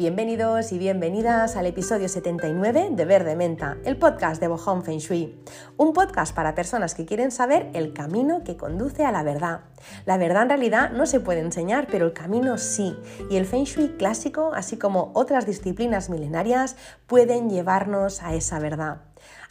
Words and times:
Bienvenidos 0.00 0.72
y 0.72 0.78
bienvenidas 0.78 1.56
al 1.56 1.66
episodio 1.66 2.08
79 2.08 2.88
de 2.92 3.04
Verde 3.04 3.36
Menta, 3.36 3.76
el 3.84 3.98
podcast 3.98 4.40
de 4.40 4.48
Bohong 4.48 4.82
Feng 4.82 4.96
Shui. 4.96 5.38
Un 5.76 5.92
podcast 5.92 6.34
para 6.34 6.54
personas 6.54 6.94
que 6.94 7.04
quieren 7.04 7.30
saber 7.30 7.68
el 7.74 7.92
camino 7.92 8.42
que 8.42 8.56
conduce 8.56 9.04
a 9.04 9.12
la 9.12 9.22
verdad. 9.22 9.60
La 10.06 10.16
verdad 10.16 10.44
en 10.44 10.48
realidad 10.48 10.92
no 10.92 11.04
se 11.04 11.20
puede 11.20 11.40
enseñar, 11.40 11.86
pero 11.90 12.06
el 12.06 12.14
camino 12.14 12.56
sí. 12.56 12.96
Y 13.28 13.36
el 13.36 13.44
Feng 13.44 13.64
Shui 13.64 13.98
clásico, 13.98 14.52
así 14.54 14.78
como 14.78 15.10
otras 15.12 15.44
disciplinas 15.44 16.08
milenarias, 16.08 16.76
pueden 17.06 17.50
llevarnos 17.50 18.22
a 18.22 18.32
esa 18.32 18.58
verdad. 18.58 19.02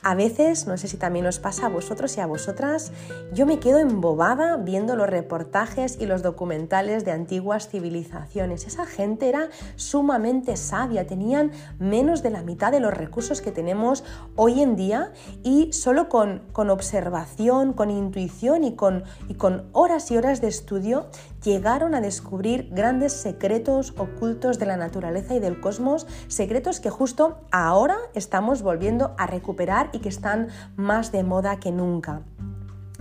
A 0.02 0.16
veces, 0.16 0.66
no 0.66 0.78
sé 0.78 0.88
si 0.88 0.96
también 0.96 1.26
os 1.26 1.40
pasa 1.40 1.66
a 1.66 1.70
vosotros 1.70 2.16
y 2.16 2.22
a 2.22 2.26
vosotras, 2.26 2.94
yo 3.34 3.46
me 3.46 3.60
quedo 3.60 3.80
embobada 3.80 4.56
viendo 4.56 4.96
los 4.96 5.10
reportajes 5.10 5.98
y 6.00 6.06
los 6.06 6.22
documentales 6.22 7.04
de 7.04 7.12
antiguas 7.12 7.68
civilizaciones. 7.68 8.66
Esa 8.66 8.86
gente 8.86 9.28
era 9.28 9.50
sumamente 9.76 10.56
sabia, 10.56 11.06
tenían 11.06 11.52
menos 11.80 12.24
de 12.24 12.30
la 12.30 12.44
mitad 12.44 12.72
de 12.72 12.80
los 12.80 12.94
recursos 12.94 13.42
que 13.42 13.52
tenemos 13.52 14.06
hoy 14.38 14.62
en 14.62 14.78
día 14.78 15.12
y 15.44 15.74
solo 15.74 16.08
con, 16.08 16.44
con 16.54 16.70
observación, 16.70 17.74
con 17.74 17.92
intuición 17.92 18.64
y 18.64 18.76
con, 18.76 19.04
y 19.28 19.34
con 19.34 19.66
horas 19.74 20.10
y 20.12 20.18
horas 20.18 20.40
de 20.40 20.48
estudio 20.48 21.08
llegaron 21.44 21.94
a 21.94 22.00
descubrir 22.00 22.70
grandes 22.72 23.14
secretos 23.14 23.94
ocultos 23.98 24.60
de 24.60 24.66
la 24.66 24.78
naturaleza 24.78 25.36
y 25.36 25.40
del 25.40 25.60
cosmos, 25.60 26.08
secretos 26.30 26.80
que 26.80 26.90
justo 26.90 27.40
ahora 27.52 27.98
estamos 28.14 28.62
volviendo 28.62 29.14
a 29.18 29.28
recuperar 29.28 29.89
y 29.94 30.00
que 30.00 30.10
están 30.10 30.48
más 30.76 31.12
de 31.12 31.24
moda 31.24 31.60
que 31.60 31.72
nunca. 31.72 32.22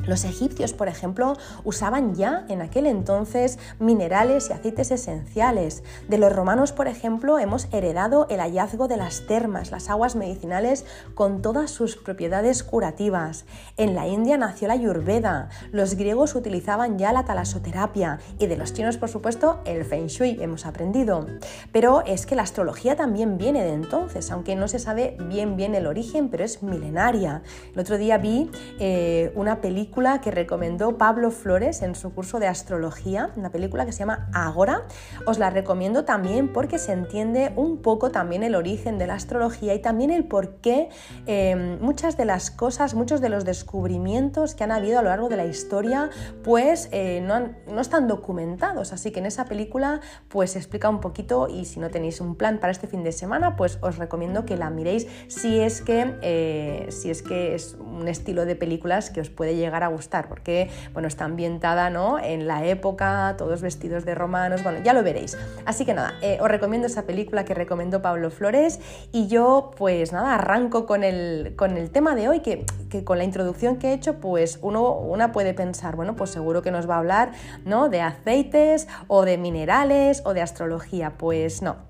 Los 0.08 0.24
egipcios, 0.24 0.72
por 0.72 0.88
ejemplo, 0.88 1.36
usaban 1.64 2.14
ya 2.14 2.46
en 2.48 2.62
aquel 2.62 2.86
entonces 2.86 3.58
minerales 3.78 4.48
y 4.48 4.55
aceites 4.55 4.91
esenciales. 4.91 5.83
De 6.08 6.16
los 6.16 6.33
romanos, 6.33 6.72
por 6.72 6.88
ejemplo, 6.88 7.38
hemos 7.38 7.69
heredado 7.72 8.27
el 8.30 8.41
hallazgo 8.41 8.88
de 8.88 8.96
las 8.96 9.27
termas, 9.27 9.70
las 9.70 9.91
aguas 9.91 10.16
medicinales 10.16 10.86
con 11.14 11.42
todas 11.42 11.70
sus 11.70 11.98
propiedades 11.98 12.62
curativas. 12.62 13.44
En 13.77 13.94
la 13.94 14.08
India 14.08 14.38
nació 14.38 14.68
la 14.68 14.74
Ayurveda. 14.74 15.50
Los 15.72 15.94
griegos 15.94 16.34
utilizaban 16.34 16.98
ya 16.98 17.12
la 17.12 17.27
talasoterapia 17.27 18.18
y 18.38 18.46
de 18.46 18.56
los 18.56 18.72
chinos, 18.72 18.96
por 18.96 19.11
supuesto, 19.11 19.61
el 19.66 19.84
Feng 19.84 20.06
Shui 20.06 20.38
hemos 20.40 20.64
aprendido. 20.64 21.27
Pero 21.70 22.02
es 22.06 22.24
que 22.24 22.34
la 22.34 22.44
astrología 22.44 22.96
también 22.96 23.36
viene 23.36 23.62
de 23.62 23.74
entonces, 23.74 24.30
aunque 24.30 24.56
no 24.56 24.68
se 24.68 24.78
sabe 24.78 25.18
bien 25.28 25.56
bien 25.56 25.74
el 25.74 25.86
origen, 25.86 26.30
pero 26.30 26.44
es 26.44 26.62
milenaria. 26.62 27.42
El 27.74 27.80
otro 27.80 27.98
día 27.98 28.16
vi 28.16 28.50
eh, 28.78 29.33
una 29.34 29.61
película 29.61 29.97
que 29.98 30.30
recomendó 30.30 30.96
Pablo 30.96 31.32
Flores 31.32 31.82
en 31.82 31.96
su 31.96 32.14
curso 32.14 32.38
de 32.38 32.46
astrología, 32.46 33.32
una 33.34 33.50
película 33.50 33.84
que 33.84 33.91
se 33.91 33.98
llama 33.98 34.28
Agora. 34.32 34.84
Os 35.27 35.40
la 35.40 35.50
recomiendo 35.50 36.05
también 36.05 36.52
porque 36.52 36.78
se 36.78 36.92
entiende 36.92 37.52
un 37.56 37.82
poco 37.82 38.12
también 38.12 38.44
el 38.44 38.55
origen 38.55 38.96
de 38.96 39.08
la 39.08 39.14
astrología 39.14 39.74
y 39.74 39.80
también 39.82 40.12
el 40.12 40.24
por 40.24 40.60
qué 40.60 40.88
em, 41.27 41.80
muchas 41.80 42.16
de 42.16 42.27
las 42.27 42.52
cosas, 42.52 42.94
muchos 42.94 43.20
de 43.20 43.28
los 43.28 43.44
descubrimientos 43.44 44.55
que 44.55 44.62
han 44.62 44.70
habido 44.70 45.00
a 45.00 45.02
lo 45.02 45.08
largo 45.08 45.28
de 45.28 45.36
la 45.36 45.46
historia, 45.46 46.10
pues 46.44 46.88
eh, 46.92 47.20
no, 47.20 47.48
no, 47.66 47.80
están 47.80 48.06
documentados. 48.06 48.92
Así 48.92 49.10
que 49.10 49.18
en 49.18 49.27
esa 49.27 49.46
película 49.46 50.00
pues 50.28 50.55
explica 50.55 50.88
un 50.88 51.00
poquito 51.00 51.48
y 51.48 51.64
si 51.64 51.80
no 51.80 51.90
tenéis 51.90 52.20
un 52.20 52.36
plan 52.36 52.60
para 52.60 52.70
este 52.70 52.86
fin 52.86 53.02
de 53.02 53.10
semana, 53.10 53.56
pues 53.56 53.78
os 53.80 53.98
recomiendo 53.98 54.46
que 54.46 54.56
la 54.56 54.70
miréis 54.70 55.08
si 55.27 55.58
es 55.58 55.83
que, 55.83 56.14
eh, 56.22 56.86
si 56.90 57.10
es, 57.10 57.22
que 57.22 57.56
es 57.56 57.77
un 57.80 58.06
estilo 58.06 58.44
de 58.44 58.55
películas 58.55 59.10
que 59.10 59.20
os 59.20 59.28
puede 59.28 59.56
llegar 59.56 59.77
a 59.82 59.88
gustar, 59.88 60.28
porque 60.28 60.70
bueno, 60.92 61.08
está 61.08 61.24
ambientada 61.24 61.90
¿no? 61.90 62.18
en 62.18 62.46
la 62.46 62.64
época, 62.64 63.34
todos 63.36 63.62
vestidos 63.62 64.04
de 64.04 64.14
romanos, 64.14 64.62
bueno, 64.62 64.80
ya 64.82 64.92
lo 64.92 65.02
veréis. 65.02 65.36
Así 65.64 65.84
que 65.84 65.94
nada, 65.94 66.14
eh, 66.22 66.39
os 66.40 66.48
recomiendo 66.48 66.86
esa 66.86 67.02
película 67.02 67.44
que 67.44 67.55
recomendó 67.55 68.02
Pablo 68.02 68.30
Flores 68.30 68.80
y 69.12 69.28
yo 69.28 69.70
pues 69.77 70.12
nada, 70.12 70.34
arranco 70.34 70.86
con 70.86 71.05
el, 71.05 71.55
con 71.56 71.77
el 71.77 71.90
tema 71.90 72.14
de 72.14 72.28
hoy, 72.28 72.40
que, 72.40 72.64
que 72.90 73.05
con 73.05 73.18
la 73.18 73.24
introducción 73.24 73.77
que 73.77 73.90
he 73.90 73.92
hecho, 73.92 74.20
pues 74.20 74.58
uno, 74.62 74.92
una 74.92 75.33
puede 75.33 75.55
pensar, 75.55 75.96
bueno, 75.96 76.17
pues 76.17 76.30
seguro 76.30 76.62
que 76.62 76.70
nos 76.70 76.88
va 76.88 76.96
a 76.96 76.98
hablar 76.98 77.33
¿no? 77.64 77.88
de 77.88 78.00
aceites 78.00 78.88
o 79.06 79.24
de 79.24 79.38
minerales 79.38 80.22
o 80.24 80.34
de 80.34 80.42
astrología, 80.42 81.14
pues 81.17 81.62
no, 81.62 81.87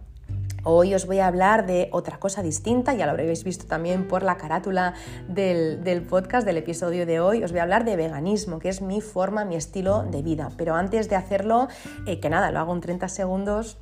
Hoy 0.71 0.95
os 0.95 1.07
voy 1.07 1.19
a 1.21 1.27
hablar 1.27 1.65
de 1.65 1.89
otra 1.93 2.21
cosa 2.21 2.43
distinta, 2.43 2.93
ya 2.93 3.07
lo 3.07 3.13
habréis 3.13 3.43
visto 3.43 3.65
también 3.65 4.07
por 4.07 4.23
la 4.23 4.37
carátula 4.37 4.93
del, 5.27 6.03
podcast, 6.11 6.45
del 6.47 6.59
episodio 6.59 7.07
de 7.07 7.21
hoy. 7.21 7.43
Os 7.43 7.53
voy 7.53 7.61
a 7.61 7.63
hablar 7.63 7.87
de 7.87 7.97
veganismo, 7.97 8.59
que 8.59 8.69
es 8.69 8.83
mi 8.83 9.01
forma, 9.01 9.47
mi 9.47 9.57
estilo 9.57 10.03
de 10.03 10.21
vida. 10.21 10.51
Pero 10.59 10.75
antes 10.75 11.09
de 11.09 11.17
hacerlo, 11.17 11.69
eh, 12.05 12.21
que 12.21 12.29
nada, 12.29 12.51
lo 12.51 12.59
hago 12.59 12.75
en 12.75 12.83
30 12.83 13.09
segundos, 13.09 13.79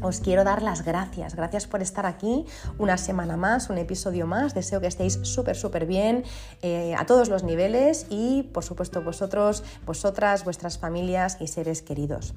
os 0.00 0.20
quiero 0.20 0.44
dar 0.44 0.62
las 0.62 0.84
gracias. 0.84 1.34
Gracias 1.34 1.66
por 1.66 1.82
estar 1.82 2.06
aquí 2.06 2.46
una 2.78 2.98
semana 2.98 3.36
más, 3.36 3.68
un 3.68 3.78
episodio 3.78 4.28
más. 4.28 4.54
Deseo 4.54 4.80
que 4.80 4.86
estéis 4.86 5.18
súper, 5.24 5.56
súper 5.56 5.86
bien 5.86 6.22
eh, 6.62 6.94
a 6.96 7.04
todos 7.04 7.30
los 7.30 7.42
niveles 7.42 8.06
y, 8.10 8.44
por 8.54 8.62
supuesto, 8.62 9.02
vosotros, 9.02 9.64
vosotras, 9.84 10.44
vuestras 10.44 10.78
familias 10.78 11.38
y 11.40 11.48
seres 11.48 11.82
queridos. 11.82 12.32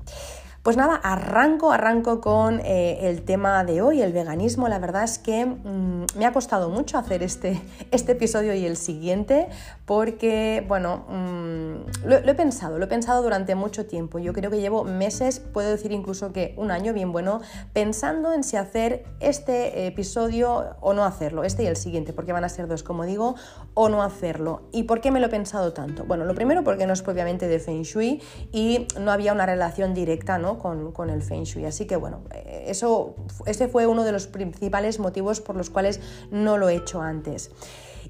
Pues 0.66 0.78
nada, 0.78 0.96
arranco, 0.96 1.72
arranco 1.72 2.22
con 2.22 2.60
eh, 2.62 3.08
el 3.08 3.22
tema 3.22 3.64
de 3.64 3.84
hoy, 3.84 4.02
el 4.02 4.12
veganismo. 4.12 4.68
La 4.68 4.80
verdad 4.80 5.04
es 5.04 5.20
que 5.20 5.46
mm, 5.46 6.06
me 6.18 6.26
ha 6.26 6.34
costado 6.34 6.72
mucho 6.72 6.98
hacer 6.98 7.22
este, 7.22 7.62
este 7.92 8.14
episodio 8.14 8.56
y 8.56 8.66
el 8.66 8.76
siguiente 8.76 9.48
porque, 9.86 10.66
bueno, 10.68 11.06
mm, 11.08 12.08
lo, 12.08 12.16
he 12.16 12.34
pensado, 12.34 12.80
lo 12.80 12.86
he 12.86 12.88
pensado 12.88 13.22
durante 13.22 13.54
mucho 13.54 13.86
tiempo. 13.86 14.18
Yo 14.18 14.34
creo 14.34 14.50
que 14.50 14.60
llevo 14.60 14.84
meses, 14.84 15.40
puedo 15.40 15.70
decir 15.70 15.92
incluso 15.92 16.34
que 16.34 16.56
un 16.58 16.72
año 16.72 16.94
bien 16.94 17.12
bueno, 17.12 17.42
pensando 17.72 18.34
en 18.34 18.44
si 18.44 18.58
hacer 18.58 19.06
este 19.20 19.86
episodio 19.86 20.78
o 20.82 20.96
no 20.96 21.06
hacerlo, 21.06 21.44
este 21.44 21.62
y 21.62 21.68
el 21.68 21.78
siguiente, 21.78 22.12
porque 22.12 22.34
van 22.34 22.44
a 22.44 22.50
ser 22.50 22.68
dos, 22.68 22.82
como 22.82 23.06
digo, 23.06 23.36
o 23.76 23.88
no 23.88 24.02
hacerlo. 24.02 24.64
¿Y 24.72 24.86
por 24.86 25.00
qué 25.00 25.12
me 25.12 25.20
lo 25.20 25.28
he 25.28 25.30
pensado 25.30 25.74
tanto? 25.74 26.06
Bueno, 26.06 26.26
lo 26.26 26.34
primero 26.34 26.64
porque 26.64 26.88
no 26.88 26.94
es 26.94 27.04
propiamente 27.04 27.48
de 27.48 27.60
Feng 27.60 27.84
Shui 27.84 28.20
y 28.52 28.88
no 29.00 29.12
había 29.12 29.32
una 29.32 29.46
relación 29.46 29.94
directa, 29.94 30.40
¿no? 30.40 30.55
Con, 30.60 31.10
el 31.10 31.22
Feng 31.22 31.44
Shui. 31.44 31.66
Así 31.66 31.86
que 31.86 31.96
bueno, 31.96 32.22
eh, 32.34 32.66
eso, 32.68 33.16
ese 33.46 33.68
fue 33.68 33.88
uno 33.88 34.04
de 34.04 34.12
los 34.12 34.28
principales 34.28 35.00
motivos 35.00 35.42
por 35.42 35.56
los 35.56 35.70
cuales 35.70 36.00
no 36.32 36.58
lo 36.58 36.70
he 36.70 36.76
hecho 36.76 37.02
antes. 37.02 37.52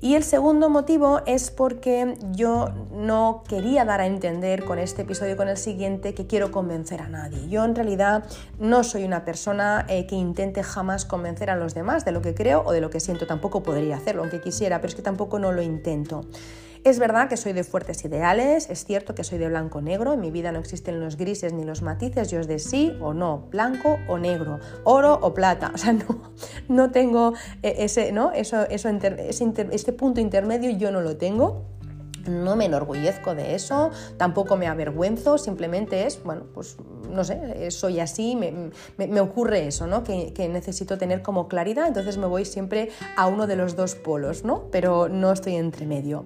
Y 0.01 0.16
el 0.16 0.23
segundo 0.23 0.69
motivo 0.69 1.22
es 1.25 1.51
porque 1.51 2.17
yo 2.31 2.69
no 2.91 3.44
quería 3.47 3.85
dar 3.85 4.01
a 4.01 4.05
entender 4.05 4.66
con 4.66 4.78
este 4.78 5.03
episodio 5.03 5.34
y 5.34 5.35
con 5.38 5.47
el 5.47 5.57
siguiente 5.57 6.13
que 6.13 6.28
quiero 6.28 6.51
convencer 6.51 7.01
a 7.01 7.07
nadie. 7.07 7.47
Yo 7.50 7.63
en 7.63 7.75
realidad 7.75 8.25
no 8.59 8.84
soy 8.84 9.03
una 9.03 9.23
persona 9.23 9.85
eh, 9.88 10.05
que 10.05 10.16
intente 10.16 10.63
jamás 10.63 11.05
convencer 11.05 11.50
a 11.50 11.55
los 11.55 11.73
demás 11.73 12.03
de 12.05 12.11
lo 12.11 12.22
que 12.22 12.35
creo 12.35 12.63
o 12.66 12.72
de 12.72 12.81
lo 12.81 12.89
que 12.89 13.00
siento. 13.00 13.25
Tampoco 13.25 13.63
podría 13.63 13.97
hacerlo, 13.97 14.22
aunque 14.22 14.41
quisiera, 14.41 14.78
pero 14.78 14.89
es 14.89 14.95
que 14.95 15.01
tampoco 15.01 15.39
no 15.39 15.51
lo 15.51 15.61
intento. 15.61 16.25
Es 16.85 17.00
verdad 17.00 17.29
que 17.29 17.35
soy 17.35 17.53
de 17.53 17.63
fuertes 17.63 18.06
ideales, 18.06 18.69
es 18.69 18.85
cierto 18.85 19.16
que 19.16 19.23
soy 19.23 19.40
de 19.40 19.47
blanco-negro, 19.47 20.13
en 20.13 20.19
mi 20.19 20.29
vida 20.29 20.51
no 20.51 20.59
existen 20.59 21.00
los 21.00 21.18
grises 21.18 21.51
ni 21.51 21.63
los 21.63 21.81
matices, 21.81 22.29
yo 22.29 22.40
es 22.40 22.47
de 22.47 22.59
sí 22.59 22.96
o 23.01 23.16
no, 23.16 23.47
blanco 23.50 23.97
o 24.07 24.19
negro, 24.19 24.59
oro 24.84 25.18
o 25.19 25.34
plata, 25.34 25.72
o 25.73 25.79
sea, 25.79 25.94
no, 25.94 26.31
no 26.68 26.91
tengo 26.91 27.34
eh, 27.63 27.78
ese, 27.79 28.12
¿no? 28.12 28.31
eso, 28.34 28.68
eso 28.69 28.88
este 28.88 29.94
punto 29.94 30.22
intermedio 30.22 30.69
yo 30.78 30.91
no 30.91 31.01
lo 31.01 31.18
tengo. 31.18 31.66
No 32.28 32.56
me 32.56 32.66
enorgullezco 32.66 33.35
de 33.35 33.53
eso, 33.53 33.91
tampoco 34.17 34.57
me 34.57 34.66
avergüenzo, 34.66 35.38
simplemente 35.38 36.07
es, 36.07 36.23
bueno, 36.23 36.46
pues 36.56 36.78
no 37.07 37.23
sé, 37.23 37.69
soy 37.69 38.00
así, 38.00 38.35
me, 38.35 39.22
ocurre 39.22 39.67
eso, 39.67 39.85
¿no? 39.85 40.03
Que, 40.03 40.34
que, 40.34 40.50
necesito 40.50 40.97
tener 40.97 41.22
como 41.22 41.47
claridad, 41.47 41.88
entonces 41.88 42.17
me 42.17 42.25
voy 42.25 42.46
siempre 42.46 42.90
a 43.16 43.28
uno 43.28 43.46
de 43.46 43.56
los 43.56 43.75
dos 43.75 43.94
polos, 43.94 44.44
¿no? 44.44 44.72
Pero 44.72 45.07
no 45.07 45.31
estoy 45.31 45.56
entre 45.56 45.85
medio. 45.85 46.25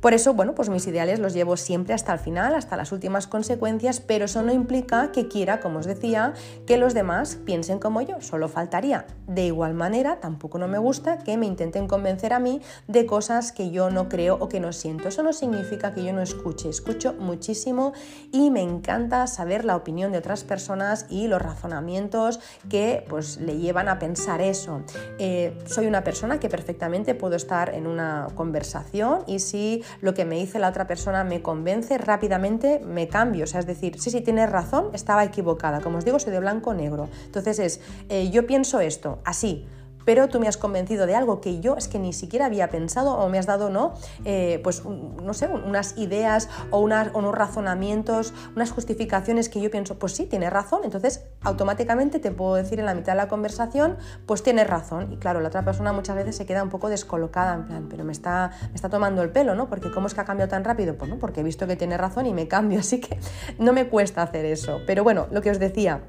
Por 0.00 0.14
eso, 0.14 0.32
bueno, 0.32 0.54
pues 0.54 0.70
mis 0.70 0.86
ideales 0.86 1.18
los 1.18 1.34
llevo 1.34 1.58
siempre 1.58 1.92
hasta 1.92 2.14
el 2.14 2.18
final, 2.18 2.54
hasta 2.54 2.76
las 2.76 2.90
últimas 2.90 3.26
consecuencias, 3.26 4.00
pero 4.00 4.24
eso 4.24 4.42
no 4.42 4.50
implica 4.50 5.12
que 5.12 5.28
quiera, 5.28 5.60
como 5.60 5.80
os 5.80 5.86
decía, 5.86 6.32
que 6.66 6.78
los 6.78 6.94
demás 6.94 7.36
piensen 7.36 7.78
como 7.78 8.00
yo, 8.00 8.20
solo 8.22 8.48
faltaría. 8.48 9.06
De 9.26 9.46
igual 9.46 9.74
manera, 9.74 10.18
tampoco 10.20 10.58
no 10.58 10.68
me 10.68 10.78
gusta 10.78 11.18
que 11.18 11.36
me 11.36 11.44
intenten 11.44 11.86
convencer 11.86 12.32
a 12.32 12.38
mí 12.38 12.62
de 12.88 13.04
cosas 13.04 13.52
que 13.52 13.70
yo 13.70 13.90
no 13.90 14.08
creo 14.08 14.38
o 14.40 14.48
que 14.48 14.58
no 14.58 14.72
siento. 14.72 15.08
Eso 15.08 15.22
no 15.22 15.34
significa 15.34 15.92
que 15.92 16.02
yo 16.02 16.14
no 16.14 16.22
escuche, 16.22 16.70
escucho 16.70 17.14
muchísimo 17.18 17.92
y 18.32 18.50
me 18.50 18.62
encanta 18.62 19.26
saber 19.26 19.66
la 19.66 19.76
opinión 19.76 20.12
de 20.12 20.18
otras 20.18 20.44
personas 20.44 21.04
y 21.10 21.28
los 21.28 21.42
razonamientos 21.42 22.40
que 22.70 23.04
pues 23.08 23.36
le 23.36 23.58
llevan 23.58 23.88
a 23.88 23.98
pensar 23.98 24.40
eso. 24.40 24.80
Eh, 25.18 25.58
soy 25.66 25.86
una 25.86 26.02
persona 26.04 26.40
que 26.40 26.48
perfectamente 26.48 27.14
puedo 27.14 27.36
estar 27.36 27.74
en 27.74 27.86
una 27.86 28.28
conversación 28.34 29.24
y 29.26 29.40
si 29.40 29.84
lo 30.00 30.14
que 30.14 30.24
me 30.24 30.36
dice 30.36 30.58
la 30.58 30.68
otra 30.68 30.86
persona 30.86 31.24
me 31.24 31.42
convence, 31.42 31.98
rápidamente 31.98 32.80
me 32.80 33.08
cambio. 33.08 33.44
O 33.44 33.46
sea, 33.46 33.60
es 33.60 33.66
decir, 33.66 34.00
sí, 34.00 34.10
sí, 34.10 34.20
tienes 34.20 34.50
razón, 34.50 34.90
estaba 34.92 35.24
equivocada. 35.24 35.80
Como 35.80 35.98
os 35.98 36.04
digo, 36.04 36.18
soy 36.18 36.32
de 36.32 36.40
blanco 36.40 36.74
negro. 36.74 37.08
Entonces 37.26 37.58
es, 37.58 37.80
eh, 38.08 38.30
yo 38.30 38.46
pienso 38.46 38.80
esto, 38.80 39.20
así 39.24 39.66
pero 40.04 40.28
tú 40.28 40.40
me 40.40 40.48
has 40.48 40.56
convencido 40.56 41.06
de 41.06 41.14
algo 41.14 41.40
que 41.40 41.60
yo 41.60 41.76
es 41.76 41.88
que 41.88 41.98
ni 41.98 42.12
siquiera 42.12 42.46
había 42.46 42.68
pensado 42.70 43.16
o 43.16 43.28
me 43.28 43.38
has 43.38 43.46
dado, 43.46 43.70
¿no? 43.70 43.94
Eh, 44.24 44.60
pues, 44.62 44.84
no 44.84 45.34
sé, 45.34 45.48
unas 45.48 45.96
ideas 45.96 46.48
o, 46.70 46.80
unas, 46.80 47.14
unos 47.14 47.34
razonamientos, 47.34 48.34
unas 48.54 48.70
justificaciones 48.70 49.48
que 49.48 49.60
yo 49.60 49.70
pienso, 49.70 49.98
pues 49.98 50.12
sí, 50.12 50.26
tienes 50.26 50.50
razón, 50.50 50.80
entonces 50.84 51.24
automáticamente 51.42 52.18
te 52.18 52.30
puedo 52.30 52.54
decir 52.54 52.80
en 52.80 52.86
la 52.86 52.94
mitad 52.94 53.12
de 53.12 53.16
la 53.16 53.28
conversación, 53.28 53.96
pues 54.26 54.42
tienes 54.42 54.66
razón. 54.66 55.12
Y 55.12 55.16
claro, 55.16 55.40
la 55.40 55.48
otra 55.48 55.64
persona 55.64 55.92
muchas 55.92 56.16
veces 56.16 56.36
se 56.36 56.46
queda 56.46 56.62
un 56.62 56.70
poco 56.70 56.88
descolocada, 56.88 57.54
en 57.54 57.66
plan, 57.66 57.86
pero 57.88 58.04
me 58.04 58.12
está, 58.12 58.50
me 58.68 58.74
está 58.74 58.88
tomando 58.88 59.22
el 59.22 59.30
pelo, 59.30 59.54
¿no? 59.54 59.68
Porque 59.68 59.90
¿cómo 59.90 60.06
es 60.06 60.14
que 60.14 60.20
ha 60.20 60.24
cambiado 60.24 60.50
tan 60.50 60.64
rápido? 60.64 60.96
Pues 60.96 61.10
no, 61.10 61.18
porque 61.18 61.40
he 61.40 61.44
visto 61.44 61.66
que 61.66 61.76
tiene 61.76 61.96
razón 61.96 62.26
y 62.26 62.34
me 62.34 62.48
cambio, 62.48 62.78
así 62.80 63.00
que 63.00 63.18
no 63.58 63.72
me 63.72 63.88
cuesta 63.88 64.22
hacer 64.22 64.44
eso. 64.44 64.80
Pero 64.86 65.04
bueno, 65.04 65.26
lo 65.30 65.42
que 65.42 65.50
os 65.50 65.58
decía, 65.58 66.02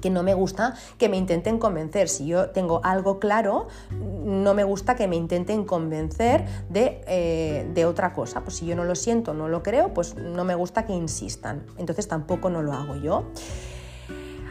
que 0.00 0.10
no 0.10 0.22
me 0.22 0.34
gusta 0.34 0.74
que 0.98 1.08
me 1.08 1.16
intenten 1.16 1.58
convencer. 1.58 2.08
Si 2.08 2.26
yo 2.26 2.50
tengo 2.50 2.80
algo 2.84 3.18
claro, 3.18 3.68
no 3.90 4.54
me 4.54 4.64
gusta 4.64 4.96
que 4.96 5.08
me 5.08 5.16
intenten 5.16 5.64
convencer 5.64 6.44
de, 6.68 7.02
eh, 7.06 7.68
de, 7.74 7.84
otra 7.84 8.12
cosa. 8.12 8.42
Pues 8.42 8.56
si 8.56 8.66
yo 8.66 8.76
no 8.76 8.84
lo 8.84 8.94
siento, 8.94 9.34
no 9.34 9.48
lo 9.48 9.62
creo, 9.62 9.94
pues 9.94 10.16
no 10.16 10.44
me 10.44 10.54
gusta 10.54 10.86
que 10.86 10.92
insistan. 10.92 11.64
Entonces 11.78 12.08
tampoco 12.08 12.50
no 12.50 12.62
lo 12.62 12.72
hago 12.72 12.96
yo. 12.96 13.24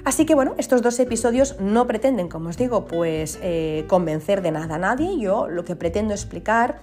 Así 0.07 0.25
que 0.25 0.35
bueno, 0.35 0.55
estos 0.57 0.81
dos 0.81 0.97
episodios 1.01 1.59
no 1.59 1.85
pretenden, 1.85 2.29
como 2.29 2.47
os 2.47 2.55
digo, 2.55 2.85
pues 2.85 3.39
eh, 3.41 3.83
convencer 3.89 4.41
de 4.41 4.51
nada 4.51 4.75
a 4.75 4.77
nadie. 4.77 5.19
Yo 5.19 5.49
lo 5.49 5.65
que 5.65 5.75
pretendo 5.75 6.13
explicar 6.13 6.79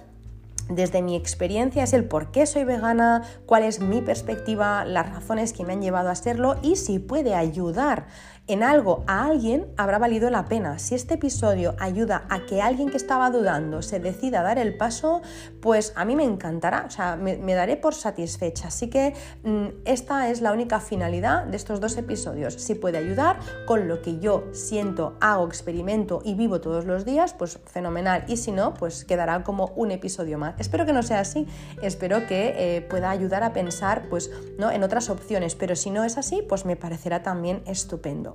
desde 0.69 1.01
mi 1.01 1.15
experiencia 1.15 1.83
es 1.83 1.93
el 1.93 2.05
por 2.05 2.31
qué 2.31 2.45
soy 2.45 2.63
vegana, 2.63 3.23
cuál 3.45 3.63
es 3.63 3.79
mi 3.79 4.01
perspectiva, 4.01 4.85
las 4.85 5.09
razones 5.09 5.53
que 5.53 5.63
me 5.63 5.73
han 5.73 5.81
llevado 5.81 6.09
a 6.09 6.15
serlo 6.15 6.55
y 6.61 6.75
si 6.75 6.99
puede 6.99 7.35
ayudar 7.35 8.07
en 8.47 8.61
algo 8.61 9.03
a 9.07 9.25
alguien 9.25 9.65
habrá 9.75 9.97
valido 9.97 10.29
la 10.29 10.45
pena. 10.45 10.77
Si 10.77 10.93
este 10.93 11.15
episodio 11.15 11.75
ayuda 11.79 12.25
a 12.29 12.45
que 12.45 12.61
alguien 12.61 12.89
que 12.89 12.97
estaba 12.97 13.31
dudando 13.31 13.81
se 13.81 13.99
decida 13.99 14.41
a 14.41 14.43
dar 14.43 14.59
el 14.59 14.77
paso, 14.77 15.21
pues 15.61 15.93
a 15.95 16.05
mí 16.05 16.15
me 16.15 16.23
encantará, 16.23 16.85
o 16.87 16.91
sea, 16.91 17.15
me, 17.15 17.53
daré 17.55 17.75
por 17.77 17.95
satisfecha. 17.95 18.67
Así 18.67 18.89
que 18.89 19.13
mm, 19.43 19.67
esta 19.85 20.29
es 20.29 20.41
la 20.41 20.51
única 20.51 20.79
finalidad 20.79 21.45
de 21.45 21.57
estos 21.57 21.79
dos 21.79 21.97
episodios. 21.97 22.53
Si 22.53 22.75
puede 22.75 22.99
ayudar 22.99 23.39
con 23.65 23.87
lo 23.87 24.01
que 24.03 24.19
yo 24.19 24.43
siento, 24.51 25.17
hago, 25.21 25.47
experimento 25.47 26.21
y 26.23 26.35
vivo 26.35 26.61
todos 26.61 26.85
los 26.85 27.03
días, 27.03 27.33
pues 27.33 27.59
fenomenal. 27.65 28.25
Y 28.27 28.37
si 28.37 28.51
no, 28.51 28.75
pues 28.75 29.05
quedará 29.05 29.43
como 29.43 29.71
un 29.75 29.89
episodio 29.89 30.37
más. 30.37 30.53
Espero 30.59 30.85
que 30.85 30.93
no 30.93 31.01
sea 31.01 31.21
así, 31.21 31.47
espero 31.81 32.27
que 32.27 32.53
eh, 32.57 32.81
pueda 32.81 33.09
ayudar 33.09 33.43
a 33.43 33.53
pensar 33.53 34.03
pues, 34.09 34.29
¿no? 34.59 34.69
en 34.69 34.83
otras 34.83 35.09
opciones, 35.09 35.55
pero 35.55 35.75
si 35.75 35.89
no 35.89 36.03
es 36.03 36.17
así, 36.17 36.43
pues 36.47 36.65
me 36.65 36.75
parecerá 36.75 37.23
también 37.23 37.63
estupendo. 37.65 38.34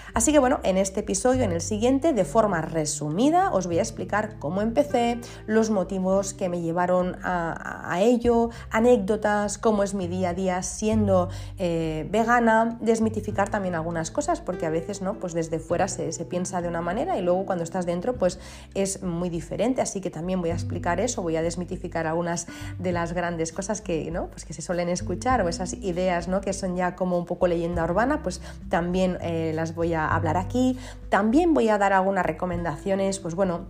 Así 0.13 0.31
que 0.31 0.39
bueno, 0.39 0.59
en 0.63 0.77
este 0.77 1.01
episodio, 1.01 1.43
en 1.43 1.51
el 1.51 1.61
siguiente, 1.61 2.13
de 2.13 2.25
forma 2.25 2.61
resumida, 2.61 3.51
os 3.53 3.67
voy 3.67 3.79
a 3.79 3.81
explicar 3.81 4.37
cómo 4.39 4.61
empecé, 4.61 5.19
los 5.45 5.69
motivos 5.69 6.33
que 6.33 6.49
me 6.49 6.61
llevaron 6.61 7.17
a, 7.23 7.99
ello, 8.01 8.49
anécdotas, 8.71 9.57
cómo 9.57 9.83
es 9.83 9.93
mi 9.93 10.07
día 10.07 10.29
a 10.29 10.33
día 10.33 10.63
siendo 10.63 11.29
eh, 11.57 12.07
vegana, 12.09 12.77
desmitificar 12.81 13.49
también 13.49 13.75
algunas 13.75 14.11
cosas, 14.11 14.41
porque 14.41 14.65
a 14.65 14.69
veces 14.69 15.01
no, 15.01 15.15
pues 15.15 15.33
desde 15.33 15.59
fuera 15.59 15.87
se, 15.87 16.11
piensa 16.25 16.61
de 16.61 16.67
una 16.67 16.81
manera 16.81 17.17
y 17.17 17.21
luego 17.21 17.45
cuando 17.45 17.63
estás 17.63 17.85
dentro, 17.85 18.15
pues 18.15 18.39
es 18.73 19.03
muy 19.03 19.29
diferente. 19.29 19.81
Así 19.81 20.01
que 20.01 20.09
también 20.09 20.41
voy 20.41 20.51
a 20.51 20.53
explicar 20.53 20.99
eso, 20.99 21.21
voy 21.21 21.35
a 21.35 21.41
desmitificar 21.41 22.07
algunas 22.07 22.47
de 22.79 22.91
las 22.91 23.13
grandes 23.13 23.51
cosas 23.51 23.81
que, 23.81 24.11
¿no? 24.11 24.27
pues 24.27 24.45
que 24.45 24.53
se 24.53 24.61
suelen 24.61 24.89
escuchar 24.89 25.41
o 25.41 25.49
esas 25.49 25.73
ideas 25.73 26.27
¿no? 26.27 26.41
que 26.41 26.53
son 26.53 26.75
ya 26.75 26.95
como 26.95 27.17
un 27.17 27.25
poco 27.25 27.47
leyenda 27.47 27.83
urbana, 27.83 28.21
pues 28.23 28.41
también 28.69 29.17
eh, 29.21 29.51
las 29.55 29.75
voy 29.75 29.93
a 29.93 30.00
hablar 30.07 30.37
aquí. 30.37 30.77
También 31.09 31.53
voy 31.53 31.69
a 31.69 31.77
dar 31.77 31.93
algunas 31.93 32.25
recomendaciones, 32.25 33.19
pues 33.19 33.35
bueno, 33.35 33.67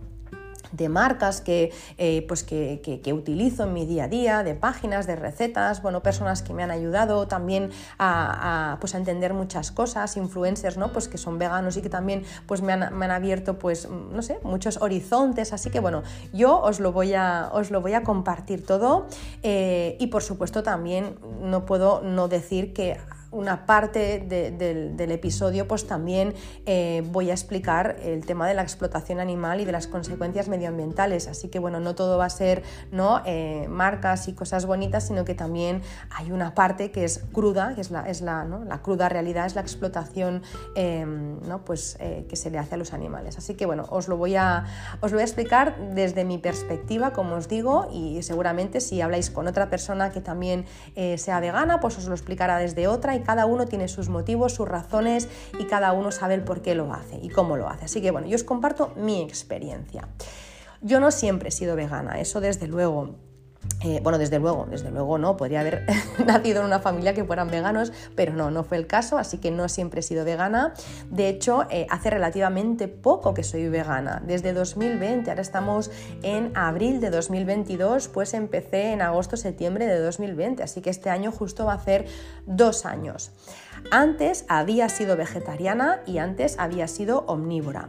de 0.72 0.88
marcas 0.88 1.40
que, 1.40 1.72
eh, 1.98 2.24
pues 2.26 2.42
que, 2.42 2.80
utilizo 3.12 3.64
en 3.64 3.72
mi 3.72 3.86
día 3.86 4.04
a 4.04 4.08
día, 4.08 4.42
de 4.42 4.54
páginas, 4.54 5.06
de 5.06 5.16
recetas, 5.16 5.82
bueno, 5.82 6.02
personas 6.02 6.42
que 6.42 6.54
me 6.54 6.62
han 6.62 6.70
ayudado 6.70 7.28
también 7.28 7.70
a, 7.98 8.78
pues 8.80 8.94
a 8.94 8.98
entender 8.98 9.34
muchas 9.34 9.70
cosas, 9.70 10.16
influencers, 10.16 10.78
¿no? 10.78 10.92
Pues 10.92 11.08
que 11.08 11.18
son 11.18 11.38
veganos 11.38 11.76
y 11.76 11.82
que 11.82 11.90
también 11.90 12.24
pues 12.46 12.62
me 12.62 12.72
han, 12.72 12.82
abierto, 13.12 13.58
pues, 13.58 13.88
no 13.88 14.22
sé, 14.22 14.38
muchos 14.42 14.80
horizontes, 14.80 15.52
así 15.52 15.70
que 15.70 15.80
bueno, 15.80 16.02
yo 16.32 16.60
os 16.60 16.80
lo 16.80 16.92
voy 16.92 17.12
a, 17.14 17.50
os 17.52 17.70
lo 17.70 17.82
voy 17.82 17.92
a 17.92 18.02
compartir 18.02 18.64
todo 18.64 19.06
eh, 19.42 19.96
y 20.00 20.06
por 20.06 20.22
supuesto 20.22 20.62
también 20.62 21.16
no 21.42 21.66
puedo 21.66 22.00
no 22.00 22.28
decir 22.28 22.72
que 22.72 22.96
una 23.32 23.66
parte 23.66 24.20
del 24.20 25.10
episodio 25.10 25.66
pues 25.66 25.86
también 25.86 26.34
eh, 26.66 27.02
voy 27.06 27.30
a 27.30 27.32
explicar 27.32 27.96
el 28.02 28.24
tema 28.24 28.46
de 28.46 28.54
la 28.54 28.62
explotación 28.62 29.20
animal 29.20 29.60
y 29.60 29.64
de 29.64 29.72
las 29.72 29.86
consecuencias 29.86 30.48
medioambientales. 30.48 31.28
Así 31.28 31.48
que 31.48 31.58
bueno, 31.58 31.80
no 31.80 31.94
todo 31.94 32.18
va 32.18 32.26
a 32.26 32.30
ser 32.30 32.62
¿no? 32.90 33.22
Eh, 33.24 33.66
marcas 33.68 34.28
y 34.28 34.34
cosas 34.34 34.66
bonitas, 34.66 35.06
sino 35.06 35.24
que 35.24 35.34
también 35.34 35.82
hay 36.10 36.30
una 36.30 36.54
parte 36.54 36.90
que 36.90 37.04
es 37.04 37.24
cruda, 37.32 37.74
que 37.74 37.80
es 37.80 37.90
la, 37.90 38.08
es 38.08 38.20
la, 38.20 38.44
la 38.44 38.82
cruda 38.82 39.08
realidad, 39.08 39.46
es 39.46 39.54
la 39.54 39.62
explotación 39.62 40.42
em, 40.74 41.40
¿no? 41.48 41.64
pues, 41.64 41.96
eh, 42.00 42.26
que 42.28 42.36
se 42.36 42.50
le 42.50 42.58
hace 42.58 42.74
a 42.74 42.78
los 42.78 42.92
animales. 42.92 43.38
Así 43.38 43.54
que 43.54 43.64
bueno, 43.64 43.86
os 43.88 44.08
lo, 44.08 44.16
voy 44.16 44.36
a, 44.36 44.64
os 45.00 45.10
lo 45.10 45.16
voy 45.16 45.22
a 45.22 45.26
explicar 45.26 45.76
desde 45.94 46.24
mi 46.24 46.38
perspectiva, 46.38 47.12
como 47.12 47.36
os 47.36 47.48
digo, 47.48 47.88
y 47.92 48.22
seguramente 48.22 48.80
si 48.80 49.00
habláis 49.00 49.30
con 49.30 49.46
otra 49.46 49.70
persona 49.70 50.10
que 50.10 50.20
también 50.20 50.66
sea 51.16 51.40
vegana, 51.40 51.80
pues 51.80 51.96
os 51.96 52.06
lo 52.06 52.14
explicará 52.14 52.58
desde 52.58 52.88
otra 52.88 53.14
cada 53.22 53.46
uno 53.46 53.66
tiene 53.66 53.88
sus 53.88 54.08
motivos, 54.08 54.54
sus 54.54 54.68
razones 54.68 55.28
y 55.58 55.64
cada 55.64 55.92
uno 55.92 56.10
sabe 56.10 56.34
el 56.34 56.42
por 56.42 56.62
qué 56.62 56.74
lo 56.74 56.92
hace 56.92 57.18
y 57.22 57.28
cómo 57.28 57.56
lo 57.56 57.68
hace. 57.68 57.86
Así 57.86 58.00
que 58.00 58.10
bueno, 58.10 58.26
yo 58.26 58.36
os 58.36 58.44
comparto 58.44 58.92
mi 58.96 59.22
experiencia. 59.22 60.08
Yo 60.80 61.00
no 61.00 61.10
siempre 61.10 61.48
he 61.48 61.52
sido 61.52 61.76
vegana, 61.76 62.20
eso 62.20 62.40
desde 62.40 62.66
luego. 62.66 63.16
Eh, 63.84 64.00
bueno, 64.02 64.18
desde 64.18 64.38
luego, 64.38 64.66
desde 64.70 64.90
luego 64.90 65.18
no, 65.18 65.36
podría 65.36 65.60
haber 65.60 65.84
nacido 66.26 66.60
en 66.60 66.66
una 66.66 66.78
familia 66.78 67.14
que 67.14 67.24
fueran 67.24 67.50
veganos, 67.50 67.92
pero 68.14 68.32
no, 68.32 68.50
no 68.50 68.62
fue 68.62 68.76
el 68.76 68.86
caso, 68.86 69.18
así 69.18 69.38
que 69.38 69.50
no 69.50 69.68
siempre 69.68 70.00
he 70.00 70.02
sido 70.02 70.24
vegana. 70.24 70.72
De 71.10 71.28
hecho, 71.28 71.64
eh, 71.68 71.86
hace 71.90 72.10
relativamente 72.10 72.86
poco 72.86 73.34
que 73.34 73.42
soy 73.42 73.68
vegana, 73.68 74.22
desde 74.24 74.52
2020, 74.52 75.30
ahora 75.30 75.42
estamos 75.42 75.90
en 76.22 76.52
abril 76.56 77.00
de 77.00 77.10
2022, 77.10 78.08
pues 78.08 78.34
empecé 78.34 78.92
en 78.92 79.02
agosto-septiembre 79.02 79.86
de 79.86 79.98
2020, 79.98 80.62
así 80.62 80.80
que 80.80 80.90
este 80.90 81.10
año 81.10 81.32
justo 81.32 81.64
va 81.64 81.74
a 81.74 81.80
ser 81.80 82.06
dos 82.46 82.86
años. 82.86 83.32
Antes 83.90 84.44
había 84.48 84.88
sido 84.88 85.16
vegetariana 85.16 86.02
y 86.06 86.18
antes 86.18 86.56
había 86.58 86.86
sido 86.86 87.24
omnívora. 87.26 87.88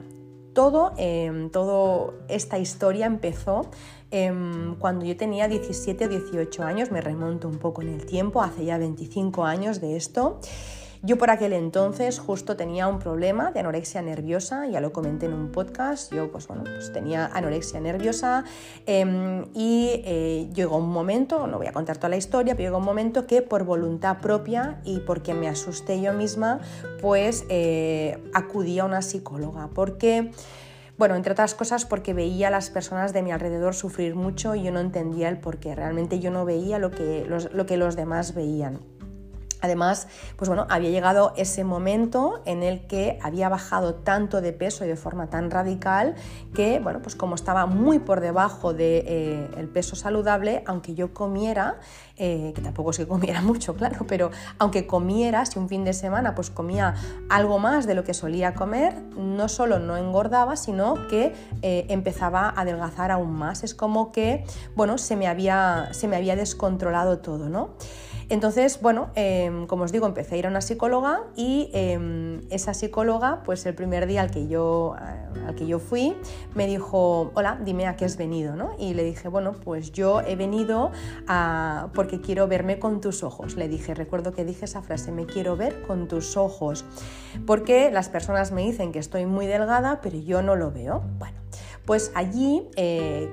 Todo, 0.53 0.93
eh, 0.97 1.49
todo 1.51 2.13
esta 2.27 2.59
historia 2.59 3.07
empezó 3.07 3.71
Em, 4.15 4.75
cuando 4.75 5.05
yo 5.05 5.17
tenía 5.17 5.47
17 5.47 6.05
o 6.05 6.07
18 6.07 6.61
años, 6.61 6.91
me 6.91 7.01
remonto 7.01 7.47
un 7.47 7.57
poco 7.57 7.81
en 7.81 7.89
el 7.89 8.05
tiempo, 8.05 8.43
hace 8.43 8.63
ya 8.63 8.77
25 8.77 9.43
años 9.43 9.81
de 9.81 9.95
esto. 9.95 10.39
Yo 11.01 11.17
por 11.17 11.31
aquel 11.31 11.51
entonces 11.51 12.19
justo 12.19 12.55
tenía 12.55 12.87
un 12.87 12.99
problema 12.99 13.51
de 13.51 13.61
anorexia 13.61 14.03
nerviosa, 14.03 14.67
ya 14.67 14.81
lo 14.81 14.93
comenté 14.93 15.25
en 15.25 15.33
un 15.33 15.51
podcast, 15.51 16.13
yo 16.13 16.31
pues 16.31 16.47
bueno, 16.47 16.63
pues 16.63 16.93
tenía 16.93 17.25
anorexia 17.25 17.79
nerviosa 17.79 18.45
em, 18.85 19.45
y 19.55 19.89
eh, 20.05 20.47
llegó 20.53 20.77
un 20.77 20.91
momento, 20.91 21.47
no 21.47 21.57
voy 21.57 21.65
a 21.65 21.73
contar 21.73 21.97
toda 21.97 22.09
la 22.09 22.17
historia, 22.17 22.53
pero 22.55 22.67
llegó 22.67 22.77
un 22.77 22.85
momento 22.85 23.25
que 23.25 23.41
por 23.41 23.63
voluntad 23.63 24.19
propia 24.19 24.79
y 24.85 24.99
porque 24.99 25.33
me 25.33 25.49
asusté 25.49 25.99
yo 25.99 26.13
misma, 26.13 26.59
pues 27.01 27.45
eh, 27.49 28.23
acudí 28.31 28.77
a 28.77 28.85
una 28.85 29.01
psicóloga, 29.01 29.71
porque... 29.73 30.29
Bueno, 30.97 31.15
entre 31.15 31.33
otras 31.33 31.55
cosas 31.55 31.85
porque 31.85 32.13
veía 32.13 32.49
a 32.49 32.51
las 32.51 32.69
personas 32.69 33.13
de 33.13 33.23
mi 33.23 33.31
alrededor 33.31 33.73
sufrir 33.73 34.15
mucho 34.15 34.53
y 34.53 34.63
yo 34.63 34.71
no 34.71 34.79
entendía 34.79 35.27
el 35.27 35.39
por 35.39 35.57
qué. 35.57 35.73
Realmente 35.73 36.19
yo 36.19 36.29
no 36.29 36.45
veía 36.45 36.77
lo 36.77 36.91
que 36.91 37.25
los, 37.27 37.51
lo 37.51 37.65
que 37.65 37.77
los 37.77 37.95
demás 37.95 38.35
veían. 38.35 38.79
Además, 39.63 40.09
pues 40.35 40.49
bueno, 40.49 40.67
había 40.69 40.89
llegado 40.89 41.31
ese 41.37 41.63
momento 41.63 42.41
en 42.45 42.63
el 42.63 42.85
que 42.85 43.17
había 43.21 43.47
bajado 43.47 43.95
tanto 43.95 44.41
de 44.41 44.51
peso 44.51 44.83
y 44.83 44.89
de 44.89 44.97
forma 44.97 45.29
tan 45.29 45.49
radical 45.49 46.15
que, 46.53 46.81
bueno, 46.81 47.01
pues 47.01 47.15
como 47.15 47.35
estaba 47.35 47.65
muy 47.65 47.99
por 47.99 48.19
debajo 48.19 48.73
del 48.73 49.05
de, 49.05 49.49
eh, 49.55 49.69
peso 49.73 49.95
saludable, 49.95 50.63
aunque 50.67 50.95
yo 50.95 51.13
comiera, 51.13 51.79
eh, 52.17 52.51
que 52.53 52.61
tampoco 52.61 52.91
es 52.91 52.97
que 52.97 53.07
comiera 53.07 53.41
mucho, 53.41 53.73
claro, 53.73 54.05
pero 54.05 54.31
aunque 54.59 54.85
comiera, 54.85 55.45
si 55.45 55.57
un 55.59 55.69
fin 55.69 55.85
de 55.85 55.93
semana 55.93 56.35
pues 56.35 56.49
comía 56.49 56.95
algo 57.29 57.57
más 57.57 57.87
de 57.87 57.95
lo 57.95 58.03
que 58.03 58.13
solía 58.13 58.55
comer, 58.55 59.01
no 59.15 59.47
solo 59.47 59.79
no 59.79 59.95
engordaba, 59.95 60.57
sino 60.57 61.07
que 61.07 61.33
eh, 61.61 61.85
empezaba 61.87 62.49
a 62.49 62.61
adelgazar 62.61 63.11
aún 63.11 63.31
más. 63.31 63.63
Es 63.63 63.73
como 63.73 64.11
que, 64.11 64.43
bueno, 64.75 64.97
se 64.97 65.15
me 65.15 65.27
había, 65.27 65.87
se 65.93 66.09
me 66.09 66.17
había 66.17 66.35
descontrolado 66.35 67.19
todo, 67.19 67.47
¿no? 67.47 67.69
Entonces, 68.29 68.79
bueno, 68.81 69.09
em, 69.15 69.67
como 69.67 69.83
os 69.83 69.91
digo, 69.91 70.05
empecé 70.05 70.35
a 70.35 70.37
ir 70.37 70.45
a 70.45 70.49
una 70.49 70.61
psicóloga 70.61 71.21
y 71.35 71.69
em, 71.73 72.41
esa 72.49 72.73
psicóloga, 72.73 73.43
pues 73.43 73.65
el 73.65 73.75
primer 73.75 74.07
día 74.07 74.21
al 74.21 74.31
que, 74.31 74.47
yo, 74.47 74.95
eh, 74.99 75.45
al 75.47 75.55
que 75.55 75.67
yo 75.67 75.79
fui, 75.79 76.15
me 76.55 76.67
dijo, 76.67 77.31
hola, 77.33 77.59
dime 77.63 77.87
a 77.87 77.95
qué 77.95 78.05
has 78.05 78.17
venido, 78.17 78.55
¿no? 78.55 78.75
Y 78.79 78.93
le 78.93 79.03
dije, 79.03 79.27
bueno, 79.27 79.53
pues 79.53 79.91
yo 79.91 80.21
he 80.21 80.35
venido 80.35 80.91
porque 81.93 82.21
quiero 82.21 82.47
verme 82.47 82.79
con 82.79 83.01
tus 83.01 83.23
ojos. 83.23 83.55
Le 83.55 83.67
dije, 83.67 83.93
recuerdo 83.93 84.33
que 84.33 84.45
dije 84.45 84.65
esa 84.65 84.81
frase, 84.81 85.11
me 85.11 85.25
quiero 85.25 85.55
ver 85.55 85.81
con 85.83 86.07
tus 86.07 86.37
ojos, 86.37 86.85
porque 87.45 87.91
las 87.91 88.09
personas 88.09 88.51
me 88.51 88.61
dicen 88.63 88.91
que 88.91 88.99
estoy 88.99 89.25
muy 89.25 89.47
delgada, 89.47 89.99
pero 90.01 90.17
yo 90.17 90.41
no 90.41 90.55
lo 90.55 90.71
veo. 90.71 91.03
Bueno, 91.19 91.37
pues 91.85 92.11
allí, 92.15 92.67
eh, 92.75 93.31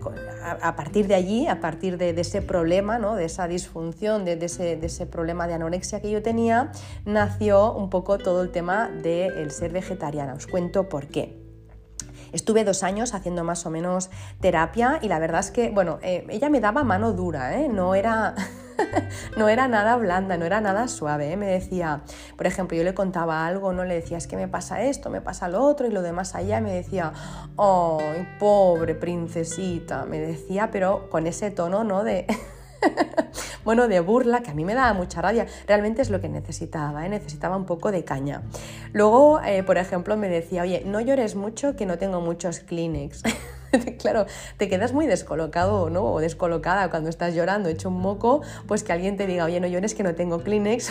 a 0.60 0.74
partir 0.74 1.06
de 1.06 1.14
allí, 1.14 1.46
a 1.46 1.60
partir 1.60 1.98
de, 1.98 2.10
ese 2.10 2.42
problema, 2.42 2.98
¿no? 2.98 3.14
de 3.14 3.24
esa 3.24 3.46
disfunción, 3.46 4.24
de, 4.24 4.32
ese, 4.44 5.06
problema 5.06 5.46
de 5.46 5.54
anorexia 5.54 6.00
que 6.00 6.10
yo 6.10 6.22
tenía, 6.22 6.72
nació 7.04 7.72
un 7.72 7.90
poco 7.90 8.18
todo 8.18 8.42
el 8.42 8.50
tema 8.50 8.88
del 8.88 9.50
ser 9.52 9.72
vegetariana. 9.72 10.34
Os 10.34 10.46
cuento 10.46 10.88
por 10.88 11.06
qué. 11.06 11.39
Estuve 12.32 12.64
dos 12.64 12.82
años 12.82 13.14
haciendo 13.14 13.44
más 13.44 13.66
o 13.66 13.70
menos 13.70 14.10
terapia 14.40 14.98
y 15.02 15.08
la 15.08 15.18
verdad 15.18 15.40
es 15.40 15.50
que, 15.50 15.70
bueno, 15.70 15.98
eh, 16.02 16.26
ella 16.28 16.48
me 16.48 16.60
daba 16.60 16.84
mano 16.84 17.12
dura, 17.12 17.58
¿eh? 17.58 17.68
no 17.68 17.94
era... 17.94 18.34
no 19.36 19.48
era 19.48 19.68
nada 19.68 19.96
blanda, 19.96 20.36
no 20.36 20.44
era 20.44 20.60
nada 20.60 20.88
suave. 20.88 21.32
¿eh? 21.32 21.36
Me 21.36 21.46
decía, 21.46 22.00
por 22.36 22.46
ejemplo, 22.46 22.76
yo 22.76 22.84
le 22.84 22.94
contaba 22.94 23.46
algo, 23.46 23.72
no 23.72 23.84
le 23.84 23.94
decía, 23.94 24.18
es 24.18 24.26
que 24.26 24.36
me 24.36 24.48
pasa 24.48 24.82
esto, 24.82 25.10
me 25.10 25.20
pasa 25.20 25.48
lo 25.48 25.62
otro 25.62 25.86
y 25.86 25.90
lo 25.90 26.02
demás 26.02 26.34
allá. 26.34 26.60
me 26.60 26.72
decía, 26.72 27.12
¡ay, 27.58 28.26
pobre 28.38 28.94
princesita! 28.94 30.04
Me 30.06 30.18
decía, 30.18 30.70
pero 30.70 31.10
con 31.10 31.26
ese 31.26 31.50
tono, 31.50 31.84
¿no? 31.84 32.04
De. 32.04 32.26
bueno, 33.64 33.88
de 33.88 34.00
burla, 34.00 34.42
que 34.42 34.50
a 34.50 34.54
mí 34.54 34.64
me 34.64 34.74
daba 34.74 34.92
mucha 34.92 35.22
rabia. 35.22 35.46
Realmente 35.66 36.02
es 36.02 36.10
lo 36.10 36.20
que 36.20 36.28
necesitaba, 36.28 37.04
¿eh? 37.06 37.08
necesitaba 37.08 37.56
un 37.56 37.66
poco 37.66 37.92
de 37.92 38.04
caña. 38.04 38.42
Luego, 38.92 39.40
eh, 39.40 39.62
por 39.62 39.78
ejemplo, 39.78 40.16
me 40.16 40.28
decía, 40.28 40.62
oye, 40.62 40.82
no 40.86 41.00
llores 41.00 41.34
mucho, 41.34 41.76
que 41.76 41.86
no 41.86 41.98
tengo 41.98 42.20
muchos 42.20 42.60
Kleenex. 42.60 43.22
claro, 43.98 44.26
te 44.56 44.68
quedas 44.68 44.92
muy 44.92 45.06
descolocado 45.06 45.90
¿no? 45.90 46.04
o 46.04 46.20
descolocada 46.20 46.90
cuando 46.90 47.08
estás 47.08 47.34
llorando, 47.34 47.68
hecho 47.68 47.88
un 47.88 48.00
moco, 48.00 48.42
pues 48.66 48.82
que 48.82 48.92
alguien 48.92 49.16
te 49.16 49.26
diga, 49.26 49.44
oye, 49.44 49.60
no 49.60 49.66
llores 49.66 49.94
que 49.94 50.02
no 50.02 50.14
tengo 50.14 50.42
Kleenex. 50.42 50.90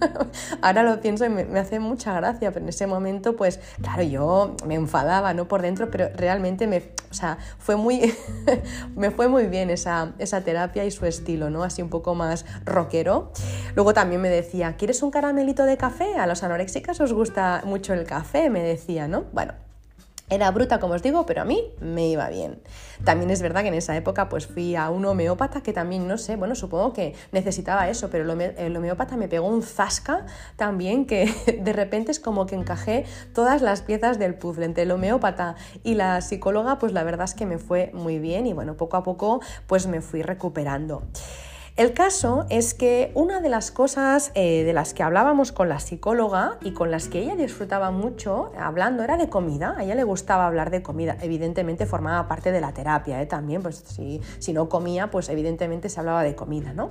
Ahora 0.62 0.82
lo 0.84 1.00
pienso 1.00 1.24
y 1.24 1.28
me, 1.28 1.58
hace 1.58 1.80
mucha 1.80 2.14
gracia, 2.14 2.52
pero 2.52 2.64
en 2.64 2.68
ese 2.68 2.86
momento, 2.86 3.36
pues 3.36 3.58
claro, 3.82 4.02
yo 4.02 4.54
me 4.64 4.74
enfadaba, 4.74 5.34
¿no? 5.34 5.48
Por 5.48 5.62
dentro, 5.62 5.90
pero 5.90 6.08
realmente 6.14 6.66
me, 6.66 6.92
o 7.10 7.14
sea, 7.14 7.38
fue 7.58 7.76
muy, 7.76 8.14
me 8.96 9.10
fue 9.10 9.28
muy 9.28 9.46
bien 9.46 9.70
esa, 9.70 10.12
esa 10.18 10.42
terapia 10.42 10.84
y 10.84 10.90
su 10.90 11.06
estilo, 11.06 11.50
¿no? 11.50 11.64
Así 11.64 11.82
un 11.82 11.90
poco 11.90 12.14
más 12.14 12.44
rockero. 12.64 13.32
Luego 13.74 13.92
también 13.92 14.20
me 14.20 14.28
decía, 14.28 14.76
¿quieres 14.76 15.02
un 15.02 15.10
caramelito 15.10 15.64
de 15.64 15.76
café? 15.76 16.16
A 16.16 16.26
los 16.26 16.42
anoréxicas 16.42 17.00
os 17.00 17.12
gusta 17.12 17.62
mucho 17.64 17.92
el 17.92 18.04
café, 18.04 18.50
me 18.50 18.62
decía, 18.62 19.08
¿no? 19.08 19.24
Bueno, 19.32 19.54
era 20.30 20.50
bruta, 20.50 20.78
como 20.78 20.94
os 20.94 21.02
digo, 21.02 21.24
pero 21.26 21.42
a 21.42 21.44
mí 21.44 21.72
me 21.80 22.08
iba 22.08 22.28
bien. 22.28 22.60
También 23.04 23.30
es 23.30 23.40
verdad 23.40 23.62
que 23.62 23.68
en 23.68 23.74
esa 23.74 23.96
época 23.96 24.28
pues 24.28 24.46
fui 24.46 24.76
a 24.76 24.90
un 24.90 25.04
homeópata 25.04 25.62
que 25.62 25.72
también, 25.72 26.06
no 26.06 26.18
sé, 26.18 26.36
bueno, 26.36 26.54
supongo 26.54 26.92
que 26.92 27.14
necesitaba 27.32 27.88
eso, 27.88 28.10
pero 28.10 28.30
el 28.32 28.76
homeópata 28.76 29.16
me 29.16 29.28
pegó 29.28 29.46
un 29.46 29.62
zasca 29.62 30.26
también 30.56 31.06
que 31.06 31.32
de 31.62 31.72
repente 31.72 32.10
es 32.10 32.20
como 32.20 32.46
que 32.46 32.54
encajé 32.54 33.04
todas 33.34 33.62
las 33.62 33.82
piezas 33.82 34.18
del 34.18 34.34
puzzle. 34.34 34.66
Entre 34.66 34.82
el 34.82 34.90
homeópata 34.90 35.56
y 35.82 35.94
la 35.94 36.20
psicóloga, 36.20 36.78
pues 36.78 36.92
la 36.92 37.04
verdad 37.04 37.24
es 37.24 37.34
que 37.34 37.46
me 37.46 37.58
fue 37.58 37.90
muy 37.94 38.18
bien 38.18 38.46
y 38.46 38.52
bueno, 38.52 38.76
poco 38.76 38.96
a 38.96 39.02
poco 39.02 39.40
pues 39.66 39.86
me 39.86 40.00
fui 40.00 40.22
recuperando. 40.22 41.02
El 41.78 41.92
caso 41.92 42.44
es 42.50 42.74
que 42.74 43.12
una 43.14 43.40
de 43.40 43.48
las 43.48 43.70
cosas 43.70 44.32
eh, 44.34 44.64
de 44.64 44.72
las 44.72 44.94
que 44.94 45.04
hablábamos 45.04 45.52
con 45.52 45.68
la 45.68 45.78
psicóloga 45.78 46.58
y 46.60 46.72
con 46.72 46.90
las 46.90 47.06
que 47.06 47.20
ella 47.20 47.36
disfrutaba 47.36 47.92
mucho 47.92 48.50
hablando 48.58 49.04
era 49.04 49.16
de 49.16 49.28
comida. 49.28 49.76
A 49.78 49.84
ella 49.84 49.94
le 49.94 50.02
gustaba 50.02 50.48
hablar 50.48 50.70
de 50.70 50.82
comida. 50.82 51.16
Evidentemente 51.22 51.86
formaba 51.86 52.26
parte 52.26 52.50
de 52.50 52.60
la 52.60 52.74
terapia 52.74 53.22
¿eh? 53.22 53.26
también, 53.26 53.62
pues 53.62 53.76
si, 53.76 54.20
si 54.40 54.52
no 54.52 54.68
comía, 54.68 55.12
pues 55.12 55.28
evidentemente 55.28 55.88
se 55.88 56.00
hablaba 56.00 56.24
de 56.24 56.34
comida, 56.34 56.72
¿no? 56.72 56.90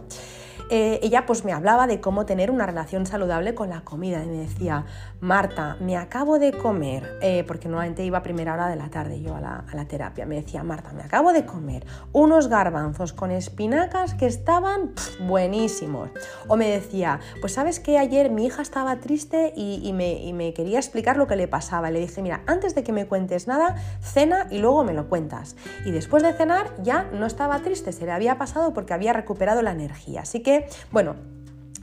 Eh, 0.69 0.99
ella 1.01 1.25
pues 1.25 1.45
me 1.45 1.53
hablaba 1.53 1.87
de 1.87 2.01
cómo 2.01 2.25
tener 2.25 2.51
una 2.51 2.65
relación 2.65 3.05
saludable 3.05 3.55
con 3.55 3.69
la 3.69 3.81
comida 3.81 4.23
y 4.23 4.27
me 4.27 4.37
decía, 4.37 4.85
Marta, 5.21 5.77
me 5.79 5.95
acabo 5.95 6.39
de 6.39 6.51
comer, 6.51 7.17
eh, 7.21 7.45
porque 7.47 7.69
nuevamente 7.69 8.03
iba 8.03 8.17
a 8.17 8.23
primera 8.23 8.53
hora 8.53 8.67
de 8.67 8.75
la 8.75 8.89
tarde 8.89 9.21
yo 9.21 9.35
a 9.35 9.41
la, 9.41 9.85
terapia, 9.87 10.25
me 10.25 10.35
decía, 10.35 10.63
Marta, 10.63 10.91
me 10.91 11.03
acabo 11.03 11.31
de 11.31 11.45
comer 11.45 11.85
unos 12.11 12.49
garbanzos 12.49 13.13
con 13.13 13.31
espinacas 13.31 14.13
que 14.15 14.25
estaban 14.25 14.91
buenísimos. 15.21 16.09
O 16.47 16.57
me 16.57 16.67
decía, 16.67 17.21
pues 17.39 17.53
sabes 17.53 17.79
que 17.79 17.97
ayer 17.97 18.29
mi 18.29 18.45
hija 18.45 18.61
estaba 18.61 18.97
triste 18.97 19.53
y, 19.55 19.93
me, 19.93 20.13
y 20.13 20.53
quería 20.53 20.79
explicar 20.79 21.15
lo 21.15 21.27
que 21.27 21.35
le 21.35 21.47
pasaba. 21.47 21.91
Le 21.91 21.99
dije, 21.99 22.21
mira, 22.21 22.41
antes 22.47 22.75
de 22.75 22.83
que 22.83 22.91
me 22.91 23.07
cuentes 23.07 23.47
nada, 23.47 23.75
cena 24.01 24.47
y 24.49 24.57
luego 24.57 24.83
me 24.83 24.93
lo 24.93 25.07
cuentas. 25.07 25.55
Y 25.85 25.91
después 25.91 26.23
de 26.23 26.33
cenar 26.33 26.71
ya 26.83 27.03
no 27.13 27.25
estaba 27.25 27.59
triste, 27.59 27.93
se 27.93 28.05
le 28.05 28.11
había 28.11 28.37
pasado 28.37 28.73
porque 28.73 28.93
había 28.93 29.13
recuperado 29.13 29.61
la 29.61 29.71
energía. 29.71 30.21
Así 30.21 30.41
que 30.41 30.56
bueno, 30.91 31.15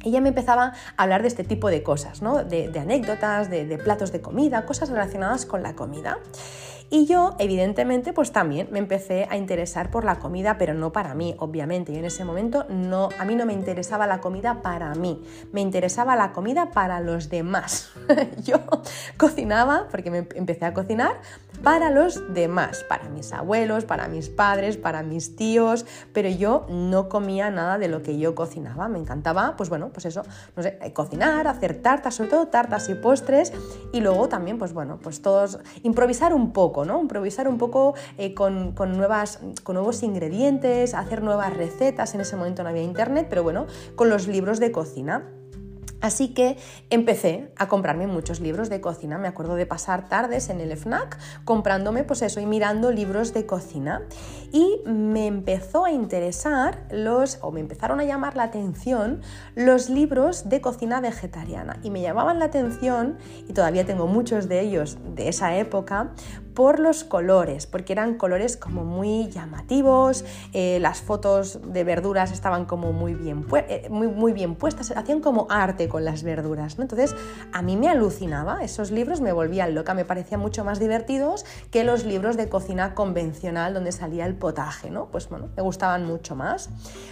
ella 0.04 0.20
me 0.20 0.28
empezaba 0.28 0.72
a 0.96 1.02
hablar 1.02 1.22
de 1.22 1.28
este 1.28 1.44
tipo 1.44 1.68
de 1.68 1.82
cosas, 1.82 2.22
¿no? 2.22 2.44
de, 2.44 2.70
anécdotas, 2.78 3.50
de, 3.50 3.66
de, 3.66 3.78
platos 3.78 4.12
de 4.12 4.20
comida, 4.20 4.66
cosas 4.66 4.90
relacionadas 4.90 5.46
con 5.46 5.62
la 5.62 5.74
comida. 5.74 6.18
Y 6.90 7.06
yo, 7.06 7.34
evidentemente, 7.38 8.12
pues 8.12 8.30
también 8.30 8.68
me 8.70 8.78
empecé 8.78 9.26
a 9.28 9.36
interesar 9.36 9.90
por 9.90 10.04
la 10.04 10.20
comida, 10.20 10.58
pero 10.58 10.74
no 10.74 10.92
para 10.92 11.14
mí, 11.14 11.34
obviamente. 11.38 11.92
Yo 11.92 11.98
en 11.98 12.04
ese 12.04 12.24
momento 12.24 12.66
no, 12.68 13.08
a 13.18 13.24
mí 13.24 13.34
no 13.34 13.46
me 13.46 13.52
interesaba 13.52 14.06
la 14.06 14.20
comida 14.20 14.62
para 14.62 14.94
mí, 14.94 15.20
me 15.50 15.60
interesaba 15.60 16.14
la 16.14 16.32
comida 16.32 16.70
para 16.70 17.00
los 17.00 17.30
demás. 17.30 17.90
yo 18.44 18.60
cocinaba, 19.16 19.88
porque 19.90 20.10
me 20.10 20.28
empecé 20.36 20.66
a 20.66 20.74
cocinar, 20.74 21.16
para 21.62 21.90
los 21.90 22.34
demás, 22.34 22.84
para 22.88 23.08
mis 23.08 23.32
abuelos, 23.32 23.84
para 23.84 24.08
mis 24.08 24.28
padres, 24.28 24.76
para 24.76 25.02
mis 25.02 25.36
tíos, 25.36 25.86
pero 26.12 26.28
yo 26.28 26.66
no 26.68 27.08
comía 27.08 27.50
nada 27.50 27.78
de 27.78 27.88
lo 27.88 28.02
que 28.02 28.18
yo 28.18 28.34
cocinaba. 28.34 28.88
Me 28.88 28.98
encantaba, 28.98 29.56
pues 29.56 29.68
bueno, 29.68 29.90
pues 29.92 30.06
eso, 30.06 30.22
no 30.56 30.62
sé, 30.62 30.78
cocinar, 30.92 31.46
hacer 31.48 31.80
tartas, 31.82 32.14
sobre 32.14 32.30
todo 32.30 32.48
tartas 32.48 32.88
y 32.88 32.94
postres, 32.94 33.52
y 33.92 34.00
luego 34.00 34.28
también, 34.28 34.58
pues 34.58 34.72
bueno, 34.72 34.98
pues 35.02 35.22
todos, 35.22 35.58
improvisar 35.82 36.34
un 36.34 36.52
poco 36.52 36.74
Improvisar 36.74 37.48
un 37.48 37.58
poco 37.58 37.94
eh, 38.18 38.34
con, 38.34 38.74
nuevas, 38.96 39.40
con 39.62 39.74
nuevos 39.74 40.02
ingredientes, 40.02 40.94
hacer 40.94 41.22
nuevas 41.22 41.54
recetas. 41.54 42.14
En 42.14 42.20
ese 42.20 42.36
momento 42.36 42.62
no 42.62 42.68
había 42.68 42.82
internet, 42.82 43.26
pero 43.30 43.42
bueno, 43.42 43.66
con 43.96 44.08
los 44.08 44.26
libros 44.26 44.60
de 44.60 44.72
cocina. 44.72 45.30
Así 46.04 46.34
que 46.34 46.58
empecé 46.90 47.50
a 47.56 47.66
comprarme 47.66 48.06
muchos 48.06 48.40
libros 48.40 48.68
de 48.68 48.82
cocina. 48.82 49.16
Me 49.16 49.26
acuerdo 49.26 49.54
de 49.54 49.64
pasar 49.64 50.06
tardes 50.06 50.50
en 50.50 50.60
el 50.60 50.76
FNAC 50.76 51.18
comprándome, 51.46 52.04
pues 52.04 52.20
eso, 52.20 52.40
y 52.40 52.46
mirando 52.46 52.92
libros 52.92 53.32
de 53.32 53.46
cocina. 53.46 54.02
Y 54.52 54.82
me 54.84 55.26
empezó 55.26 55.86
a 55.86 55.92
interesar 55.92 56.84
los, 56.90 57.38
o 57.40 57.52
me 57.52 57.60
empezaron 57.60 58.00
a 58.00 58.04
llamar 58.04 58.36
la 58.36 58.42
atención 58.42 59.22
los 59.54 59.88
libros 59.88 60.50
de 60.50 60.60
cocina 60.60 61.00
vegetariana. 61.00 61.78
Y 61.82 61.88
me 61.88 62.02
llamaban 62.02 62.38
la 62.38 62.44
atención, 62.44 63.16
y 63.48 63.54
todavía 63.54 63.86
tengo 63.86 64.06
muchos 64.06 64.46
de 64.46 64.60
ellos 64.60 64.98
de 65.14 65.30
esa 65.30 65.56
época, 65.56 66.10
por 66.54 66.78
los 66.78 67.04
colores, 67.04 67.66
porque 67.66 67.92
eran 67.92 68.14
colores 68.14 68.56
como 68.56 68.84
muy 68.84 69.28
llamativos, 69.28 70.24
eh, 70.52 70.78
las 70.80 71.00
fotos 71.02 71.60
de 71.72 71.84
verduras 71.84 72.32
estaban 72.32 72.64
como 72.64 72.92
muy 72.92 73.14
bien, 73.14 73.44
eh, 73.68 73.88
muy, 73.90 74.08
muy 74.08 74.32
bien 74.32 74.54
puestas, 74.54 74.92
hacían 74.92 75.20
como 75.20 75.46
arte 75.50 75.88
con 75.88 76.04
las 76.04 76.22
verduras. 76.22 76.78
Entonces, 76.78 77.14
a 77.52 77.62
mí 77.62 77.76
me 77.76 77.88
alucinaba, 77.88 78.62
esos 78.62 78.90
libros 78.90 79.20
me 79.20 79.32
volvían 79.32 79.74
loca, 79.74 79.94
me 79.94 80.04
parecían 80.04 80.40
mucho 80.40 80.64
más 80.64 80.78
divertidos 80.78 81.44
que 81.70 81.84
los 81.84 82.04
libros 82.04 82.36
de 82.36 82.48
cocina 82.48 82.94
convencional 82.94 83.74
donde 83.74 83.92
salía 83.92 84.26
el 84.26 84.34
potaje, 84.34 84.90
¿no? 84.90 85.06
Pues 85.10 85.28
bueno, 85.28 85.48
me 85.56 85.62
gustaban 85.62 86.06
mucho 86.06 86.36
más. 86.36 86.70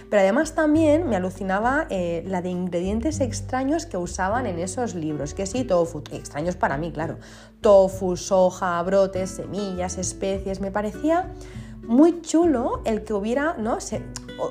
Pero 0.09 0.21
además 0.21 0.53
también 0.55 1.09
me 1.09 1.15
alucinaba 1.15 1.87
eh, 1.89 2.23
la 2.27 2.41
de 2.41 2.49
ingredientes 2.49 3.19
extraños 3.19 3.85
que 3.85 3.97
usaban 3.97 4.45
en 4.45 4.59
esos 4.59 4.95
libros, 4.95 5.33
que 5.33 5.45
sí, 5.45 5.63
tofu, 5.63 6.01
extraños 6.11 6.55
para 6.55 6.77
mí, 6.77 6.91
claro, 6.91 7.17
tofu, 7.63 8.15
soja, 8.15 8.79
brotes, 8.83 9.31
semillas, 9.31 9.97
especies, 9.97 10.59
me 10.61 10.69
parecía 10.69 11.31
muy 11.83 12.21
chulo 12.21 12.81
el 12.85 13.03
que 13.03 13.13
hubiera, 13.13 13.55
¿no? 13.57 13.77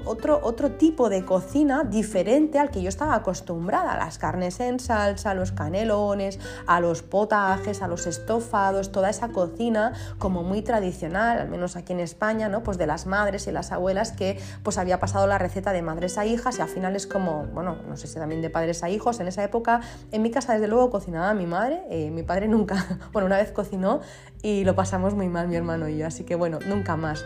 otro, 0.04 0.40
otro 0.42 0.72
tipo 0.72 1.08
de 1.08 1.24
cocina 1.24 1.84
diferente 1.84 2.58
al 2.58 2.70
que 2.70 2.82
yo 2.82 2.88
estaba 2.88 3.14
acostumbrada, 3.14 3.96
las 3.96 4.18
carnes 4.18 4.60
en 4.60 4.78
salsa, 4.78 5.34
los 5.34 5.52
canelones, 5.52 6.38
a 6.66 6.80
los 6.80 7.02
potajes, 7.02 7.82
a 7.82 7.88
los 7.88 8.06
estofados, 8.06 8.92
toda 8.92 9.10
esa 9.10 9.28
cocina 9.28 9.92
como 10.18 10.42
muy 10.42 10.62
tradicional, 10.62 11.38
al 11.38 11.48
menos 11.48 11.76
aquí 11.76 11.92
en 11.92 12.00
España, 12.00 12.48
¿no? 12.48 12.62
Pues 12.62 12.78
de 12.78 12.86
las 12.86 13.06
madres 13.06 13.46
y 13.46 13.52
las 13.52 13.72
abuelas 13.72 14.12
que 14.12 14.38
pues 14.62 14.78
había 14.78 15.00
pasado 15.00 15.26
la 15.26 15.38
receta 15.38 15.72
de 15.72 15.82
madres 15.82 16.18
a 16.18 16.26
hijas 16.26 16.58
y 16.58 16.62
al 16.62 16.68
final 16.68 16.96
es 16.96 17.06
como, 17.06 17.46
bueno, 17.46 17.76
no 17.88 17.96
sé 17.96 18.06
si 18.06 18.14
también 18.14 18.42
de 18.42 18.50
padres 18.50 18.82
a 18.82 18.90
hijos, 18.90 19.20
en 19.20 19.28
esa 19.28 19.42
época 19.42 19.80
en 20.10 20.22
mi 20.22 20.30
casa 20.30 20.54
desde 20.54 20.68
luego 20.68 20.90
cocinaba 20.90 21.34
mi 21.34 21.46
madre, 21.46 21.82
eh, 21.90 22.10
mi 22.10 22.22
padre 22.22 22.48
nunca, 22.48 22.86
bueno, 23.12 23.26
una 23.26 23.38
vez 23.38 23.52
cocinó 23.52 24.00
y 24.42 24.64
lo 24.64 24.74
pasamos 24.74 25.14
muy 25.14 25.28
mal 25.28 25.48
mi 25.48 25.56
hermano 25.56 25.88
y 25.88 25.98
yo, 25.98 26.06
así 26.06 26.24
que 26.24 26.34
bueno, 26.34 26.58
nunca 26.66 26.96
más. 26.96 27.21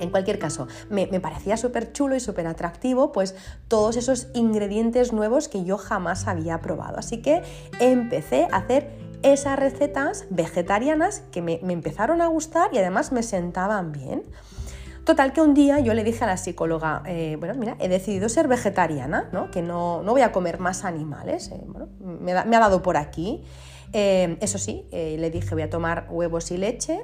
En 0.00 0.10
cualquier 0.10 0.38
caso, 0.38 0.66
me, 0.90 1.06
parecía 1.20 1.56
súper 1.56 1.92
chulo 1.92 2.16
y 2.16 2.20
súper 2.20 2.46
atractivo, 2.46 3.12
pues 3.12 3.34
todos 3.68 3.96
esos 3.96 4.28
ingredientes 4.34 5.12
nuevos 5.12 5.48
que 5.48 5.64
yo 5.64 5.78
jamás 5.78 6.26
había 6.26 6.60
probado. 6.60 6.98
Así 6.98 7.22
que 7.22 7.42
empecé 7.80 8.48
a 8.50 8.58
hacer 8.58 8.90
esas 9.22 9.58
recetas 9.58 10.26
vegetarianas 10.30 11.22
que 11.32 11.40
me, 11.40 11.60
empezaron 11.68 12.20
a 12.20 12.26
gustar 12.26 12.70
y 12.72 12.78
además 12.78 13.12
me 13.12 13.22
sentaban 13.22 13.92
bien. 13.92 14.22
Total 15.04 15.34
que 15.34 15.42
un 15.42 15.52
día 15.52 15.80
yo 15.80 15.92
le 15.92 16.02
dije 16.02 16.24
a 16.24 16.26
la 16.26 16.38
psicóloga, 16.38 17.02
eh, 17.06 17.36
bueno, 17.38 17.54
mira, 17.54 17.76
he 17.78 17.88
decidido 17.88 18.30
ser 18.30 18.48
vegetariana, 18.48 19.28
¿no? 19.32 19.50
que 19.50 19.60
no, 19.60 20.02
no 20.02 20.12
voy 20.12 20.22
a 20.22 20.32
comer 20.32 20.60
más 20.60 20.84
animales, 20.84 21.50
eh, 21.50 21.60
me, 22.00 22.32
ha 22.32 22.44
dado 22.44 22.82
por 22.82 22.96
aquí. 22.96 23.44
Eh, 23.94 24.36
eso 24.40 24.58
sí, 24.58 24.86
le 24.92 25.30
dije 25.30 25.54
voy 25.54 25.62
a 25.62 25.70
tomar 25.70 26.08
huevos 26.10 26.50
y 26.50 26.58
leche, 26.58 27.00